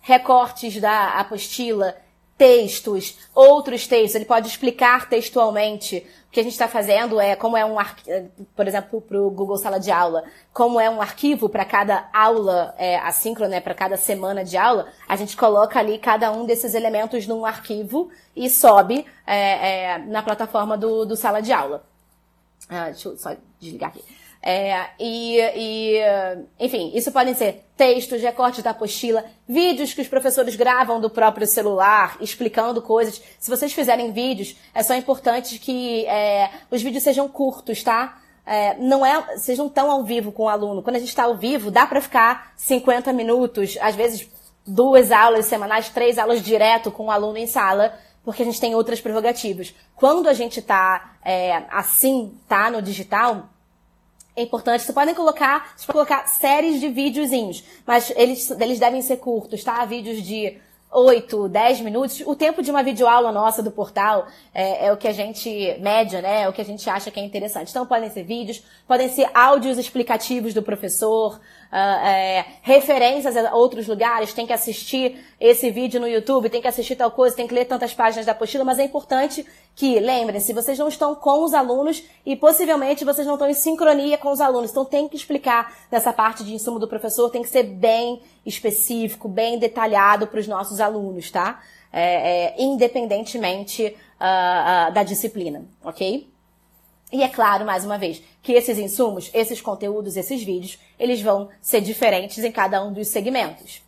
recortes 0.00 0.80
da 0.80 1.18
apostila, 1.20 1.94
textos, 2.38 3.18
outros 3.34 3.86
textos, 3.86 4.14
ele 4.14 4.24
pode 4.24 4.46
explicar 4.46 5.08
textualmente 5.08 6.06
o 6.28 6.30
que 6.30 6.40
a 6.40 6.42
gente 6.42 6.52
está 6.52 6.68
fazendo 6.68 7.18
é 7.18 7.34
como 7.34 7.56
é 7.56 7.64
um 7.64 7.76
por 8.54 8.68
exemplo, 8.68 9.00
para 9.00 9.20
o 9.20 9.30
Google 9.30 9.56
Sala 9.56 9.80
de 9.80 9.90
Aula, 9.90 10.24
como 10.52 10.78
é 10.78 10.88
um 10.88 11.00
arquivo 11.00 11.48
para 11.48 11.64
cada 11.64 12.08
aula 12.12 12.74
é, 12.78 12.96
assíncrona, 12.98 13.48
né, 13.48 13.60
para 13.60 13.74
cada 13.74 13.96
semana 13.96 14.44
de 14.44 14.56
aula, 14.56 14.86
a 15.08 15.16
gente 15.16 15.36
coloca 15.36 15.78
ali 15.78 15.98
cada 15.98 16.30
um 16.30 16.46
desses 16.46 16.74
elementos 16.74 17.26
num 17.26 17.44
arquivo 17.44 18.10
e 18.36 18.48
sobe 18.48 19.04
é, 19.26 19.94
é, 19.94 19.98
na 19.98 20.22
plataforma 20.22 20.76
do, 20.76 21.04
do 21.06 21.16
Sala 21.16 21.40
de 21.40 21.52
Aula. 21.52 21.82
Ah, 22.68 22.90
deixa 22.90 23.08
eu 23.08 23.16
só 23.16 23.34
desligar 23.58 23.88
aqui. 23.88 24.04
É, 24.42 24.90
e, 24.98 25.38
e, 25.38 26.00
enfim, 26.58 26.92
isso 26.94 27.10
podem 27.10 27.34
ser 27.34 27.64
textos, 27.76 28.22
recortes 28.22 28.62
da 28.62 28.70
apostila, 28.70 29.24
vídeos 29.48 29.92
que 29.92 30.00
os 30.00 30.08
professores 30.08 30.56
gravam 30.56 31.00
do 31.00 31.10
próprio 31.10 31.46
celular, 31.46 32.16
explicando 32.20 32.80
coisas. 32.80 33.20
Se 33.38 33.50
vocês 33.50 33.72
fizerem 33.72 34.12
vídeos, 34.12 34.56
é 34.74 34.82
só 34.82 34.94
importante 34.94 35.58
que 35.58 36.06
é, 36.06 36.50
os 36.70 36.82
vídeos 36.82 37.02
sejam 37.02 37.28
curtos, 37.28 37.82
tá? 37.82 38.20
É, 38.46 38.76
não 38.78 39.04
é, 39.04 39.36
sejam 39.36 39.68
tão 39.68 39.90
ao 39.90 40.02
vivo 40.02 40.32
com 40.32 40.44
o 40.44 40.48
aluno. 40.48 40.82
Quando 40.82 40.96
a 40.96 40.98
gente 40.98 41.10
está 41.10 41.24
ao 41.24 41.36
vivo, 41.36 41.70
dá 41.70 41.86
para 41.86 42.00
ficar 42.00 42.52
50 42.56 43.12
minutos, 43.12 43.76
às 43.80 43.94
vezes 43.94 44.28
duas 44.66 45.12
aulas 45.12 45.46
semanais, 45.46 45.88
três 45.90 46.18
aulas 46.18 46.42
direto 46.42 46.90
com 46.90 47.06
o 47.06 47.10
aluno 47.10 47.36
em 47.36 47.46
sala, 47.46 47.94
porque 48.24 48.42
a 48.42 48.44
gente 48.44 48.60
tem 48.60 48.74
outras 48.74 49.00
prerrogativas. 49.00 49.74
Quando 49.94 50.28
a 50.28 50.32
gente 50.32 50.60
está 50.60 51.16
é, 51.24 51.62
assim, 51.70 52.34
tá 52.48 52.70
no 52.70 52.80
digital, 52.80 53.48
é 54.38 54.42
importante. 54.42 54.84
Você 54.84 54.92
podem 54.92 55.14
colocar, 55.14 55.74
colocar 55.86 56.26
séries 56.26 56.80
de 56.80 56.88
videozinhos, 56.88 57.64
mas 57.86 58.12
eles, 58.16 58.50
eles 58.52 58.78
devem 58.78 59.02
ser 59.02 59.16
curtos, 59.16 59.64
tá? 59.64 59.84
Vídeos 59.84 60.22
de 60.22 60.56
8, 60.90 61.48
10 61.48 61.80
minutos. 61.80 62.22
O 62.24 62.34
tempo 62.34 62.62
de 62.62 62.70
uma 62.70 62.82
videoaula 62.82 63.30
nossa 63.32 63.62
do 63.62 63.70
portal 63.70 64.26
é, 64.54 64.86
é, 64.86 64.92
o 64.92 64.96
que 64.96 65.08
a 65.08 65.12
gente 65.12 65.48
mede, 65.80 66.20
né? 66.22 66.42
É 66.42 66.48
o 66.48 66.52
que 66.52 66.60
a 66.60 66.64
gente 66.64 66.88
acha 66.88 67.10
que 67.10 67.20
é 67.20 67.24
interessante. 67.24 67.70
Então 67.70 67.84
podem 67.84 68.08
ser 68.10 68.22
vídeos, 68.22 68.62
podem 68.86 69.08
ser 69.08 69.28
áudios 69.34 69.76
explicativos 69.76 70.54
do 70.54 70.62
professor, 70.62 71.34
uh, 71.72 71.76
é, 71.76 72.44
referências 72.62 73.36
a 73.36 73.54
outros 73.54 73.86
lugares, 73.86 74.32
tem 74.32 74.46
que 74.46 74.52
assistir 74.52 75.18
esse 75.40 75.70
vídeo 75.70 76.00
no 76.00 76.08
YouTube, 76.08 76.50
tem 76.50 76.60
que 76.60 76.66
assistir 76.66 76.96
tal 76.96 77.12
coisa, 77.12 77.36
tem 77.36 77.46
que 77.46 77.54
ler 77.54 77.64
tantas 77.64 77.94
páginas 77.94 78.26
da 78.26 78.32
apostila, 78.32 78.64
mas 78.64 78.78
é 78.80 78.84
importante 78.84 79.46
que, 79.74 80.00
lembrem-se, 80.00 80.52
vocês 80.52 80.76
não 80.76 80.88
estão 80.88 81.14
com 81.14 81.44
os 81.44 81.54
alunos 81.54 82.02
e 82.26 82.34
possivelmente 82.34 83.04
vocês 83.04 83.24
não 83.24 83.34
estão 83.34 83.48
em 83.48 83.54
sincronia 83.54 84.18
com 84.18 84.32
os 84.32 84.40
alunos. 84.40 84.72
Então 84.72 84.84
tem 84.84 85.08
que 85.08 85.16
explicar 85.16 85.72
nessa 85.92 86.12
parte 86.12 86.42
de 86.42 86.52
insumo 86.52 86.80
do 86.80 86.88
professor, 86.88 87.30
tem 87.30 87.42
que 87.42 87.48
ser 87.48 87.62
bem 87.62 88.20
específico, 88.44 89.28
bem 89.28 89.58
detalhado 89.60 90.26
para 90.26 90.40
os 90.40 90.48
nossos 90.48 90.80
alunos, 90.80 91.30
tá? 91.30 91.62
É, 91.92 92.56
é, 92.56 92.62
independentemente 92.62 93.96
uh, 94.20 94.90
uh, 94.90 94.92
da 94.92 95.04
disciplina, 95.04 95.64
ok? 95.84 96.28
E 97.12 97.22
é 97.22 97.28
claro, 97.28 97.64
mais 97.64 97.84
uma 97.84 97.96
vez, 97.96 98.22
que 98.42 98.52
esses 98.52 98.76
insumos, 98.76 99.30
esses 99.32 99.60
conteúdos, 99.60 100.16
esses 100.16 100.42
vídeos, 100.42 100.78
eles 100.98 101.22
vão 101.22 101.48
ser 101.62 101.80
diferentes 101.80 102.42
em 102.44 102.52
cada 102.52 102.84
um 102.84 102.92
dos 102.92 103.08
segmentos. 103.08 103.87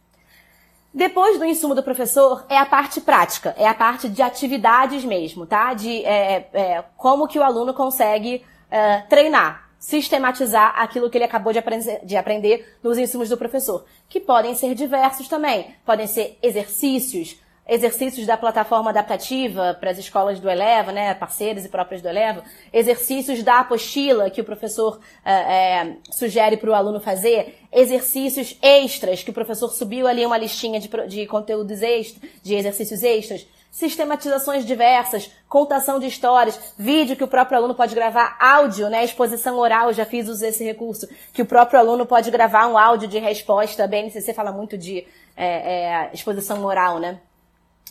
Depois 0.92 1.38
do 1.38 1.44
insumo 1.44 1.74
do 1.74 1.84
professor 1.84 2.44
é 2.48 2.58
a 2.58 2.66
parte 2.66 3.00
prática, 3.00 3.54
é 3.56 3.66
a 3.66 3.74
parte 3.74 4.08
de 4.08 4.22
atividades 4.22 5.04
mesmo, 5.04 5.46
tá? 5.46 5.72
De 5.72 6.04
é, 6.04 6.48
é, 6.52 6.84
como 6.96 7.28
que 7.28 7.38
o 7.38 7.42
aluno 7.44 7.72
consegue 7.72 8.44
é, 8.68 8.98
treinar, 9.02 9.70
sistematizar 9.78 10.74
aquilo 10.76 11.08
que 11.08 11.16
ele 11.16 11.24
acabou 11.24 11.52
de 11.52 11.60
de 12.04 12.16
aprender 12.16 12.76
nos 12.82 12.98
insumos 12.98 13.28
do 13.28 13.36
professor, 13.36 13.84
que 14.08 14.18
podem 14.18 14.54
ser 14.56 14.74
diversos 14.74 15.28
também, 15.28 15.74
podem 15.86 16.08
ser 16.08 16.36
exercícios, 16.42 17.40
exercícios 17.70 18.26
da 18.26 18.36
plataforma 18.36 18.90
adaptativa 18.90 19.76
para 19.78 19.92
as 19.92 19.98
escolas 19.98 20.40
do 20.40 20.50
Eleva, 20.50 20.90
né, 20.90 21.14
parceiras 21.14 21.64
e 21.64 21.68
próprias 21.68 22.02
do 22.02 22.08
Eleva, 22.08 22.42
exercícios 22.72 23.44
da 23.44 23.60
apostila 23.60 24.28
que 24.28 24.40
o 24.40 24.44
professor 24.44 24.98
é, 25.24 25.92
sugere 26.10 26.56
para 26.56 26.68
o 26.68 26.74
aluno 26.74 26.98
fazer, 26.98 27.60
exercícios 27.72 28.58
extras 28.60 29.22
que 29.22 29.30
o 29.30 29.32
professor 29.32 29.68
subiu 29.70 30.08
ali 30.08 30.26
uma 30.26 30.36
listinha 30.36 30.80
de, 30.80 30.88
de 31.06 31.26
conteúdos 31.26 31.80
extras, 31.80 32.28
de 32.42 32.56
exercícios 32.56 33.04
extras, 33.04 33.46
sistematizações 33.70 34.66
diversas, 34.66 35.30
contação 35.48 36.00
de 36.00 36.08
histórias, 36.08 36.58
vídeo 36.76 37.14
que 37.14 37.22
o 37.22 37.28
próprio 37.28 37.56
aluno 37.56 37.76
pode 37.76 37.94
gravar, 37.94 38.36
áudio, 38.40 38.90
né, 38.90 39.04
exposição 39.04 39.56
oral, 39.56 39.92
já 39.92 40.04
fiz 40.04 40.28
uso 40.28 40.40
desse 40.40 40.64
recurso, 40.64 41.08
que 41.32 41.42
o 41.42 41.46
próprio 41.46 41.78
aluno 41.78 42.04
pode 42.04 42.32
gravar 42.32 42.66
um 42.66 42.76
áudio 42.76 43.06
de 43.06 43.20
resposta, 43.20 43.84
a 43.84 43.86
BNCC 43.86 44.34
fala 44.34 44.50
muito 44.50 44.76
de 44.76 45.06
é, 45.36 45.46
é, 45.46 46.10
exposição 46.12 46.64
oral, 46.64 46.98
né? 46.98 47.20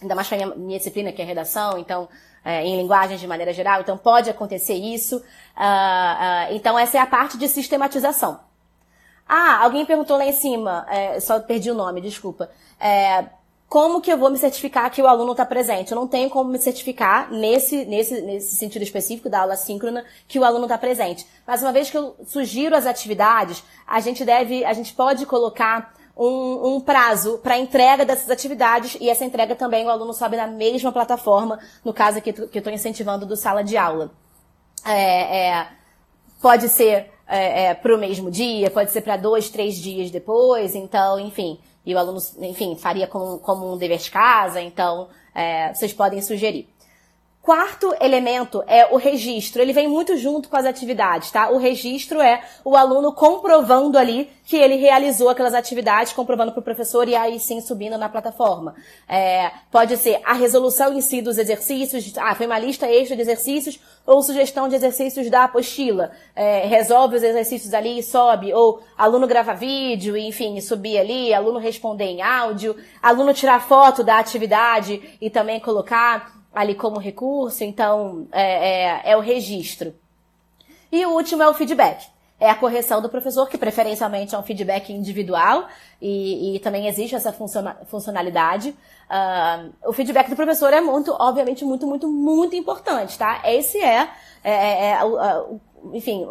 Ainda 0.01 0.15
mais 0.15 0.27
para 0.27 0.37
minha, 0.37 0.55
minha 0.55 0.77
disciplina, 0.77 1.11
que 1.11 1.21
é 1.21 1.25
redação, 1.25 1.77
então, 1.77 2.07
é, 2.43 2.63
em 2.63 2.77
linguagens 2.77 3.19
de 3.19 3.27
maneira 3.27 3.53
geral, 3.53 3.81
então 3.81 3.97
pode 3.97 4.29
acontecer 4.29 4.75
isso. 4.75 5.17
Uh, 5.17 5.21
uh, 5.21 6.55
então, 6.55 6.77
essa 6.77 6.97
é 6.97 7.01
a 7.01 7.05
parte 7.05 7.37
de 7.37 7.47
sistematização. 7.47 8.39
Ah, 9.27 9.63
alguém 9.63 9.85
perguntou 9.85 10.17
lá 10.17 10.25
em 10.25 10.31
cima, 10.31 10.87
é, 10.89 11.19
só 11.19 11.39
perdi 11.39 11.69
o 11.69 11.75
nome, 11.75 12.01
desculpa. 12.01 12.49
É, 12.79 13.25
como 13.67 14.01
que 14.01 14.11
eu 14.11 14.17
vou 14.17 14.31
me 14.31 14.37
certificar 14.39 14.89
que 14.89 14.99
o 14.99 15.05
aluno 15.05 15.33
está 15.33 15.45
presente? 15.45 15.91
Eu 15.91 15.95
não 15.95 16.07
tenho 16.07 16.31
como 16.31 16.49
me 16.49 16.57
certificar 16.57 17.31
nesse, 17.31 17.85
nesse, 17.85 18.19
nesse 18.23 18.55
sentido 18.55 18.81
específico 18.81 19.29
da 19.29 19.41
aula 19.41 19.55
síncrona 19.55 20.03
que 20.27 20.39
o 20.39 20.43
aluno 20.43 20.63
está 20.63 20.75
presente. 20.75 21.27
Mas 21.45 21.61
uma 21.61 21.71
vez 21.71 21.91
que 21.91 21.97
eu 21.97 22.15
sugiro 22.25 22.75
as 22.75 22.87
atividades, 22.87 23.63
a 23.85 23.99
gente 23.99 24.25
deve, 24.25 24.65
a 24.65 24.73
gente 24.73 24.91
pode 24.93 25.27
colocar 25.27 25.93
um, 26.19 26.75
um 26.75 26.81
prazo 26.81 27.37
para 27.37 27.57
entrega 27.57 28.05
dessas 28.05 28.29
atividades 28.29 28.97
e 28.99 29.09
essa 29.09 29.23
entrega 29.23 29.55
também 29.55 29.85
o 29.85 29.89
aluno 29.89 30.13
sobe 30.13 30.35
na 30.35 30.47
mesma 30.47 30.91
plataforma, 30.91 31.57
no 31.83 31.93
caso 31.93 32.17
aqui 32.17 32.33
que 32.33 32.41
eu 32.41 32.59
estou 32.59 32.73
incentivando 32.73 33.25
do 33.25 33.37
sala 33.37 33.63
de 33.63 33.77
aula. 33.77 34.11
É, 34.85 35.47
é, 35.47 35.67
pode 36.41 36.67
ser 36.67 37.09
é, 37.25 37.67
é 37.67 37.73
para 37.73 37.95
o 37.95 37.97
mesmo 37.97 38.29
dia, 38.29 38.69
pode 38.69 38.91
ser 38.91 39.01
para 39.01 39.15
dois, 39.15 39.49
três 39.49 39.75
dias 39.75 40.11
depois, 40.11 40.75
então, 40.75 41.17
enfim, 41.19 41.57
e 41.85 41.95
o 41.95 41.97
aluno, 41.97 42.19
enfim, 42.41 42.75
faria 42.75 43.07
como, 43.07 43.39
como 43.39 43.73
um 43.73 43.77
dever 43.77 43.99
de 43.99 44.11
casa, 44.11 44.61
então 44.61 45.07
é, 45.33 45.73
vocês 45.73 45.93
podem 45.93 46.21
sugerir. 46.21 46.67
Quarto 47.49 47.95
elemento 47.99 48.63
é 48.67 48.85
o 48.93 48.95
registro. 48.95 49.59
Ele 49.59 49.73
vem 49.73 49.87
muito 49.87 50.15
junto 50.15 50.47
com 50.47 50.55
as 50.55 50.67
atividades, 50.67 51.31
tá? 51.31 51.49
O 51.49 51.57
registro 51.57 52.21
é 52.21 52.43
o 52.63 52.77
aluno 52.77 53.11
comprovando 53.11 53.97
ali 53.97 54.29
que 54.45 54.55
ele 54.55 54.75
realizou 54.75 55.29
aquelas 55.29 55.55
atividades, 55.55 56.13
comprovando 56.13 56.51
para 56.51 56.59
o 56.59 56.63
professor 56.63 57.07
e 57.07 57.15
aí 57.15 57.39
sim 57.39 57.59
subindo 57.59 57.97
na 57.97 58.07
plataforma. 58.07 58.75
É, 59.07 59.49
pode 59.71 59.97
ser 59.97 60.21
a 60.23 60.33
resolução 60.33 60.93
em 60.93 61.01
si 61.01 61.23
dos 61.23 61.39
exercícios, 61.39 62.15
ah, 62.19 62.35
foi 62.35 62.45
uma 62.45 62.59
lista 62.59 62.85
extra 62.87 63.15
de 63.15 63.23
exercícios, 63.23 63.79
ou 64.05 64.21
sugestão 64.21 64.67
de 64.67 64.75
exercícios 64.75 65.27
da 65.27 65.45
apostila. 65.45 66.11
É, 66.35 66.67
resolve 66.67 67.15
os 67.15 67.23
exercícios 67.23 67.73
ali 67.73 67.97
e 67.97 68.03
sobe, 68.03 68.53
ou 68.53 68.79
aluno 68.95 69.25
grava 69.25 69.55
vídeo, 69.55 70.15
enfim, 70.15 70.61
subir 70.61 70.99
ali, 70.99 71.33
aluno 71.33 71.57
responder 71.57 72.05
em 72.05 72.21
áudio, 72.21 72.75
aluno 73.01 73.33
tirar 73.33 73.67
foto 73.67 74.03
da 74.03 74.19
atividade 74.19 75.17
e 75.19 75.31
também 75.31 75.59
colocar 75.59 76.38
ali 76.53 76.75
como 76.75 76.99
recurso, 76.99 77.63
então 77.63 78.27
é, 78.31 79.01
é, 79.01 79.11
é 79.11 79.17
o 79.17 79.19
registro. 79.19 79.93
E 80.91 81.05
o 81.05 81.11
último 81.11 81.43
é 81.43 81.47
o 81.47 81.53
feedback. 81.53 82.07
É 82.39 82.49
a 82.49 82.55
correção 82.55 83.01
do 83.01 83.09
professor, 83.09 83.49
que 83.49 83.57
preferencialmente 83.57 84.33
é 84.33 84.37
um 84.39 84.43
feedback 84.43 84.93
individual, 84.93 85.67
e, 86.01 86.55
e 86.55 86.59
também 86.59 86.87
existe 86.87 87.13
essa 87.13 87.35
funcionalidade. 87.85 88.69
Uh, 88.69 89.73
o 89.85 89.91
feedback 89.91 90.29
do 90.29 90.37
professor 90.37 90.71
é 90.71 90.79
muito, 90.79 91.13
obviamente, 91.19 91.65
muito, 91.65 91.85
muito, 91.85 92.07
muito 92.07 92.55
importante, 92.55 93.17
tá? 93.17 93.41
Esse 93.43 93.77
é, 93.81 94.09
é, 94.41 94.53
é, 94.53 94.91
é 94.93 95.45
enfim, 95.91 96.25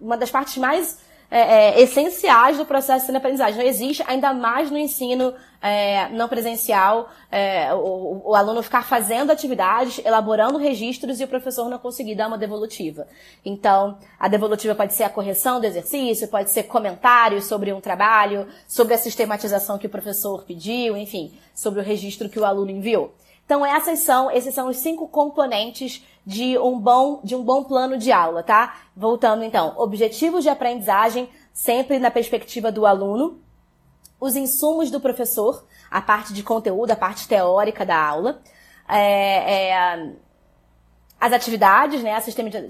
uma 0.00 0.16
das 0.16 0.30
partes 0.30 0.56
mais 0.58 1.00
é, 1.28 1.40
é, 1.40 1.80
essenciais 1.82 2.56
do 2.56 2.64
processo 2.64 3.00
de 3.00 3.02
ensino-aprendizagem. 3.04 3.58
Não 3.58 3.66
existe, 3.66 4.04
ainda 4.06 4.32
mais 4.32 4.70
no 4.70 4.78
ensino 4.78 5.34
é, 5.60 6.08
não 6.10 6.28
presencial, 6.28 7.10
é, 7.30 7.74
o, 7.74 8.22
o, 8.26 8.34
aluno 8.34 8.62
ficar 8.62 8.84
fazendo 8.84 9.30
atividades, 9.30 10.00
elaborando 10.04 10.56
registros 10.58 11.20
e 11.20 11.24
o 11.24 11.28
professor 11.28 11.68
não 11.68 11.78
conseguir 11.78 12.14
dar 12.14 12.28
uma 12.28 12.38
devolutiva. 12.38 13.06
Então, 13.44 13.98
a 14.18 14.28
devolutiva 14.28 14.74
pode 14.74 14.94
ser 14.94 15.04
a 15.04 15.10
correção 15.10 15.60
do 15.60 15.66
exercício, 15.66 16.28
pode 16.28 16.50
ser 16.50 16.64
comentários 16.64 17.46
sobre 17.46 17.72
um 17.72 17.80
trabalho, 17.80 18.46
sobre 18.66 18.94
a 18.94 18.98
sistematização 18.98 19.78
que 19.78 19.86
o 19.86 19.90
professor 19.90 20.44
pediu, 20.44 20.96
enfim, 20.96 21.32
sobre 21.54 21.80
o 21.80 21.84
registro 21.84 22.28
que 22.28 22.38
o 22.38 22.44
aluno 22.44 22.70
enviou. 22.70 23.14
Então, 23.44 23.64
essas 23.64 24.00
são, 24.00 24.30
esses 24.30 24.54
são 24.54 24.68
os 24.68 24.76
cinco 24.76 25.08
componentes 25.08 26.04
de 26.24 26.58
um 26.58 26.78
bom, 26.78 27.20
de 27.24 27.34
um 27.34 27.42
bom 27.42 27.64
plano 27.64 27.96
de 27.96 28.12
aula, 28.12 28.42
tá? 28.42 28.80
Voltando 28.94 29.42
então, 29.42 29.72
objetivos 29.78 30.44
de 30.44 30.50
aprendizagem 30.50 31.28
sempre 31.50 31.98
na 31.98 32.10
perspectiva 32.10 32.70
do 32.70 32.84
aluno, 32.84 33.40
os 34.20 34.36
insumos 34.36 34.90
do 34.90 35.00
professor, 35.00 35.64
a 35.90 36.00
parte 36.00 36.32
de 36.32 36.42
conteúdo, 36.42 36.90
a 36.90 36.96
parte 36.96 37.28
teórica 37.28 37.84
da 37.86 37.96
aula, 37.96 38.40
é, 38.88 39.70
é, 39.70 40.12
as 41.20 41.32
atividades, 41.32 42.02
né, 42.02 42.14
a 42.14 42.20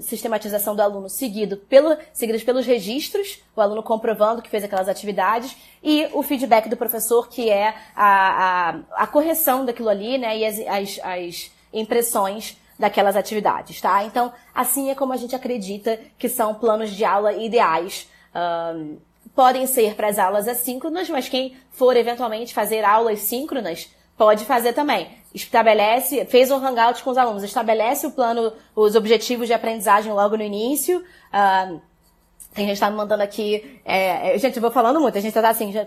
sistematização 0.01 0.75
do 0.75 0.81
aluno 0.81 1.07
seguido 1.07 1.57
pelo, 1.57 1.95
seguidas 2.11 2.43
pelos 2.43 2.65
registros, 2.65 3.41
o 3.55 3.61
aluno 3.61 3.83
comprovando 3.83 4.41
que 4.41 4.49
fez 4.49 4.63
aquelas 4.63 4.89
atividades, 4.89 5.55
e 5.83 6.09
o 6.13 6.23
feedback 6.23 6.67
do 6.67 6.75
professor, 6.75 7.29
que 7.29 7.49
é 7.49 7.75
a, 7.95 8.69
a, 8.69 9.03
a 9.03 9.07
correção 9.07 9.65
daquilo 9.65 9.89
ali, 9.89 10.17
né, 10.17 10.37
e 10.37 10.45
as, 10.45 10.59
as, 10.59 10.99
as 11.03 11.51
impressões 11.71 12.57
daquelas 12.79 13.15
atividades, 13.15 13.81
tá? 13.81 14.03
Então, 14.05 14.31
assim 14.55 14.89
é 14.89 14.95
como 14.95 15.11
a 15.11 15.17
gente 15.17 15.35
acredita 15.35 15.99
que 16.17 16.29
são 16.29 16.55
planos 16.55 16.91
de 16.91 17.03
aula 17.03 17.33
ideais. 17.33 18.09
Um, 18.33 18.97
podem 19.39 19.65
ser 19.65 19.95
para 19.95 20.09
as 20.09 20.19
aulas 20.19 20.49
assíncronas, 20.49 21.09
mas 21.09 21.29
quem 21.29 21.55
for 21.71 21.95
eventualmente 21.95 22.53
fazer 22.53 22.83
aulas 22.83 23.19
síncronas, 23.19 23.89
pode 24.17 24.43
fazer 24.43 24.73
também. 24.73 25.07
Estabelece, 25.33 26.25
fez 26.25 26.51
um 26.51 26.57
hangout 26.57 27.01
com 27.01 27.09
os 27.09 27.17
alunos, 27.17 27.41
estabelece 27.41 28.05
o 28.05 28.11
plano, 28.11 28.51
os 28.75 28.95
objetivos 28.97 29.47
de 29.47 29.53
aprendizagem 29.53 30.11
logo 30.11 30.35
no 30.35 30.43
início, 30.43 30.99
uh, 30.99 31.81
tem 32.53 32.65
gente 32.67 32.79
tá 32.79 32.89
me 32.89 32.97
mandando 32.97 33.21
aqui. 33.21 33.79
É, 33.85 34.35
é, 34.35 34.37
gente, 34.37 34.55
eu 34.55 34.61
vou 34.61 34.71
falando 34.71 34.99
muito. 34.99 35.17
A 35.17 35.21
gente 35.21 35.33
tá 35.33 35.47
assim, 35.47 35.71
já, 35.71 35.85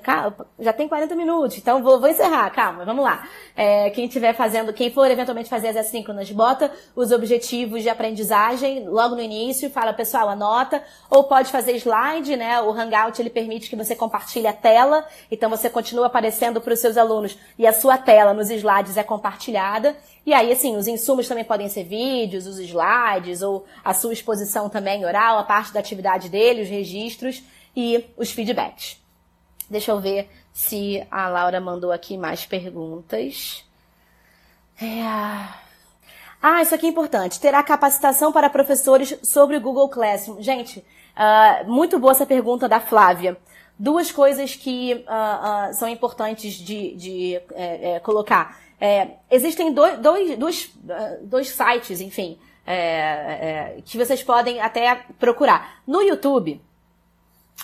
já 0.60 0.72
tem 0.72 0.88
40 0.88 1.14
minutos, 1.16 1.58
então 1.58 1.82
vou, 1.82 1.98
vou 1.98 2.08
encerrar, 2.08 2.48
calma, 2.50 2.84
vamos 2.84 3.04
lá. 3.04 3.28
É, 3.56 3.90
quem 3.90 4.06
estiver 4.06 4.32
fazendo, 4.32 4.72
quem 4.72 4.90
for 4.90 5.10
eventualmente 5.10 5.50
fazer 5.50 5.68
as 5.68 5.76
assíncronas, 5.76 6.30
bota 6.30 6.70
os 6.94 7.10
objetivos 7.10 7.82
de 7.82 7.88
aprendizagem 7.88 8.88
logo 8.88 9.16
no 9.16 9.20
início, 9.20 9.68
fala, 9.70 9.92
pessoal, 9.92 10.28
anota, 10.28 10.82
ou 11.10 11.24
pode 11.24 11.50
fazer 11.50 11.72
slide, 11.76 12.36
né? 12.36 12.60
O 12.60 12.70
Hangout 12.70 13.20
ele 13.20 13.30
permite 13.30 13.68
que 13.68 13.76
você 13.76 13.96
compartilhe 13.96 14.46
a 14.46 14.52
tela, 14.52 15.04
então 15.30 15.50
você 15.50 15.68
continua 15.68 16.06
aparecendo 16.06 16.60
para 16.60 16.72
os 16.72 16.78
seus 16.78 16.96
alunos 16.96 17.36
e 17.58 17.66
a 17.66 17.72
sua 17.72 17.98
tela 17.98 18.32
nos 18.32 18.50
slides 18.50 18.96
é 18.96 19.02
compartilhada. 19.02 19.96
E 20.24 20.32
aí, 20.32 20.52
assim, 20.52 20.76
os 20.76 20.86
insumos 20.86 21.26
também 21.26 21.44
podem 21.44 21.68
ser 21.68 21.84
vídeos, 21.84 22.46
os 22.46 22.58
slides, 22.58 23.42
ou 23.42 23.66
a 23.84 23.92
sua 23.92 24.12
exposição 24.12 24.68
também 24.68 25.04
oral, 25.04 25.38
a 25.38 25.44
parte 25.44 25.72
da 25.72 25.80
atividade 25.80 26.28
dele, 26.28 26.62
os 26.62 26.68
registros 26.68 27.42
e 27.74 28.04
os 28.16 28.30
feedbacks. 28.30 29.02
Deixa 29.68 29.90
eu 29.90 30.00
ver 30.00 30.30
se 30.52 31.04
a 31.10 31.28
Laura 31.28 31.60
mandou 31.60 31.90
aqui 31.90 32.16
mais 32.16 32.46
perguntas. 32.46 33.64
É... 34.80 35.02
Ah, 36.40 36.60
isso 36.60 36.74
aqui 36.74 36.86
é 36.86 36.88
importante. 36.90 37.40
Terá 37.40 37.62
capacitação 37.62 38.32
para 38.32 38.50
professores 38.50 39.16
sobre 39.22 39.56
o 39.56 39.60
Google 39.60 39.88
Classroom. 39.88 40.42
Gente, 40.42 40.80
uh, 40.80 41.70
muito 41.70 41.98
boa 41.98 42.12
essa 42.12 42.26
pergunta 42.26 42.68
da 42.68 42.80
Flávia. 42.80 43.36
Duas 43.78 44.12
coisas 44.12 44.54
que 44.54 44.94
uh, 44.94 45.70
uh, 45.70 45.74
são 45.74 45.88
importantes 45.88 46.54
de, 46.54 46.94
de 46.94 47.34
é, 47.54 47.94
é, 47.94 48.00
colocar. 48.00 48.58
É, 48.80 49.12
existem 49.30 49.72
dois, 49.72 49.98
dois, 49.98 50.36
dois, 50.36 50.70
ah, 50.90 51.16
dois 51.22 51.48
sites, 51.50 52.00
enfim, 52.00 52.38
é, 52.66 52.74
é, 52.74 53.82
que 53.84 53.96
vocês 53.96 54.22
podem 54.22 54.60
até 54.60 55.04
procurar. 55.18 55.82
No 55.86 56.02
YouTube, 56.02 56.60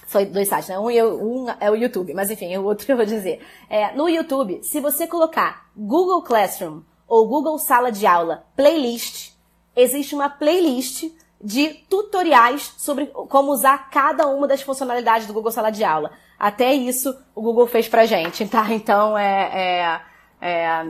são 0.07 0.25
dois 0.27 0.49
sites, 0.49 0.69
né? 0.69 0.79
Um, 0.79 0.91
é 0.91 1.05
um 1.05 1.47
é 1.61 1.71
o 1.71 1.75
YouTube, 1.75 2.15
mas 2.15 2.31
enfim, 2.31 2.57
o 2.57 2.65
outro 2.65 2.87
eu 2.91 2.97
vou 2.97 3.05
dizer. 3.05 3.45
É, 3.69 3.93
no 3.95 4.09
YouTube, 4.09 4.63
se 4.63 4.81
você 4.81 5.07
colocar 5.07 5.69
Google 5.77 6.23
Classroom 6.23 6.83
ou 7.07 7.27
Google 7.27 7.59
Sala 7.59 7.91
de 7.91 8.07
Aula 8.07 8.45
Playlist, 8.57 9.33
existe 9.75 10.15
uma 10.15 10.29
playlist 10.29 11.05
de 11.41 11.69
tutoriais 11.89 12.75
sobre 12.77 13.07
como 13.07 13.53
usar 13.53 13.91
cada 13.91 14.27
uma 14.27 14.47
das 14.49 14.63
funcionalidades 14.63 15.27
do 15.27 15.33
Google 15.33 15.53
Sala 15.53 15.71
de 15.71 15.85
Aula. 15.85 16.11
Até 16.39 16.75
isso 16.75 17.17
o 17.35 17.43
Google 17.43 17.67
fez 17.67 17.89
pra 17.89 18.07
gente, 18.07 18.47
tá? 18.47 18.67
Então 18.73 19.17
é, 19.17 19.51
é 19.53 20.01
é, 20.41 20.87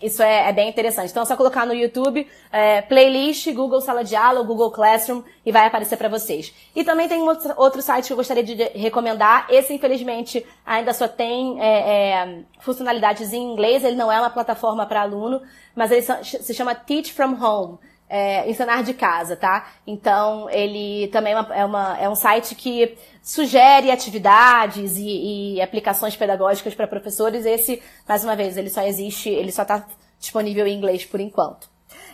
isso 0.00 0.22
é, 0.22 0.48
é, 0.48 0.52
bem 0.52 0.68
interessante. 0.68 1.10
Então 1.10 1.22
é 1.22 1.26
só 1.26 1.36
colocar 1.36 1.64
no 1.66 1.74
YouTube 1.74 2.26
é, 2.52 2.82
playlist 2.82 3.50
Google 3.52 3.80
Sala 3.80 4.04
de 4.04 4.14
Aula, 4.14 4.42
Google 4.42 4.70
Classroom 4.70 5.22
e 5.44 5.52
vai 5.52 5.66
aparecer 5.66 5.96
para 5.96 6.08
vocês. 6.08 6.52
E 6.74 6.84
também 6.84 7.08
tem 7.08 7.20
outro, 7.22 7.52
outro 7.56 7.82
site 7.82 8.06
que 8.06 8.12
eu 8.12 8.16
gostaria 8.16 8.42
de 8.42 8.54
recomendar. 8.78 9.46
Esse, 9.50 9.72
infelizmente, 9.72 10.44
ainda 10.64 10.92
só 10.92 11.08
tem 11.08 11.60
é, 11.60 12.12
é 12.12 12.38
funcionalidades 12.60 13.32
em 13.32 13.52
inglês. 13.52 13.84
Ele 13.84 13.96
não 13.96 14.10
é 14.10 14.18
uma 14.18 14.30
plataforma 14.30 14.86
para 14.86 15.02
aluno, 15.02 15.42
mas 15.74 15.90
ele 15.90 16.02
se 16.02 16.54
chama 16.54 16.74
Teach 16.74 17.12
from 17.12 17.36
Home 17.42 17.78
é, 18.08 18.48
ensinar 18.48 18.82
de 18.82 18.94
casa, 18.94 19.36
tá? 19.36 19.68
Então, 19.86 20.48
ele 20.50 21.08
também 21.08 21.32
é, 21.32 21.40
uma, 21.40 21.54
é, 21.54 21.64
uma, 21.64 21.98
é 21.98 22.08
um 22.08 22.14
site 22.14 22.54
que 22.54 22.96
sugere 23.22 23.90
atividades 23.90 24.96
e, 24.96 25.54
e 25.56 25.60
aplicações 25.60 26.16
pedagógicas 26.16 26.74
para 26.74 26.86
professores. 26.86 27.44
Esse, 27.44 27.82
mais 28.08 28.22
uma 28.22 28.36
vez, 28.36 28.56
ele 28.56 28.70
só 28.70 28.82
existe, 28.82 29.28
ele 29.28 29.50
só 29.50 29.62
está 29.62 29.84
disponível 30.18 30.66
em 30.66 30.76
inglês 30.76 31.04
por 31.04 31.20
enquanto. 31.20 31.68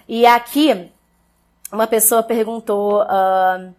E 0.09 0.24
aqui, 0.26 0.90
uma 1.70 1.86
pessoa 1.86 2.22
perguntou, 2.22 3.03
uh, 3.03 3.74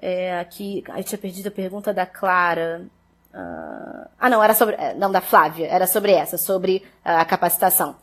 é, 0.00 0.38
aqui, 0.40 0.82
eu 0.96 1.04
tinha 1.04 1.18
perdido 1.18 1.48
a 1.48 1.52
pergunta 1.52 1.94
da 1.94 2.06
Clara. 2.06 2.86
Uh, 3.32 4.08
ah, 4.18 4.28
não, 4.28 4.42
era 4.42 4.54
sobre, 4.54 4.74
é, 4.74 4.94
não, 4.94 5.12
da 5.12 5.20
Flávia, 5.20 5.66
era 5.68 5.86
sobre 5.86 6.12
essa, 6.12 6.36
sobre 6.36 6.84
a 7.04 7.24
capacitação. 7.24 7.96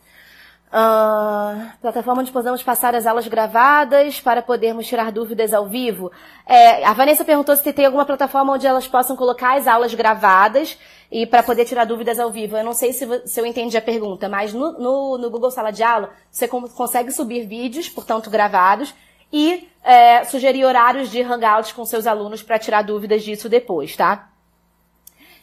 Uh, 0.68 1.72
plataforma 1.80 2.20
onde 2.20 2.30
podemos 2.30 2.62
passar 2.62 2.94
as 2.94 3.06
aulas 3.06 3.26
gravadas 3.26 4.20
para 4.20 4.42
podermos 4.42 4.86
tirar 4.86 5.10
dúvidas 5.10 5.54
ao 5.54 5.66
vivo. 5.66 6.12
É, 6.46 6.84
a 6.84 6.92
Vanessa 6.92 7.24
perguntou 7.24 7.56
se 7.56 7.72
tem 7.72 7.86
alguma 7.86 8.04
plataforma 8.04 8.52
onde 8.52 8.66
elas 8.66 8.86
possam 8.86 9.16
colocar 9.16 9.56
as 9.56 9.66
aulas 9.66 9.94
gravadas 9.94 10.78
e 11.10 11.26
para 11.26 11.42
poder 11.42 11.64
tirar 11.64 11.86
dúvidas 11.86 12.20
ao 12.20 12.30
vivo. 12.30 12.54
Eu 12.54 12.64
não 12.64 12.74
sei 12.74 12.92
se, 12.92 13.06
se 13.26 13.40
eu 13.40 13.46
entendi 13.46 13.78
a 13.78 13.82
pergunta, 13.82 14.28
mas 14.28 14.52
no, 14.52 14.72
no, 14.72 15.16
no, 15.16 15.30
Google 15.30 15.50
Sala 15.50 15.70
de 15.70 15.82
Aula 15.82 16.10
você 16.30 16.46
consegue 16.46 17.10
subir 17.12 17.46
vídeos, 17.46 17.88
portanto 17.88 18.28
gravados, 18.28 18.94
e 19.32 19.66
é, 19.82 20.22
sugerir 20.24 20.66
horários 20.66 21.10
de 21.10 21.22
hangouts 21.22 21.72
com 21.72 21.84
seus 21.86 22.06
alunos 22.06 22.42
para 22.42 22.58
tirar 22.58 22.82
dúvidas 22.82 23.22
disso 23.22 23.48
depois, 23.48 23.96
tá? 23.96 24.28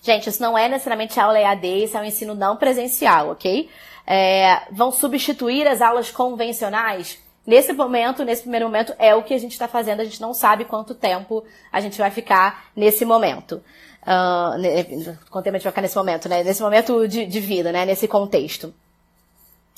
Gente, 0.04 0.30
isso 0.30 0.40
não 0.40 0.56
é 0.56 0.70
necessariamente 0.70 1.20
aula 1.20 1.40
EAD, 1.40 1.86
isso 1.86 1.98
é 1.98 2.02
um 2.02 2.06
ensino 2.06 2.36
não 2.36 2.56
presencial, 2.56 3.32
ok? 3.32 3.68
É, 4.06 4.62
vão 4.72 4.92
substituir 4.92 5.68
as 5.68 5.82
aulas 5.82 6.12
convencionais? 6.12 7.20
Nesse 7.46 7.74
momento, 7.74 8.24
nesse 8.26 8.42
primeiro 8.42 8.66
momento, 8.66 8.94
é 8.98 9.14
o 9.14 9.22
que 9.22 9.34
a 9.34 9.38
gente 9.38 9.52
está 9.52 9.68
fazendo. 9.68 10.00
A 10.00 10.04
gente 10.04 10.20
não 10.20 10.34
sabe 10.34 10.66
quanto 10.66 10.96
tempo 10.96 11.44
a 11.72 11.80
gente 11.80 11.98
vai 11.98 12.10
ficar 12.10 12.66
nesse 12.76 13.06
momento. 13.06 13.62
Uh, 14.02 15.16
quanto 15.30 15.44
tempo 15.44 15.56
a 15.56 15.60
gente 15.60 15.64
vai 15.64 15.72
ficar 15.72 15.82
nesse 15.82 15.96
momento, 15.96 16.28
né? 16.28 16.44
Nesse 16.44 16.62
momento 16.62 17.08
de, 17.08 17.26
de 17.26 17.40
vida, 17.40 17.72
né? 17.72 17.86
Nesse 17.86 18.08
contexto. 18.08 18.74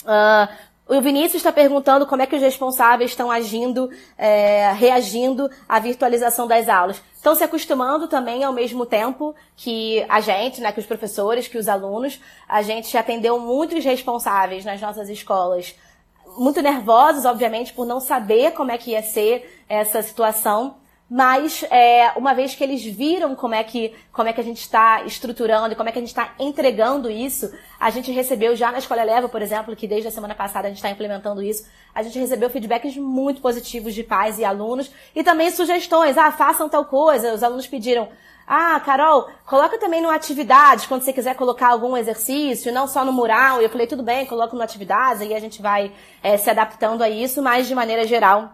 Uh, 0.04 0.48
o 0.88 1.02
Vinícius 1.02 1.36
está 1.36 1.52
perguntando 1.52 2.06
como 2.06 2.22
é 2.22 2.26
que 2.26 2.36
os 2.36 2.42
responsáveis 2.42 3.12
estão 3.12 3.30
agindo, 3.30 3.90
é, 4.18 4.72
reagindo 4.72 5.50
à 5.68 5.80
virtualização 5.80 6.48
das 6.48 6.70
aulas. 6.70 7.02
Estão 7.14 7.36
se 7.36 7.44
acostumando 7.44 8.08
também 8.08 8.44
ao 8.44 8.54
mesmo 8.54 8.86
tempo 8.86 9.36
que 9.56 10.06
a 10.08 10.22
gente, 10.22 10.62
né, 10.62 10.72
que 10.72 10.80
os 10.80 10.86
professores, 10.86 11.48
que 11.48 11.58
os 11.58 11.68
alunos. 11.68 12.22
A 12.48 12.62
gente 12.62 12.98
atendeu 12.98 13.38
muitos 13.38 13.84
responsáveis 13.84 14.64
nas 14.64 14.80
nossas 14.80 15.10
escolas, 15.10 15.76
muito 16.38 16.62
nervosos, 16.62 17.26
obviamente, 17.26 17.74
por 17.74 17.86
não 17.86 18.00
saber 18.00 18.52
como 18.52 18.72
é 18.72 18.78
que 18.78 18.92
ia 18.92 19.04
ser 19.04 19.64
essa 19.68 20.02
situação 20.02 20.76
mas 21.10 21.64
é, 21.72 22.12
uma 22.18 22.34
vez 22.34 22.54
que 22.54 22.64
eles 22.64 22.84
viram 22.84 23.34
como 23.34 23.56
é 23.56 23.64
que 23.64 23.94
como 24.12 24.28
é 24.28 24.34
que 24.34 24.42
a 24.42 24.44
gente 24.44 24.60
está 24.60 25.04
estruturando 25.04 25.72
e 25.72 25.76
como 25.76 25.88
é 25.88 25.92
que 25.92 26.00
a 26.00 26.02
gente 26.02 26.10
está 26.10 26.34
entregando 26.38 27.10
isso, 27.10 27.50
a 27.80 27.90
gente 27.90 28.12
recebeu 28.12 28.56
já 28.56 28.72
na 28.72 28.80
Escola 28.80 29.02
Eleva, 29.02 29.30
por 29.30 29.42
exemplo, 29.42 29.76
que 29.76 29.88
desde 29.88 30.10
a 30.10 30.12
semana 30.12 30.36
passada 30.36 30.68
a 30.68 30.70
gente 30.70 30.78
está 30.78 30.90
implementando 30.90 31.42
isso, 31.42 31.66
a 31.96 32.04
gente 32.04 32.20
recebeu 32.20 32.50
feedbacks 32.50 32.98
muito 32.98 33.42
positivos 33.42 33.94
de 33.94 34.04
pais 34.04 34.38
e 34.38 34.44
alunos 34.44 34.92
e 35.16 35.24
também 35.24 35.50
sugestões, 35.50 36.18
ah, 36.18 36.32
façam 36.32 36.68
tal 36.68 36.84
coisa, 36.86 37.34
os 37.34 37.42
alunos 37.42 37.68
pediram, 37.68 38.10
ah, 38.46 38.80
Carol, 38.80 39.30
coloca 39.46 39.78
também 39.78 40.02
no 40.02 40.10
atividades, 40.10 40.86
quando 40.86 41.02
você 41.02 41.12
quiser 41.12 41.36
colocar 41.36 41.70
algum 41.70 41.98
exercício, 41.98 42.72
não 42.72 42.88
só 42.88 43.04
no 43.04 43.12
mural. 43.12 43.60
E 43.60 43.66
eu 43.66 43.70
falei, 43.70 43.86
tudo 43.88 44.02
bem, 44.02 44.26
coloca 44.26 44.56
no 44.56 44.62
atividades, 44.62 45.22
aí 45.22 45.36
a 45.36 45.40
gente 45.40 45.62
vai 45.62 45.92
é, 46.24 46.38
se 46.38 46.50
adaptando 46.50 47.02
a 47.02 47.10
isso, 47.10 47.42
mas 47.42 47.68
de 47.68 47.76
maneira 47.76 48.08
geral, 48.08 48.54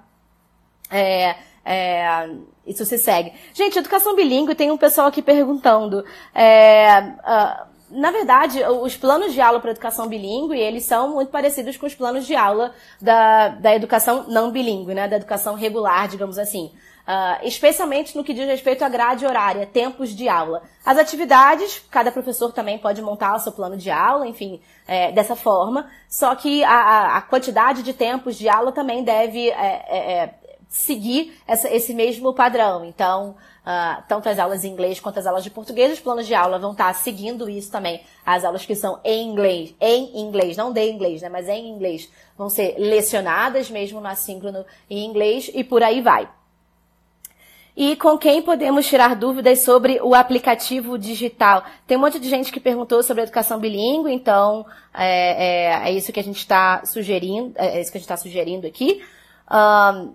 é, 0.90 1.36
é, 1.66 2.30
isso 2.66 2.86
se 2.86 2.98
segue. 2.98 3.34
Gente, 3.54 3.80
educação 3.80 4.16
bilíngue, 4.16 4.56
tem 4.56 4.72
um 4.72 4.78
pessoal 4.78 5.08
aqui 5.08 5.22
perguntando. 5.22 6.04
É, 6.34 7.00
uh, 7.00 7.74
na 7.90 8.12
verdade, 8.12 8.64
os 8.64 8.98
planos 8.98 9.34
de 9.34 9.42
aula 9.42 9.60
para 9.60 9.72
educação 9.72 10.08
bilíngue, 10.08 10.58
eles 10.58 10.84
são 10.84 11.14
muito 11.14 11.30
parecidos 11.30 11.78
com 11.78 11.86
os 11.86 11.94
planos 11.94 12.26
de 12.26 12.36
aula 12.36 12.74
da, 13.02 13.50
da 13.50 13.76
educação 13.76 14.26
não 14.28 14.52
bilíngue, 14.52 14.94
né? 14.94 15.08
Da 15.08 15.18
educação 15.18 15.56
regular, 15.56 16.08
digamos 16.08 16.38
assim. 16.38 16.72
Uh, 17.06 17.46
especialmente 17.46 18.16
no 18.16 18.24
que 18.24 18.34
diz 18.34 18.48
respeito 18.48 18.82
à 18.82 18.88
grade 18.88 19.26
horária, 19.26 19.66
tempos 19.66 20.16
de 20.16 20.30
aula. 20.30 20.64
As 20.86 20.98
atividades, 20.98 21.84
cada 21.92 22.12
professor 22.14 22.54
também 22.54 22.80
pode 22.80 23.02
montar 23.02 23.36
o 23.36 23.40
seu 23.40 23.52
plano 23.52 23.76
de 23.76 23.92
aula, 23.92 24.26
enfim, 24.26 24.62
é, 24.88 25.12
dessa 25.12 25.36
forma. 25.36 25.92
Só 26.08 26.34
que 26.34 26.64
a, 26.64 27.18
a, 27.18 27.22
quantidade 27.22 27.84
de 27.84 27.94
tempos 27.94 28.38
de 28.38 28.48
aula 28.48 28.72
também 28.72 29.04
deve 29.04 29.50
é, 29.50 29.86
é, 29.90 30.14
é 30.14 30.34
seguir 30.70 31.34
essa, 31.48 31.70
esse 31.70 31.94
mesmo 31.94 32.34
padrão. 32.34 32.84
Então, 32.86 33.36
uh, 33.66 34.04
tanto 34.08 34.30
as 34.30 34.40
aulas 34.40 34.64
em 34.64 34.70
inglês 34.72 35.00
quanto 35.00 35.20
as 35.20 35.26
aulas 35.26 35.44
de 35.44 35.50
português, 35.50 35.94
os 35.94 36.00
planos 36.00 36.28
de 36.28 36.34
aula 36.34 36.60
vão 36.60 36.72
estar 36.72 36.94
seguindo 36.96 37.50
isso 37.50 37.72
também. 37.72 38.02
As 38.26 38.44
aulas 38.44 38.66
que 38.66 38.76
são 38.76 39.00
em 39.04 39.30
inglês, 39.30 39.76
em 39.80 40.20
inglês, 40.20 40.58
não 40.58 40.72
de 40.72 40.90
inglês, 40.90 41.22
né, 41.22 41.30
mas 41.30 41.48
em 41.48 41.70
inglês, 41.70 42.10
vão 42.38 42.50
ser 42.50 42.76
lecionadas 42.78 43.70
mesmo 43.70 44.02
no 44.02 44.08
assíncrono 44.08 44.66
em 44.90 45.06
inglês 45.06 45.50
e 45.54 45.64
por 45.64 45.84
aí 45.84 46.02
vai. 46.02 46.28
E 47.76 47.96
com 47.96 48.18
quem 48.20 48.42
podemos 48.42 48.86
tirar 48.86 49.16
dúvidas 49.16 49.60
sobre 49.62 50.00
o 50.00 50.14
aplicativo 50.14 50.96
digital? 50.96 51.64
Tem 51.88 51.98
um 51.98 52.02
monte 52.02 52.20
de 52.20 52.30
gente 52.30 52.52
que 52.52 52.60
perguntou 52.60 53.02
sobre 53.02 53.24
educação 53.24 53.60
bilíngue, 53.60 54.12
então 54.12 54.64
é, 54.94 55.88
é, 55.88 55.90
é 55.90 55.92
isso 55.92 56.14
que 56.14 56.20
a 56.20 56.24
gente 56.24 56.38
está 56.38 56.86
sugerindo, 56.86 57.52
é, 57.56 57.78
é 57.78 57.82
isso 57.82 57.92
que 57.92 57.98
a 57.98 58.00
gente 58.00 58.06
está 58.06 58.18
sugerindo 58.18 58.68
aqui. 58.68 59.04
Um, 59.52 60.14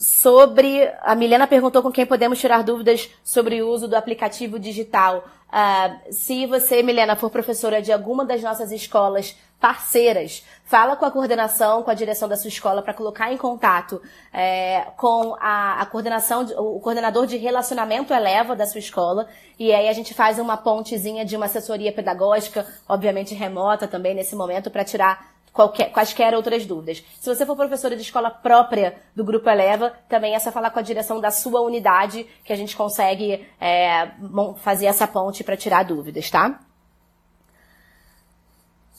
sobre. 0.00 0.90
A 1.02 1.14
Milena 1.14 1.46
perguntou 1.46 1.82
com 1.82 1.92
quem 1.92 2.06
podemos 2.06 2.40
tirar 2.40 2.64
dúvidas 2.64 3.10
sobre 3.22 3.60
o 3.60 3.68
uso 3.68 3.86
do 3.86 3.94
aplicativo 3.94 4.58
digital. 4.58 5.24
Uh, 5.50 6.12
se 6.12 6.46
você, 6.46 6.82
Milena, 6.82 7.16
for 7.16 7.28
professora 7.28 7.82
de 7.82 7.92
alguma 7.92 8.24
das 8.24 8.42
nossas 8.42 8.72
escolas 8.72 9.36
parceiras, 9.60 10.42
fala 10.64 10.96
com 10.96 11.04
a 11.04 11.10
coordenação, 11.10 11.82
com 11.82 11.90
a 11.90 11.94
direção 11.94 12.26
da 12.26 12.36
sua 12.36 12.48
escola 12.48 12.80
para 12.80 12.94
colocar 12.94 13.30
em 13.30 13.36
contato 13.36 14.00
é, 14.32 14.86
com 14.96 15.36
a, 15.38 15.82
a 15.82 15.86
coordenação, 15.86 16.44
de, 16.44 16.54
o 16.54 16.80
coordenador 16.80 17.26
de 17.26 17.36
relacionamento 17.36 18.14
eleva 18.14 18.56
da 18.56 18.64
sua 18.64 18.78
escola 18.78 19.28
e 19.58 19.70
aí 19.70 19.86
a 19.86 19.92
gente 19.92 20.14
faz 20.14 20.38
uma 20.38 20.56
pontezinha 20.56 21.26
de 21.26 21.36
uma 21.36 21.44
assessoria 21.44 21.92
pedagógica, 21.92 22.66
obviamente 22.88 23.34
remota 23.34 23.86
também 23.86 24.14
nesse 24.14 24.34
momento 24.34 24.70
para 24.70 24.82
tirar 24.82 25.30
qualquer, 25.52 25.90
quaisquer 25.90 26.34
outras 26.34 26.64
dúvidas. 26.66 27.02
Se 27.20 27.34
você 27.34 27.44
for 27.44 27.56
professora 27.56 27.96
de 27.96 28.02
escola 28.02 28.30
própria 28.30 28.96
do 29.14 29.24
Grupo 29.24 29.48
Eleva, 29.48 29.92
também 30.08 30.34
é 30.34 30.38
só 30.38 30.50
falar 30.52 30.70
com 30.70 30.78
a 30.78 30.82
direção 30.82 31.20
da 31.20 31.30
sua 31.30 31.60
unidade 31.60 32.26
que 32.44 32.52
a 32.52 32.56
gente 32.56 32.76
consegue 32.76 33.46
é, 33.60 34.10
fazer 34.58 34.86
essa 34.86 35.06
ponte 35.06 35.44
para 35.44 35.56
tirar 35.56 35.84
dúvidas, 35.84 36.30
tá? 36.30 36.60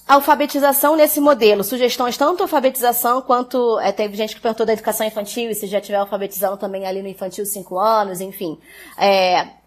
Alfabetização 0.08 0.98
nesse 0.98 1.22
modelo, 1.22 1.64
sugestões 1.64 2.18
tanto 2.18 2.44
alfabetização 2.44 3.22
quanto 3.22 3.80
é, 3.80 3.94
teve 3.94 4.18
gente 4.18 4.36
que 4.36 4.42
perguntou 4.42 4.66
da 4.66 4.74
educação 4.74 5.08
infantil 5.08 5.50
e 5.50 5.56
se 5.56 5.68
já 5.68 5.80
tiver 5.80 6.00
alfabetizando 6.00 6.58
também 6.58 6.86
ali 6.86 7.02
no 7.02 7.08
infantil 7.08 7.46
5 7.46 7.80
anos, 7.80 8.20
enfim. 8.20 8.60
É, 8.98 9.61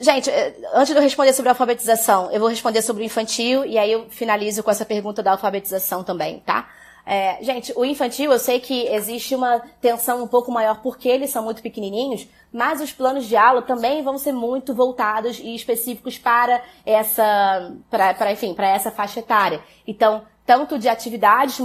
Gente, 0.00 0.30
eh, 0.30 0.54
antes 0.74 0.88
de 0.92 0.94
eu 0.94 1.02
responder 1.02 1.32
sobre 1.32 1.48
a 1.48 1.52
alfabetização, 1.52 2.30
eu 2.30 2.38
vou 2.38 2.48
responder 2.48 2.82
sobre 2.82 3.02
o 3.02 3.06
infantil 3.06 3.64
e 3.64 3.76
aí 3.76 3.90
eu 3.90 4.08
finalizo 4.10 4.62
com 4.62 4.70
essa 4.70 4.84
pergunta 4.84 5.22
da 5.22 5.32
alfabetização 5.32 6.04
também, 6.04 6.38
tá? 6.40 6.68
É, 7.04 7.42
gente, 7.42 7.72
o 7.74 7.86
infantil, 7.86 8.30
eu 8.30 8.38
sei 8.38 8.60
que 8.60 8.86
existe 8.86 9.34
uma 9.34 9.60
tensão 9.80 10.22
um 10.22 10.28
pouco 10.28 10.52
maior 10.52 10.82
porque 10.82 11.08
eles 11.08 11.30
são 11.30 11.42
muito 11.42 11.62
pequenininhos, 11.62 12.28
mas 12.52 12.82
os 12.82 12.92
planos 12.92 13.26
de 13.26 13.34
aula 13.34 13.62
também 13.62 14.02
vão 14.02 14.18
ser 14.18 14.32
muito 14.32 14.74
voltados 14.74 15.38
e 15.38 15.54
específicos 15.54 16.18
para 16.18 16.62
essa, 16.84 17.72
para, 17.90 18.30
enfim, 18.30 18.52
para 18.52 18.68
essa 18.68 18.90
faixa 18.90 19.20
etária. 19.20 19.62
Então, 19.86 20.22
tanto 20.48 20.78
de 20.78 20.88
atividades, 20.88 21.58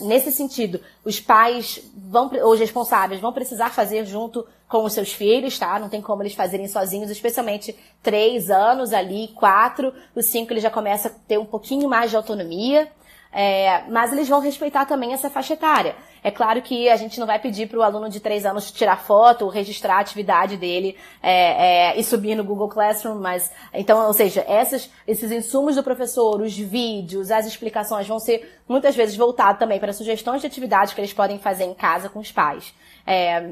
nesse 0.00 0.32
sentido, 0.32 0.80
os 1.04 1.20
pais 1.20 1.80
vão, 1.96 2.28
ou 2.42 2.52
os 2.52 2.58
responsáveis 2.58 3.20
vão 3.20 3.32
precisar 3.32 3.70
fazer 3.70 4.04
junto 4.04 4.44
com 4.66 4.82
os 4.82 4.92
seus 4.92 5.12
filhos, 5.12 5.56
tá? 5.56 5.78
Não 5.78 5.88
tem 5.88 6.02
como 6.02 6.20
eles 6.20 6.34
fazerem 6.34 6.66
sozinhos, 6.66 7.12
especialmente 7.12 7.78
três 8.02 8.50
anos 8.50 8.92
ali, 8.92 9.28
quatro, 9.36 9.94
os 10.16 10.26
cinco 10.26 10.52
ele 10.52 10.58
já 10.58 10.68
começa 10.68 11.06
a 11.06 11.10
ter 11.12 11.38
um 11.38 11.44
pouquinho 11.44 11.88
mais 11.88 12.10
de 12.10 12.16
autonomia. 12.16 12.90
É, 13.32 13.84
mas 13.88 14.12
eles 14.12 14.28
vão 14.28 14.40
respeitar 14.40 14.84
também 14.84 15.12
essa 15.12 15.30
faixa 15.30 15.54
etária. 15.54 15.94
É 16.24 16.30
claro 16.30 16.62
que 16.62 16.88
a 16.88 16.96
gente 16.96 17.20
não 17.20 17.26
vai 17.26 17.38
pedir 17.38 17.68
para 17.68 17.78
o 17.78 17.82
aluno 17.82 18.08
de 18.08 18.18
três 18.18 18.46
anos 18.46 18.72
tirar 18.72 18.96
foto, 18.96 19.46
registrar 19.46 19.96
a 19.96 20.00
atividade 20.00 20.56
dele 20.56 20.96
é, 21.22 21.90
é, 21.90 22.00
e 22.00 22.02
subir 22.02 22.34
no 22.34 22.42
Google 22.42 22.70
Classroom, 22.70 23.16
mas 23.20 23.52
então, 23.74 24.06
ou 24.06 24.12
seja, 24.14 24.42
essas, 24.48 24.90
esses 25.06 25.30
insumos 25.30 25.76
do 25.76 25.82
professor, 25.82 26.40
os 26.40 26.56
vídeos, 26.56 27.30
as 27.30 27.46
explicações 27.46 28.08
vão 28.08 28.18
ser 28.18 28.58
muitas 28.66 28.96
vezes 28.96 29.14
voltados 29.14 29.58
também 29.58 29.78
para 29.78 29.92
sugestões 29.92 30.40
de 30.40 30.46
atividades 30.46 30.94
que 30.94 31.00
eles 31.02 31.12
podem 31.12 31.38
fazer 31.38 31.64
em 31.64 31.74
casa 31.74 32.08
com 32.08 32.20
os 32.20 32.32
pais. 32.32 32.72
É, 33.06 33.50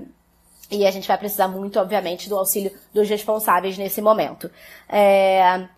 e 0.70 0.86
a 0.86 0.90
gente 0.90 1.06
vai 1.06 1.18
precisar 1.18 1.48
muito, 1.48 1.78
obviamente, 1.78 2.26
do 2.26 2.38
auxílio 2.38 2.72
dos 2.94 3.06
responsáveis 3.06 3.76
nesse 3.76 4.00
momento. 4.00 4.50
É, 4.88 5.68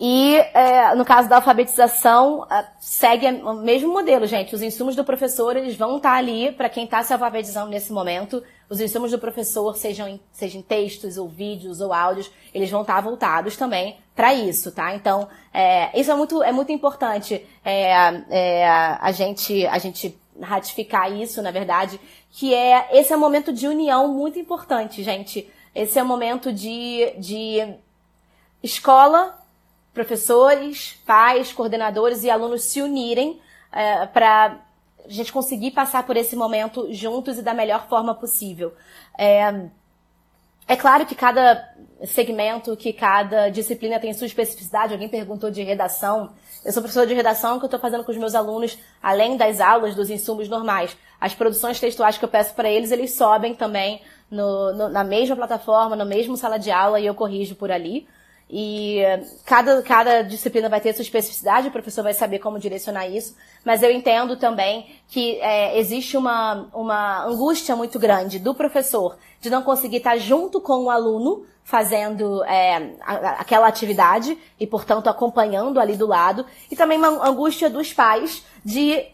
e 0.00 0.36
é, 0.54 0.94
no 0.94 1.04
caso 1.04 1.28
da 1.28 1.36
alfabetização, 1.36 2.46
é, 2.48 2.64
segue 2.78 3.26
o 3.26 3.54
mesmo 3.54 3.92
modelo, 3.92 4.26
gente. 4.28 4.54
Os 4.54 4.62
insumos 4.62 4.94
do 4.94 5.02
professor 5.02 5.56
eles 5.56 5.74
vão 5.74 5.96
estar 5.96 6.12
ali 6.12 6.52
para 6.52 6.68
quem 6.68 6.84
está 6.84 7.02
se 7.02 7.12
alfabetizando 7.12 7.70
nesse 7.70 7.92
momento. 7.92 8.40
Os 8.70 8.80
insumos 8.80 9.10
do 9.10 9.18
professor, 9.18 9.76
sejam 9.76 10.06
em, 10.06 10.20
sejam 10.30 10.62
textos 10.62 11.18
ou 11.18 11.28
vídeos 11.28 11.80
ou 11.80 11.92
áudios, 11.92 12.30
eles 12.54 12.70
vão 12.70 12.82
estar 12.82 13.00
voltados 13.00 13.56
também 13.56 13.98
para 14.14 14.32
isso, 14.32 14.70
tá? 14.70 14.94
Então, 14.94 15.28
é, 15.52 15.98
isso 15.98 16.12
é 16.12 16.14
muito, 16.14 16.44
é 16.44 16.52
muito 16.52 16.70
importante 16.70 17.44
é, 17.64 17.90
é, 18.30 18.68
a 18.68 19.10
gente 19.10 19.66
a 19.66 19.78
gente 19.78 20.16
ratificar 20.40 21.10
isso, 21.10 21.42
na 21.42 21.50
verdade, 21.50 21.98
que 22.30 22.54
é 22.54 22.88
esse 22.92 23.12
é 23.12 23.16
um 23.16 23.20
momento 23.20 23.52
de 23.52 23.66
união 23.66 24.06
muito 24.06 24.38
importante, 24.38 25.02
gente. 25.02 25.50
Esse 25.74 25.98
é 25.98 26.02
um 26.04 26.06
momento 26.06 26.52
de, 26.52 27.12
de 27.18 27.74
escola 28.62 29.36
professores, 29.98 30.96
pais, 31.04 31.52
coordenadores 31.52 32.22
e 32.22 32.30
alunos 32.30 32.62
se 32.62 32.80
unirem 32.80 33.40
é, 33.72 34.06
para 34.06 34.56
a 35.04 35.08
gente 35.08 35.32
conseguir 35.32 35.72
passar 35.72 36.06
por 36.06 36.16
esse 36.16 36.36
momento 36.36 36.86
juntos 36.92 37.36
e 37.36 37.42
da 37.42 37.52
melhor 37.52 37.88
forma 37.88 38.14
possível. 38.14 38.72
É, 39.18 39.64
é 40.68 40.76
claro 40.76 41.04
que 41.04 41.16
cada 41.16 41.68
segmento, 42.04 42.76
que 42.76 42.92
cada 42.92 43.48
disciplina 43.48 43.98
tem 43.98 44.12
sua 44.12 44.28
especificidade. 44.28 44.92
Alguém 44.92 45.08
perguntou 45.08 45.50
de 45.50 45.64
redação. 45.64 46.30
Eu 46.64 46.72
sou 46.72 46.80
professora 46.80 47.08
de 47.08 47.14
redação 47.14 47.58
que 47.58 47.64
eu 47.64 47.66
estou 47.66 47.80
fazendo 47.80 48.04
com 48.04 48.12
os 48.12 48.18
meus 48.18 48.36
alunos, 48.36 48.78
além 49.02 49.36
das 49.36 49.60
aulas, 49.60 49.96
dos 49.96 50.10
insumos 50.10 50.48
normais. 50.48 50.96
As 51.20 51.34
produções 51.34 51.80
textuais 51.80 52.16
que 52.16 52.24
eu 52.24 52.28
peço 52.28 52.54
para 52.54 52.70
eles, 52.70 52.92
eles 52.92 53.14
sobem 53.14 53.52
também 53.52 54.00
no, 54.30 54.72
no, 54.74 54.88
na 54.88 55.02
mesma 55.02 55.34
plataforma, 55.34 55.96
no 55.96 56.06
mesmo 56.06 56.36
sala 56.36 56.56
de 56.56 56.70
aula 56.70 57.00
e 57.00 57.06
eu 57.06 57.16
corrijo 57.16 57.56
por 57.56 57.72
ali. 57.72 58.06
E 58.50 59.02
cada, 59.44 59.82
cada 59.82 60.22
disciplina 60.22 60.70
vai 60.70 60.80
ter 60.80 60.94
sua 60.94 61.02
especificidade, 61.02 61.68
o 61.68 61.70
professor 61.70 62.02
vai 62.02 62.14
saber 62.14 62.38
como 62.38 62.58
direcionar 62.58 63.06
isso, 63.06 63.36
mas 63.62 63.82
eu 63.82 63.90
entendo 63.90 64.36
também 64.36 64.86
que 65.06 65.38
é, 65.40 65.78
existe 65.78 66.16
uma, 66.16 66.66
uma 66.72 67.26
angústia 67.26 67.76
muito 67.76 67.98
grande 67.98 68.38
do 68.38 68.54
professor 68.54 69.18
de 69.38 69.50
não 69.50 69.62
conseguir 69.62 69.98
estar 69.98 70.16
junto 70.16 70.60
com 70.62 70.84
o 70.84 70.90
aluno 70.90 71.44
fazendo 71.62 72.42
é, 72.44 72.94
aquela 73.02 73.68
atividade 73.68 74.38
e, 74.58 74.66
portanto, 74.66 75.08
acompanhando 75.08 75.78
ali 75.78 75.96
do 75.96 76.06
lado, 76.06 76.46
e 76.70 76.74
também 76.74 76.96
uma 76.96 77.28
angústia 77.28 77.68
dos 77.68 77.92
pais 77.92 78.42
de 78.64 79.04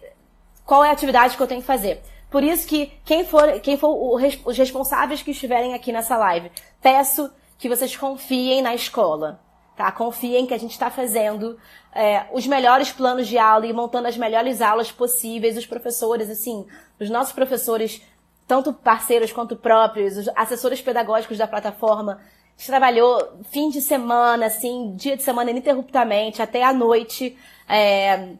qual 0.64 0.84
é 0.84 0.90
a 0.90 0.92
atividade 0.92 1.36
que 1.36 1.42
eu 1.42 1.48
tenho 1.48 1.60
que 1.60 1.66
fazer. 1.66 2.00
Por 2.30 2.44
isso 2.44 2.66
que 2.68 2.92
quem 3.04 3.24
for, 3.24 3.60
quem 3.60 3.76
for 3.76 4.20
os 4.44 4.56
responsáveis 4.56 5.22
que 5.22 5.32
estiverem 5.32 5.74
aqui 5.74 5.90
nessa 5.90 6.16
live, 6.16 6.50
peço 6.80 7.28
que 7.58 7.68
vocês 7.68 7.96
confiem 7.96 8.62
na 8.62 8.74
escola, 8.74 9.40
tá? 9.76 9.90
Confiem 9.92 10.46
que 10.46 10.54
a 10.54 10.58
gente 10.58 10.72
está 10.72 10.90
fazendo 10.90 11.58
é, 11.92 12.26
os 12.32 12.46
melhores 12.46 12.90
planos 12.90 13.26
de 13.26 13.38
aula 13.38 13.66
e 13.66 13.72
montando 13.72 14.08
as 14.08 14.16
melhores 14.16 14.60
aulas 14.60 14.90
possíveis. 14.90 15.56
Os 15.56 15.66
professores, 15.66 16.28
assim, 16.28 16.66
os 17.00 17.08
nossos 17.08 17.32
professores, 17.32 18.02
tanto 18.46 18.72
parceiros 18.72 19.32
quanto 19.32 19.56
próprios, 19.56 20.16
os 20.16 20.28
assessores 20.34 20.80
pedagógicos 20.80 21.38
da 21.38 21.46
plataforma, 21.46 22.20
a 22.56 22.58
gente 22.58 22.66
trabalhou 22.66 23.40
fim 23.50 23.68
de 23.68 23.80
semana, 23.80 24.46
assim, 24.46 24.94
dia 24.94 25.16
de 25.16 25.22
semana 25.22 25.50
ininterruptamente, 25.50 26.40
até 26.40 26.62
a 26.62 26.72
noite, 26.72 27.36
é, 27.68 28.34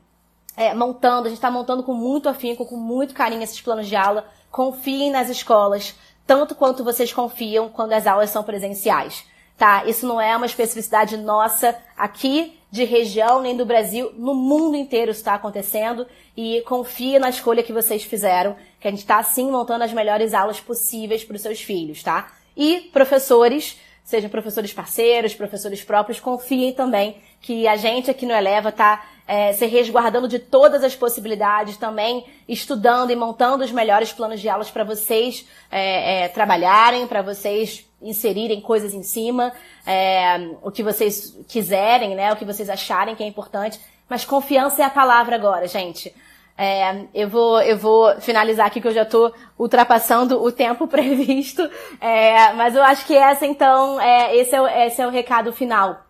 é, 0.57 0.75
montando, 0.75 1.27
a 1.27 1.29
gente 1.29 1.39
está 1.39 1.51
montando 1.51 1.83
com 1.83 1.95
muito 1.95 2.29
afinco, 2.29 2.65
com 2.65 2.77
muito 2.77 3.13
carinho 3.13 3.43
esses 3.43 3.61
planos 3.61 3.89
de 3.89 3.97
aula. 3.97 4.25
Confiem 4.51 5.11
nas 5.11 5.29
escolas 5.29 5.97
tanto 6.27 6.55
quanto 6.55 6.85
vocês 6.85 7.13
confiam 7.13 7.69
quando 7.69 7.93
as 7.93 8.07
aulas 8.07 8.31
são 8.31 8.43
presenciais. 8.43 9.25
Tá? 9.57 9.85
Isso 9.87 10.07
não 10.07 10.21
é 10.21 10.37
uma 10.37 10.47
especificidade 10.47 11.17
nossa 11.17 11.77
aqui 11.97 12.59
de 12.75 12.83
região 12.83 13.41
nem 13.41 13.57
do 13.57 13.65
Brasil, 13.65 14.13
no 14.19 14.35
mundo 14.35 14.77
inteiro 14.77 15.13
está 15.13 15.35
acontecendo 15.35 16.09
e 16.37 16.61
confia 16.63 17.21
na 17.21 17.31
escolha 17.31 17.63
que 17.63 17.73
vocês 17.73 18.03
fizeram, 18.03 18.57
que 18.81 18.89
a 18.89 18.91
gente 18.91 18.99
está 19.01 19.23
sim 19.23 19.49
montando 19.49 19.85
as 19.85 19.93
melhores 19.93 20.35
aulas 20.35 20.59
possíveis 20.59 21.23
para 21.23 21.37
os 21.37 21.43
seus 21.43 21.61
filhos, 21.61 22.03
tá? 22.03 22.33
E 22.57 22.91
professores, 22.93 23.79
sejam 24.03 24.29
professores 24.29 24.73
parceiros, 24.73 25.35
professores 25.35 25.85
próprios, 25.85 26.19
confiem 26.19 26.73
também 26.73 27.23
que 27.41 27.69
a 27.69 27.77
gente 27.77 28.11
aqui 28.11 28.27
no 28.27 28.35
Eleva 28.35 28.71
está 28.71 29.07
é, 29.27 29.53
se 29.53 29.67
resguardando 29.67 30.29
de 30.29 30.39
todas 30.39 30.85
as 30.85 30.95
possibilidades, 30.95 31.77
também 31.77 32.25
estudando 32.49 33.11
e 33.11 33.17
montando 33.17 33.65
os 33.65 33.73
melhores 33.73 34.13
planos 34.13 34.41
de 34.41 34.49
aulas 34.49 34.71
para 34.71 34.85
vocês 34.85 35.47
é, 35.71 36.25
é, 36.25 36.29
trabalharem, 36.29 37.07
para 37.07 37.23
vocês 37.23 37.89
inserirem 38.03 38.61
coisas 38.61 38.93
em 38.93 39.03
cima, 39.03 39.53
é, 39.87 40.51
o 40.63 40.71
que 40.71 40.83
vocês 40.83 41.37
quiserem, 41.49 42.15
né, 42.15 42.33
o 42.33 42.37
que 42.37 42.45
vocês 42.45 42.69
acharem 42.69 43.17
que 43.17 43.23
é 43.23 43.27
importante. 43.27 43.81
Mas 44.09 44.25
confiança 44.25 44.83
é 44.83 44.85
a 44.85 44.91
palavra 44.91 45.35
agora, 45.35 45.67
gente. 45.67 46.15
É, 46.57 47.07
eu, 47.13 47.29
vou, 47.29 47.61
eu 47.63 47.77
vou 47.77 48.21
finalizar 48.21 48.67
aqui 48.67 48.81
que 48.81 48.87
eu 48.87 48.95
já 48.95 49.03
estou 49.03 49.33
ultrapassando 49.59 50.41
o 50.41 50.53
tempo 50.53 50.87
previsto, 50.89 51.69
é, 52.01 52.53
mas 52.53 52.77
eu 52.77 52.83
acho 52.83 53.07
que 53.07 53.17
essa 53.17 53.47
então, 53.47 54.01
é, 54.01 54.37
esse, 54.37 54.55
é 54.55 54.61
o, 54.61 54.69
esse 54.69 55.01
é 55.01 55.07
o 55.07 55.11
recado 55.11 55.53
final. 55.53 56.04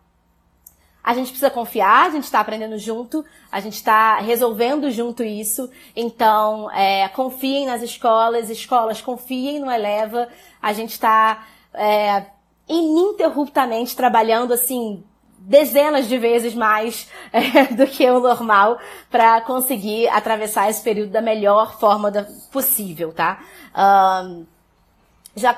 A 1.05 1.13
gente 1.13 1.27
precisa 1.27 1.51
confiar, 1.51 2.07
a 2.07 2.11
gente 2.11 2.25
está 2.25 2.41
aprendendo 2.41 2.79
junto, 2.79 3.23
a 3.53 3.61
gente 3.61 3.75
está 3.75 4.21
resolvendo 4.21 4.91
junto 4.91 5.23
isso. 5.23 5.71
Então, 5.95 6.71
é, 6.71 7.07
confiem 7.09 7.67
nas 7.67 7.83
escolas, 7.83 8.49
escolas 8.49 9.03
confiem 9.03 9.61
no 9.61 9.71
Eleva. 9.71 10.29
A 10.63 10.73
gente 10.73 10.93
está 10.93 11.47
é, 11.75 12.25
ininterruptamente 12.67 13.95
trabalhando 13.95 14.55
assim 14.55 15.05
dezenas 15.39 16.09
de 16.09 16.17
vezes 16.17 16.55
mais 16.55 17.07
é, 17.31 17.67
do 17.75 17.87
que 17.87 18.09
o 18.11 18.19
normal 18.19 18.79
para 19.11 19.43
conseguir 19.43 20.09
atravessar 20.09 20.71
esse 20.71 20.83
período 20.83 21.11
da 21.11 21.21
melhor 21.21 21.79
forma 21.79 22.11
da, 22.11 22.27
possível, 22.51 23.13
tá? 23.13 23.45
Um, 23.77 24.47
já 25.37 25.57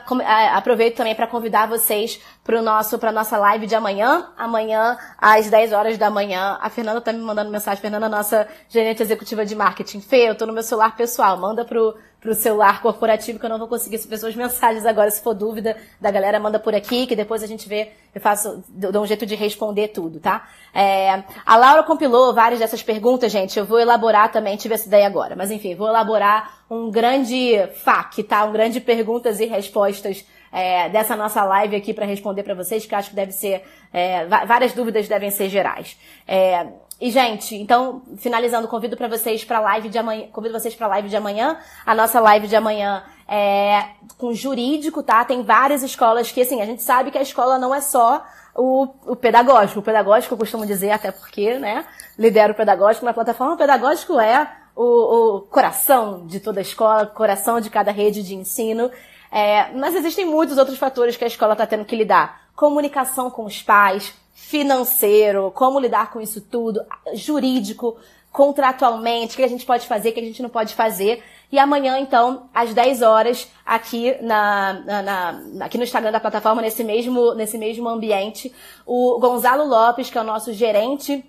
aproveito 0.54 0.96
também 0.96 1.14
para 1.14 1.26
convidar 1.26 1.68
vocês 1.68 2.20
para 2.42 2.62
nosso 2.62 2.98
para 2.98 3.12
nossa 3.12 3.36
live 3.36 3.66
de 3.66 3.74
amanhã. 3.74 4.28
Amanhã 4.36 4.96
às 5.18 5.50
10 5.50 5.72
horas 5.72 5.98
da 5.98 6.10
manhã. 6.10 6.58
A 6.60 6.70
Fernanda 6.70 7.00
tá 7.00 7.12
me 7.12 7.20
mandando 7.20 7.50
mensagem. 7.50 7.80
Fernanda, 7.80 8.08
nossa 8.08 8.48
gerente 8.68 9.02
executiva 9.02 9.44
de 9.44 9.54
marketing. 9.54 10.00
Fê, 10.00 10.30
eu 10.30 10.34
tô 10.34 10.46
no 10.46 10.52
meu 10.52 10.62
celular 10.62 10.96
pessoal. 10.96 11.36
Manda 11.36 11.64
pro 11.64 11.94
pro 12.26 12.34
celular 12.34 12.82
corporativo, 12.82 13.38
que 13.38 13.44
eu 13.44 13.48
não 13.48 13.58
vou 13.58 13.68
conseguir 13.68 13.98
subir 13.98 14.18
suas 14.18 14.34
mensagens 14.34 14.84
agora. 14.84 15.08
Se 15.12 15.22
for 15.22 15.32
dúvida 15.32 15.76
da 16.00 16.10
galera, 16.10 16.40
manda 16.40 16.58
por 16.58 16.74
aqui, 16.74 17.06
que 17.06 17.14
depois 17.14 17.40
a 17.40 17.46
gente 17.46 17.68
vê, 17.68 17.92
eu 18.12 18.20
faço, 18.20 18.64
dou 18.68 19.04
um 19.04 19.06
jeito 19.06 19.24
de 19.24 19.36
responder 19.36 19.88
tudo, 19.88 20.18
tá? 20.18 20.48
É, 20.74 21.22
a 21.44 21.56
Laura 21.56 21.84
compilou 21.84 22.34
várias 22.34 22.58
dessas 22.58 22.82
perguntas, 22.82 23.30
gente. 23.30 23.56
Eu 23.56 23.64
vou 23.64 23.78
elaborar 23.78 24.32
também, 24.32 24.56
tive 24.56 24.74
essa 24.74 24.88
ideia 24.88 25.06
agora. 25.06 25.36
Mas 25.36 25.52
enfim, 25.52 25.76
vou 25.76 25.86
elaborar 25.86 26.64
um 26.68 26.90
grande 26.90 27.52
FAQ, 27.84 28.24
tá? 28.24 28.44
Um 28.44 28.52
grande 28.52 28.80
perguntas 28.80 29.38
e 29.38 29.46
respostas 29.46 30.26
é, 30.50 30.88
dessa 30.88 31.14
nossa 31.14 31.44
live 31.44 31.76
aqui 31.76 31.94
para 31.94 32.06
responder 32.06 32.42
para 32.42 32.54
vocês, 32.54 32.84
que 32.84 32.94
acho 32.94 33.10
que 33.10 33.16
deve 33.16 33.30
ser, 33.30 33.62
é, 33.92 34.26
várias 34.26 34.72
dúvidas 34.72 35.06
devem 35.06 35.30
ser 35.30 35.48
gerais. 35.48 35.96
É, 36.26 36.66
e, 36.98 37.10
gente, 37.10 37.54
então, 37.54 38.02
finalizando, 38.16 38.66
convido 38.68 38.96
para 38.96 39.06
vocês 39.06 39.44
para 39.44 39.60
live 39.60 39.90
de 39.90 39.98
amanhã, 39.98 40.28
convido 40.32 40.58
vocês 40.58 40.74
para 40.74 40.86
live 40.86 41.08
de 41.10 41.16
amanhã. 41.16 41.58
A 41.84 41.94
nossa 41.94 42.18
live 42.20 42.48
de 42.48 42.56
amanhã 42.56 43.04
é 43.28 43.90
com 44.16 44.32
jurídico, 44.32 45.02
tá? 45.02 45.22
Tem 45.22 45.42
várias 45.42 45.82
escolas 45.82 46.32
que, 46.32 46.40
assim, 46.40 46.62
a 46.62 46.64
gente 46.64 46.82
sabe 46.82 47.10
que 47.10 47.18
a 47.18 47.22
escola 47.22 47.58
não 47.58 47.74
é 47.74 47.82
só 47.82 48.24
o, 48.54 48.88
o 49.04 49.14
pedagógico. 49.14 49.80
O 49.80 49.82
pedagógico, 49.82 50.32
eu 50.32 50.38
costumo 50.38 50.64
dizer, 50.64 50.90
até 50.90 51.12
porque, 51.12 51.58
né, 51.58 51.84
lidero 52.18 52.54
o 52.54 52.56
pedagógico 52.56 53.04
na 53.04 53.12
plataforma. 53.12 53.54
O 53.54 53.58
pedagógico 53.58 54.18
é 54.18 54.50
o, 54.74 55.36
o 55.36 55.40
coração 55.42 56.26
de 56.26 56.40
toda 56.40 56.60
a 56.60 56.62
escola, 56.62 57.04
coração 57.04 57.60
de 57.60 57.68
cada 57.68 57.92
rede 57.92 58.22
de 58.22 58.34
ensino. 58.34 58.90
É, 59.30 59.70
mas 59.74 59.94
existem 59.94 60.24
muitos 60.24 60.56
outros 60.56 60.78
fatores 60.78 61.14
que 61.14 61.24
a 61.24 61.26
escola 61.26 61.52
está 61.52 61.66
tendo 61.66 61.84
que 61.84 61.94
lidar. 61.94 62.46
Comunicação 62.54 63.30
com 63.30 63.44
os 63.44 63.60
pais, 63.60 64.14
financeiro, 64.36 65.50
como 65.54 65.80
lidar 65.80 66.12
com 66.12 66.20
isso 66.20 66.42
tudo, 66.42 66.84
jurídico, 67.14 67.96
contratualmente, 68.30 69.32
o 69.32 69.36
que 69.38 69.42
a 69.42 69.48
gente 69.48 69.64
pode 69.64 69.86
fazer, 69.86 70.10
o 70.10 70.12
que 70.12 70.20
a 70.20 70.22
gente 70.22 70.42
não 70.42 70.50
pode 70.50 70.74
fazer. 70.74 71.24
E 71.50 71.58
amanhã, 71.58 71.98
então, 71.98 72.50
às 72.52 72.74
10 72.74 73.00
horas, 73.00 73.50
aqui 73.64 74.14
na, 74.20 74.74
na, 74.84 75.02
na, 75.02 75.64
aqui 75.64 75.78
no 75.78 75.84
Instagram 75.84 76.12
da 76.12 76.20
plataforma, 76.20 76.60
nesse 76.60 76.84
mesmo, 76.84 77.32
nesse 77.34 77.56
mesmo 77.56 77.88
ambiente, 77.88 78.52
o 78.84 79.18
Gonzalo 79.18 79.66
Lopes, 79.66 80.10
que 80.10 80.18
é 80.18 80.20
o 80.20 80.24
nosso 80.24 80.52
gerente 80.52 81.24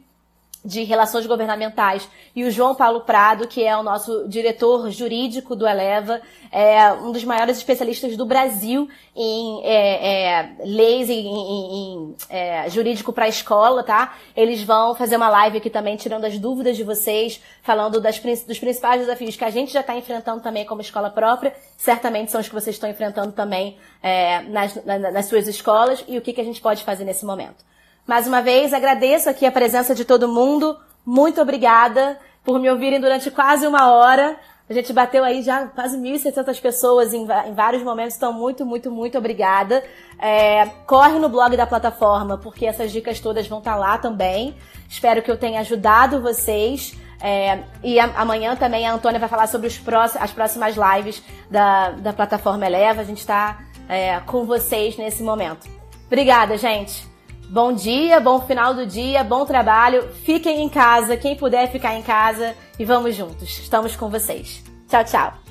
de 0.68 0.84
Relações 0.84 1.26
Governamentais, 1.26 2.10
e 2.36 2.44
o 2.44 2.52
João 2.52 2.76
Paulo 2.76 3.02
Prado, 3.02 3.48
que 3.48 3.64
é 3.64 3.76
o 3.78 3.82
nosso 3.82 4.28
diretor 4.28 4.92
jurídico 4.92 5.56
do 5.56 5.66
Eleva, 5.66 6.22
é 6.52 6.92
um 6.92 7.14
dos 7.14 7.24
maiores 7.24 7.56
especialistas 7.56 8.18
do 8.18 8.26
Brasil 8.26 8.90
em 9.16 9.62
é, 9.64 10.08
é, 10.12 10.56
leis 10.60 11.08
e 11.08 11.14
em, 11.14 11.26
em, 11.26 12.16
é, 12.30 12.70
jurídico 12.70 13.14
para 13.14 13.26
a 13.26 13.30
escola, 13.30 13.82
tá? 13.82 14.18
Eles 14.36 14.62
vão 14.62 14.94
fazer 14.94 15.16
uma 15.16 15.30
live 15.30 15.58
aqui 15.58 15.70
também, 15.70 15.96
tirando 15.96 16.26
as 16.26 16.38
dúvidas 16.38 16.76
de 16.76 16.84
vocês, 16.84 17.42
falando 17.64 18.02
das, 18.02 18.20
dos 18.20 18.60
principais 18.60 19.00
desafios 19.00 19.38
que 19.38 19.46
a 19.46 19.50
gente 19.50 19.72
já 19.72 19.80
está 19.80 19.96
enfrentando 19.96 20.42
também 20.42 20.66
como 20.66 20.82
escola 20.82 21.10
própria, 21.10 21.56
certamente 21.78 22.30
são 22.30 22.42
os 22.42 22.50
que 22.50 22.54
vocês 22.54 22.76
estão 22.76 22.90
enfrentando 22.90 23.32
também 23.32 23.78
é, 24.04 24.42
nas, 24.42 24.76
nas 24.86 25.26
suas 25.28 25.48
escolas, 25.48 26.04
e 26.10 26.18
o 26.18 26.22
que, 26.22 26.34
que 26.34 26.42
a 26.42 26.46
gente 26.46 26.60
pode 26.60 26.84
fazer 26.84 27.06
nesse 27.06 27.26
momento. 27.26 27.66
Mais 28.08 28.26
uma 28.26 28.42
vez, 28.42 28.74
agradeço 28.74 29.30
aqui 29.30 29.46
a 29.46 29.52
presença 29.52 29.94
de 29.94 30.06
todo 30.06 30.30
mundo. 30.30 30.78
Muito 31.06 31.42
obrigada 31.42 32.18
por 32.42 32.58
me 32.58 32.70
ouvirem 32.70 33.02
durante 33.02 33.30
quase 33.30 33.68
uma 33.68 33.92
hora. 33.92 34.38
A 34.70 34.74
gente 34.74 34.94
bateu 34.94 35.26
aí 35.26 35.42
já 35.42 35.68
quase 35.68 35.98
1.600 35.98 36.62
pessoas 36.62 37.14
em, 37.14 37.24
em, 37.24 37.54
vários 37.54 37.84
momentos, 37.84 38.16
então 38.16 38.32
muito, 38.32 38.66
muito, 38.66 38.90
muito 38.90 39.18
obrigada. 39.18 39.84
É, 40.18 40.66
corre 40.86 41.20
no 41.20 41.28
blog 41.28 41.58
da 41.58 41.68
plataforma, 41.68 42.38
porque 42.38 42.66
essas 42.66 42.94
dicas 42.94 43.20
todas 43.20 43.46
vão 43.46 43.60
estar 43.60 43.74
tá 43.74 43.78
lá 43.78 43.98
também. 43.98 44.56
Espero 44.88 45.22
que 45.22 45.30
eu 45.30 45.38
tenha 45.38 45.60
ajudado 45.60 46.22
vocês. 46.22 46.98
É, 47.20 47.60
e 47.84 48.00
a, 48.00 48.06
amanhã 48.22 48.56
também 48.56 48.88
a 48.88 48.94
Antônia 48.94 49.20
vai 49.20 49.28
falar 49.28 49.48
sobre 49.48 49.68
os 49.68 49.78
próximos, 49.78 50.24
as 50.24 50.32
próximas 50.32 50.76
lives 50.78 51.22
da, 51.52 51.92
da 51.92 52.14
plataforma 52.14 52.66
Eleva. 52.66 53.02
A 53.02 53.06
gente 53.06 53.20
está 53.20 53.60
é, 53.90 54.22
com 54.22 54.46
vocês 54.46 54.96
nesse 54.96 55.22
momento. 55.24 55.68
Obrigada, 56.08 56.58
gente! 56.58 57.17
Bom 57.50 57.72
dia, 57.72 58.20
bom 58.20 58.42
final 58.42 58.74
do 58.74 58.86
dia, 58.86 59.24
bom 59.24 59.46
trabalho. 59.46 60.10
Fiquem 60.24 60.64
em 60.64 60.70
casa, 60.70 61.16
quem 61.16 61.34
puder 61.36 61.72
ficar 61.72 61.96
em 61.96 62.02
casa 62.02 62.54
e 62.78 62.84
vamos 62.84 63.16
juntos. 63.16 63.60
Estamos 63.60 63.96
com 63.96 64.10
vocês. 64.10 64.62
Tchau, 64.90 65.04
tchau. 65.06 65.47